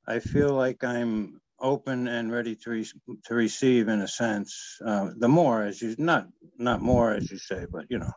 I 0.08 0.20
feel 0.20 0.54
like 0.54 0.84
I'm 0.84 1.42
open 1.60 2.08
and 2.08 2.32
ready 2.32 2.56
to, 2.56 2.70
re- 2.70 2.90
to 3.26 3.34
receive 3.34 3.88
in 3.88 4.02
a 4.02 4.08
sense, 4.08 4.78
uh, 4.86 5.12
the 5.18 5.28
more 5.28 5.64
as 5.64 5.82
you, 5.82 5.96
not, 5.98 6.28
not 6.58 6.82
more 6.82 7.12
as 7.14 7.32
you 7.32 7.38
say, 7.38 7.66
but 7.72 7.86
you 7.90 8.00
know, 8.00 8.12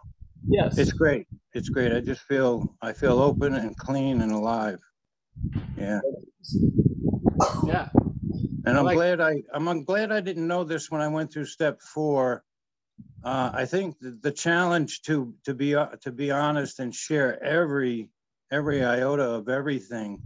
Yes. 0.47 0.79
it's 0.79 0.93
great. 0.93 1.27
It's 1.55 1.69
great. 1.69 1.93
I 1.93 2.01
just 2.01 2.23
feel, 2.23 2.75
I 2.83 2.93
feel 2.93 3.19
open 3.21 3.55
and 3.55 3.77
clean 3.77 4.21
and 4.21 4.33
alive. 4.33 4.81
Yeah. 5.77 6.01
Yeah. 7.67 7.89
And 8.67 8.77
I'm 8.79 8.85
like- 8.85 8.97
glad 8.97 9.21
I, 9.21 9.43
I'm 9.55 9.69
I'm 9.69 9.85
glad 9.85 10.13
I 10.13 10.21
didn't 10.21 10.47
know 10.47 10.65
this 10.65 10.91
when 10.91 11.01
I 11.01 11.09
went 11.09 11.33
through 11.33 11.47
step 11.47 11.81
four. 11.81 12.45
Uh, 13.25 13.51
I 13.53 13.65
think 13.65 13.99
the, 14.01 14.19
the 14.23 14.31
challenge 14.33 15.03
to, 15.03 15.35
to 15.45 15.55
be, 15.55 15.75
uh, 15.75 15.87
to 16.03 16.13
be 16.13 16.31
honest 16.31 16.79
and 16.81 16.95
share 16.95 17.43
every, 17.43 18.11
every 18.51 18.85
iota 18.85 19.23
of 19.31 19.49
everything. 19.49 20.23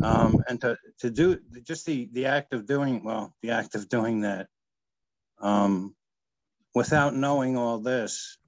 Um, 0.00 0.40
and 0.48 0.60
to, 0.60 0.76
to 1.00 1.10
do, 1.10 1.40
just 1.64 1.86
the, 1.86 2.08
the 2.12 2.26
act 2.26 2.52
of 2.52 2.66
doing, 2.66 3.02
well, 3.04 3.34
the 3.42 3.50
act 3.50 3.74
of 3.74 3.88
doing 3.88 4.20
that. 4.22 4.48
Um, 5.40 5.94
without 6.74 7.14
knowing 7.14 7.56
all 7.56 7.78
this. 7.80 8.38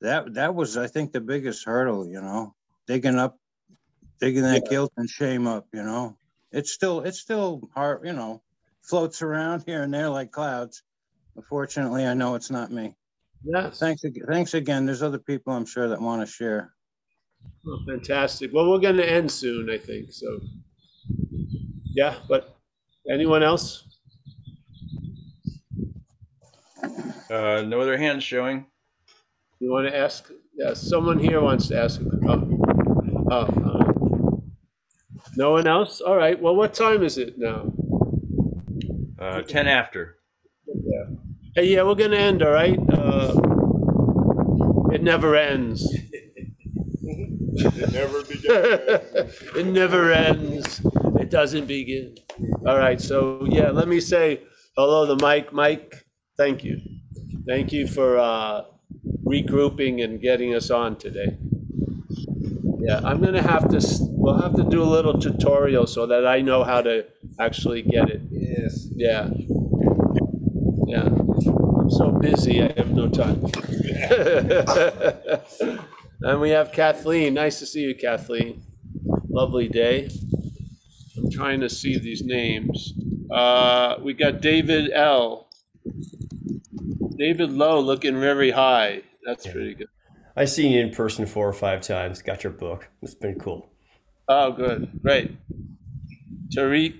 That, 0.00 0.34
that 0.34 0.54
was, 0.54 0.76
I 0.76 0.86
think, 0.86 1.12
the 1.12 1.20
biggest 1.20 1.64
hurdle, 1.64 2.06
you 2.06 2.20
know, 2.20 2.54
digging 2.86 3.18
up, 3.18 3.36
digging 4.20 4.42
that 4.44 4.64
guilt 4.68 4.92
and 4.96 5.10
shame 5.10 5.48
up, 5.48 5.66
you 5.72 5.82
know? 5.82 6.16
it's 6.50 6.72
still 6.72 7.00
it's 7.00 7.20
still 7.20 7.68
hard 7.74 8.06
you 8.06 8.12
know 8.12 8.42
floats 8.82 9.22
around 9.22 9.64
here 9.66 9.82
and 9.82 9.92
there 9.92 10.08
like 10.08 10.30
clouds 10.30 10.82
unfortunately 11.36 12.06
i 12.06 12.14
know 12.14 12.34
it's 12.34 12.50
not 12.50 12.70
me 12.70 12.94
Yes. 13.44 13.78
thanks 13.78 14.02
thanks 14.26 14.54
again 14.54 14.86
there's 14.86 15.02
other 15.02 15.18
people 15.18 15.52
i'm 15.52 15.66
sure 15.66 15.88
that 15.88 16.00
want 16.00 16.26
to 16.26 16.32
share 16.32 16.74
Oh, 17.66 17.78
fantastic. 17.86 18.52
Well, 18.52 18.70
we're 18.70 18.78
going 18.78 18.96
to 18.96 19.10
end 19.10 19.30
soon, 19.30 19.68
I 19.68 19.78
think. 19.78 20.12
So, 20.12 20.40
yeah. 21.84 22.14
But 22.28 22.56
anyone 23.10 23.42
else? 23.42 23.84
Uh, 27.30 27.62
no 27.66 27.80
other 27.80 27.98
hands 27.98 28.24
showing. 28.24 28.66
You 29.60 29.70
want 29.70 29.86
to 29.88 29.96
ask? 29.96 30.30
Yes. 30.54 30.80
Someone 30.80 31.18
here 31.18 31.40
wants 31.40 31.68
to 31.68 31.82
ask. 31.82 32.00
Oh. 32.26 32.48
Oh. 33.30 33.34
all 33.34 33.80
right. 33.80 34.42
No 35.36 35.52
one 35.52 35.66
else? 35.66 36.00
All 36.00 36.16
right. 36.16 36.40
Well, 36.40 36.56
what 36.56 36.72
time 36.72 37.02
is 37.02 37.18
it 37.18 37.38
now? 37.38 37.70
Uh, 39.18 39.42
10 39.42 39.66
after. 39.66 40.16
Yeah. 40.66 41.04
Hey, 41.54 41.66
yeah, 41.74 41.82
we're 41.82 41.94
going 41.96 42.12
to 42.12 42.18
end. 42.18 42.42
All 42.42 42.50
right. 42.50 42.78
Uh, 42.90 43.34
it 44.92 45.02
never 45.02 45.36
ends. 45.36 45.86
It 47.64 47.92
never 47.92 48.22
begins. 48.22 48.46
it 49.56 49.66
never 49.66 50.12
ends. 50.12 50.80
It 51.20 51.30
doesn't 51.30 51.66
begin. 51.66 52.16
All 52.66 52.78
right. 52.78 53.00
So 53.00 53.46
yeah, 53.48 53.70
let 53.70 53.88
me 53.88 54.00
say 54.00 54.42
hello 54.76 55.06
to 55.06 55.22
Mike. 55.22 55.52
Mike, 55.52 56.06
thank 56.36 56.64
you. 56.64 56.80
Thank 57.46 57.72
you 57.72 57.86
for 57.86 58.18
uh, 58.18 58.62
regrouping 59.24 60.02
and 60.02 60.20
getting 60.20 60.54
us 60.54 60.70
on 60.70 60.96
today. 60.96 61.38
Yeah, 62.78 63.00
I'm 63.04 63.20
gonna 63.20 63.42
have 63.42 63.68
to. 63.70 63.80
We'll 64.10 64.40
have 64.40 64.54
to 64.56 64.64
do 64.64 64.82
a 64.82 64.84
little 64.84 65.18
tutorial 65.18 65.86
so 65.86 66.06
that 66.06 66.26
I 66.26 66.40
know 66.40 66.64
how 66.64 66.82
to 66.82 67.06
actually 67.38 67.82
get 67.82 68.10
it. 68.10 68.22
Yes. 68.30 68.88
Yeah. 68.94 69.30
Yeah. 70.86 71.04
I'm 71.04 71.90
so 71.90 72.10
busy, 72.10 72.62
I 72.62 72.72
have 72.76 72.90
no 72.90 73.08
time. 73.08 73.46
And 76.20 76.40
we 76.40 76.50
have 76.50 76.72
Kathleen. 76.72 77.34
Nice 77.34 77.58
to 77.60 77.66
see 77.66 77.80
you, 77.82 77.94
Kathleen. 77.94 78.62
Lovely 79.28 79.68
day. 79.68 80.08
I'm 81.16 81.30
trying 81.30 81.60
to 81.60 81.68
see 81.68 81.98
these 81.98 82.22
names. 82.22 82.94
Uh, 83.30 83.96
we 84.02 84.14
got 84.14 84.40
David 84.40 84.90
L. 84.92 85.48
David 87.16 87.52
Lowe 87.52 87.80
looking 87.80 88.18
very 88.20 88.50
high. 88.50 89.02
That's 89.24 89.46
Yeah. 89.46 89.52
pretty 89.52 89.74
good. 89.74 89.88
I've 90.36 90.50
seen 90.50 90.72
you 90.72 90.80
in 90.80 90.90
person 90.90 91.26
four 91.26 91.48
or 91.48 91.52
five 91.52 91.80
times. 91.82 92.22
Got 92.22 92.44
your 92.44 92.52
book. 92.52 92.88
It's 93.02 93.14
been 93.14 93.38
cool. 93.38 93.70
Oh, 94.28 94.52
good. 94.52 94.90
Great. 95.02 95.32
Tariq 96.54 96.94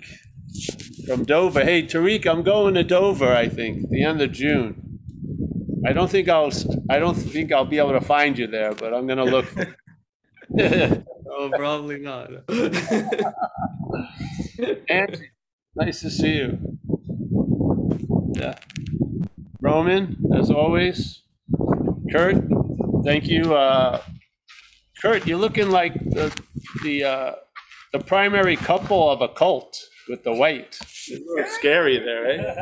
from 1.06 1.24
Dover. 1.24 1.62
Hey, 1.64 1.82
Tariq, 1.82 2.26
I'm 2.26 2.42
going 2.42 2.74
to 2.74 2.82
Dover, 2.82 3.32
I 3.32 3.48
think, 3.48 3.88
the 3.90 4.02
end 4.02 4.20
of 4.20 4.32
June. 4.32 4.87
I 5.86 5.92
don't 5.92 6.10
think 6.10 6.28
I'll, 6.28 6.50
I 6.90 6.98
don't 6.98 7.14
think 7.14 7.52
I'll 7.52 7.64
be 7.64 7.78
able 7.78 7.92
to 7.92 8.00
find 8.00 8.38
you 8.38 8.46
there, 8.46 8.74
but 8.74 8.92
I'm 8.94 9.06
gonna 9.06 9.24
look. 9.24 9.46
oh, 11.30 11.50
probably 11.54 11.98
not. 11.98 12.30
Angie, 14.88 15.30
nice 15.76 16.00
to 16.00 16.10
see 16.10 16.34
you. 16.36 16.58
Yeah. 18.34 18.58
Roman, 19.60 20.16
as 20.34 20.50
always. 20.50 21.22
Kurt, 22.10 22.36
thank 23.04 23.26
you. 23.26 23.54
Uh, 23.54 24.02
Kurt, 25.00 25.26
you're 25.26 25.38
looking 25.38 25.70
like 25.70 25.94
the, 25.94 26.34
the, 26.82 27.04
uh, 27.04 27.32
the 27.92 28.00
primary 28.00 28.56
couple 28.56 29.10
of 29.10 29.20
a 29.20 29.28
cult 29.28 29.78
with 30.08 30.24
the 30.24 30.32
white. 30.32 30.78
It's 30.80 31.10
a 31.10 31.14
little 31.14 31.50
scary 31.50 31.98
there, 31.98 32.26
eh? 32.30 32.54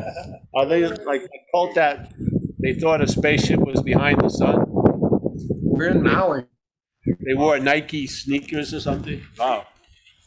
Are 0.55 0.67
they 0.67 0.87
like 0.87 1.23
a 1.23 1.29
cult 1.53 1.75
that 1.77 2.13
they 2.61 2.75
thought 2.75 3.01
a 3.03 3.07
spaceship 3.07 3.61
was 3.61 3.83
behind 3.83 4.21
the 4.21 4.29
sun? 4.29 4.65
We're 4.69 5.89
in 5.89 6.03
Maui. 6.03 6.45
They 7.07 7.35
wore 7.35 7.59
Nike 7.59 8.07
sneakers 8.07 8.75
or 8.75 8.81
something? 8.81 9.23
Wow, 9.39 9.67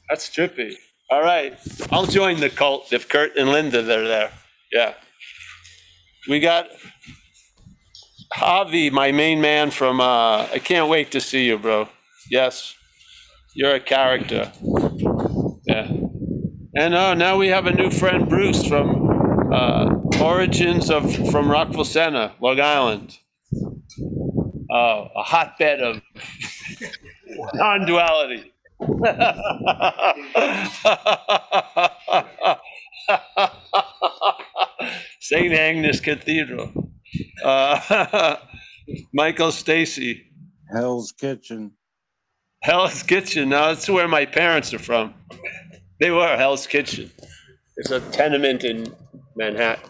that's 0.08 0.30
trippy. 0.30 0.76
All 1.12 1.22
right, 1.22 1.58
I'll 1.92 2.06
join 2.06 2.40
the 2.40 2.50
cult 2.50 2.94
if 2.94 3.10
Kurt 3.10 3.36
and 3.36 3.50
Linda 3.50 3.80
are 3.80 4.08
there. 4.08 4.32
Yeah. 4.72 4.94
We 6.28 6.40
got 6.40 6.68
Javi, 8.34 8.92
my 8.92 9.12
main 9.12 9.42
man 9.42 9.72
from, 9.72 10.00
uh, 10.00 10.48
I 10.54 10.60
can't 10.64 10.90
wait 10.90 11.12
to 11.12 11.22
see 11.22 11.48
you, 11.48 11.58
bro. 11.58 11.90
Yes, 12.30 12.76
you're 13.56 13.74
a 13.76 13.80
character. 13.80 14.52
Yeah. 15.66 15.92
And 16.76 16.94
uh, 16.94 17.16
now 17.16 17.38
we 17.38 17.48
have 17.48 17.66
a 17.66 17.74
new 17.74 17.90
friend, 17.90 18.30
Bruce, 18.30 18.64
from 18.64 19.52
uh, 19.52 19.96
Origins 20.22 20.90
of, 20.90 21.32
from 21.32 21.50
Rockville 21.50 21.86
Centre, 21.86 22.32
Long 22.40 22.60
Island. 22.60 23.18
Oh, 24.72 25.08
a 25.16 25.24
hotbed 25.24 25.82
of 25.82 26.02
non-duality. 27.54 28.54
St. 35.20 35.54
Agnes 35.54 36.00
Cathedral. 36.00 36.92
Uh, 37.44 38.38
Michael 39.14 39.52
Stacy, 39.52 40.32
Hell's 40.72 41.12
Kitchen. 41.12 41.72
Hell's 42.62 43.04
Kitchen. 43.04 43.50
Now 43.50 43.68
that's 43.68 43.90
where 43.90 44.08
my 44.08 44.26
parents 44.26 44.74
are 44.74 44.80
from. 44.80 45.14
They 46.00 46.12
were 46.12 46.38
Hell's 46.38 46.68
Kitchen. 46.68 47.12
It's 47.78 47.92
a 47.92 48.00
tenement 48.12 48.64
in 48.64 48.94
Manhattan, 49.36 49.90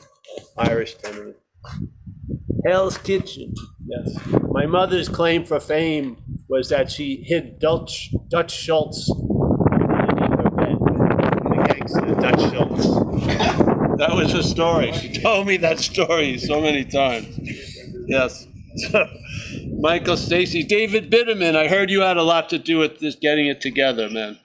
Irish 0.58 0.96
tenement. 0.96 1.38
Hell's 2.66 2.98
Kitchen. 2.98 3.54
Yes. 3.86 4.20
My 4.52 4.66
mother's 4.66 5.10
claim 5.10 5.46
for 5.46 5.60
fame 5.60 6.18
was 6.48 6.70
that 6.70 6.92
she 6.92 7.24
hid 7.26 7.60
Dutch 7.60 8.14
Dutch 8.30 8.52
Schultz 8.52 9.10
underneath 9.72 10.38
her 10.38 10.50
bed. 10.52 10.78
The 11.44 11.64
gangster 11.68 12.16
Dutch 12.16 12.52
Schultz. 12.52 12.86
That 13.98 14.16
was 14.16 14.32
her 14.32 14.44
story. 14.44 14.94
She 14.94 15.12
told 15.12 15.48
me 15.48 15.58
that 15.58 15.80
story 15.80 16.38
so 16.38 16.62
many 16.62 16.86
times. 16.86 17.38
Yes. 18.08 18.48
Michael 19.80 20.18
Stacy, 20.18 20.64
David 20.64 21.12
Bitterman. 21.12 21.56
I 21.56 21.68
heard 21.68 21.90
you 21.90 22.02
had 22.02 22.18
a 22.18 22.24
lot 22.24 22.50
to 22.50 22.60
do 22.60 22.78
with 22.78 23.00
this 23.00 23.16
getting 23.16 23.48
it 23.48 23.62
together, 23.62 24.10
man. 24.10 24.38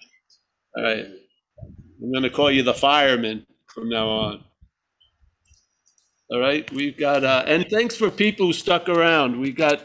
All 0.76 0.82
right. 0.82 1.06
I'm 2.02 2.12
going 2.12 2.22
to 2.22 2.30
call 2.30 2.50
you 2.50 2.62
the 2.62 2.74
fireman 2.74 3.46
from 3.66 3.88
now 3.88 4.08
on. 4.08 4.44
All 6.34 6.40
right, 6.40 6.68
we've 6.72 6.98
got, 6.98 7.22
uh, 7.22 7.44
and 7.46 7.64
thanks 7.70 7.94
for 7.94 8.10
people 8.10 8.46
who 8.46 8.52
stuck 8.52 8.88
around. 8.88 9.38
We 9.38 9.52
got 9.52 9.84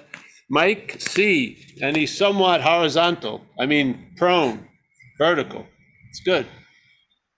Mike 0.50 0.96
C, 0.98 1.64
and 1.80 1.96
he's 1.96 2.18
somewhat 2.18 2.62
horizontal. 2.62 3.44
I 3.60 3.68
mean, 3.68 4.14
prone, 4.18 4.68
vertical. 5.20 5.68
It's 6.10 6.22
good. 6.22 6.48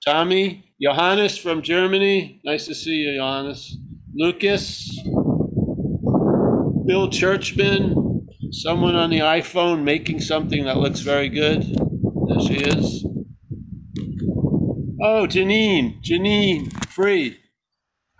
Tommy, 0.06 0.64
Johannes 0.82 1.38
from 1.38 1.62
Germany. 1.62 2.40
Nice 2.46 2.68
to 2.68 2.74
see 2.74 3.02
you, 3.02 3.18
Johannes. 3.18 3.76
Lucas, 4.16 4.98
Bill 6.88 7.10
Churchman, 7.10 8.30
someone 8.52 8.96
on 8.96 9.10
the 9.10 9.20
iPhone 9.20 9.84
making 9.84 10.22
something 10.22 10.64
that 10.64 10.78
looks 10.78 11.02
very 11.02 11.28
good. 11.28 11.64
There 11.64 12.40
she 12.48 12.64
is. 12.64 13.06
Oh, 15.04 15.28
Janine, 15.28 16.02
Janine, 16.02 16.72
free. 16.88 17.41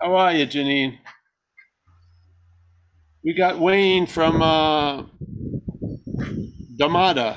How 0.02 0.16
are 0.16 0.32
you, 0.32 0.48
Janine? 0.48 0.98
We 3.22 3.34
got 3.34 3.60
Wayne 3.60 4.08
from 4.08 4.42
uh, 4.42 5.04
Damada. 6.76 7.36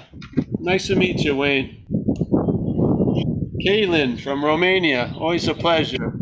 Nice 0.58 0.88
to 0.88 0.96
meet 0.96 1.24
you, 1.24 1.36
Wayne. 1.36 1.86
Kaylin 3.64 4.20
from 4.20 4.44
Romania. 4.44 5.14
Always 5.16 5.48
a 5.48 5.54
pleasure. 5.54 6.18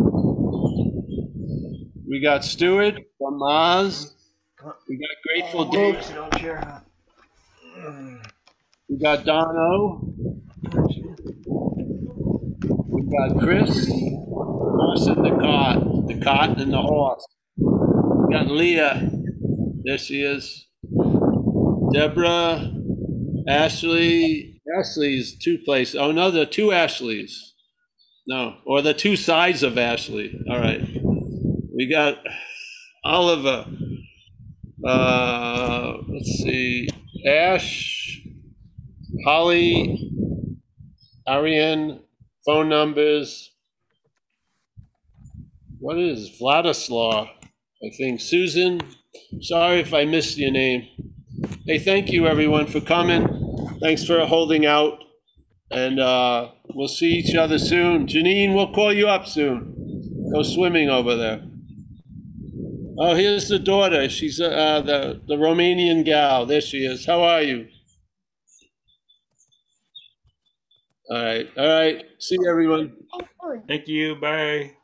We 2.06 2.20
got 2.22 2.44
Stuart 2.44 2.96
from 3.18 3.40
Maz. 3.40 4.12
We 4.90 4.98
got 4.98 5.16
Grateful 5.26 5.72
Dead. 5.72 6.84
We 8.90 8.98
got 8.98 9.24
Dono. 9.24 10.02
We 12.90 13.02
got 13.04 13.40
Chris. 13.40 13.88
Horse 13.88 15.08
and 15.08 15.24
the 15.24 15.38
cart. 15.40 15.93
The 16.08 16.20
cart 16.22 16.58
and 16.60 16.74
the 16.74 16.82
horse. 16.82 17.26
We 17.58 18.34
got 18.34 18.48
Leah. 18.48 19.10
There 19.84 19.98
she 19.98 20.22
is. 20.22 20.68
Deborah. 21.94 22.72
Ashley. 23.48 24.62
Ashley's 24.78 25.38
two 25.38 25.58
places. 25.60 25.96
Oh, 25.96 26.12
no, 26.12 26.32
the 26.32 26.46
two 26.46 26.72
Ashleys. 26.72 27.54
No, 28.28 28.56
or 28.66 28.82
the 28.82 28.94
two 28.94 29.16
sides 29.18 29.64
of 29.64 29.78
Ashley. 29.78 30.40
All 30.50 30.60
right. 30.60 30.82
We 31.76 31.90
got 31.90 32.20
Oliver. 33.04 33.66
Uh, 34.86 35.98
let's 36.08 36.30
see. 36.44 36.88
Ash, 37.26 38.22
Holly, 39.26 40.10
Ariane, 41.28 42.02
phone 42.46 42.70
numbers. 42.70 43.53
What 45.84 46.00
is 46.00 46.30
Vladislav? 46.40 47.28
I 47.28 47.90
think 47.98 48.22
Susan. 48.22 48.80
Sorry 49.42 49.82
if 49.82 49.94
I 49.94 50.06
missed 50.06 50.38
your 50.38 50.50
name. 50.50 50.88
Hey, 51.66 51.78
thank 51.78 52.10
you 52.10 52.26
everyone 52.26 52.68
for 52.68 52.80
coming. 52.80 53.28
Thanks 53.82 54.06
for 54.06 54.26
holding 54.26 54.66
out. 54.66 55.00
And 55.72 56.00
uh, 56.00 56.52
we'll 56.74 56.88
see 56.88 57.12
each 57.12 57.36
other 57.36 57.60
soon. 57.60 58.08
Janine, 58.08 58.56
we'll 58.56 58.74
call 58.74 58.94
you 58.94 59.10
up 59.10 59.28
soon. 59.28 60.32
Go 60.34 60.42
swimming 60.42 60.90
over 60.90 61.18
there. 61.18 61.44
Oh, 62.98 63.16
here's 63.16 63.50
the 63.50 63.60
daughter. 63.60 64.08
She's 64.08 64.40
uh, 64.40 64.80
the, 64.86 65.22
the 65.28 65.36
Romanian 65.36 66.06
gal. 66.06 66.46
There 66.46 66.62
she 66.62 66.86
is. 66.86 67.06
How 67.06 67.24
are 67.24 67.42
you? 67.42 67.68
All 71.10 71.22
right. 71.22 71.50
All 71.58 71.68
right. 71.68 72.06
See 72.20 72.38
you, 72.40 72.50
everyone. 72.50 72.96
Thank 73.68 73.90
you. 73.90 74.16
Bye. 74.16 74.78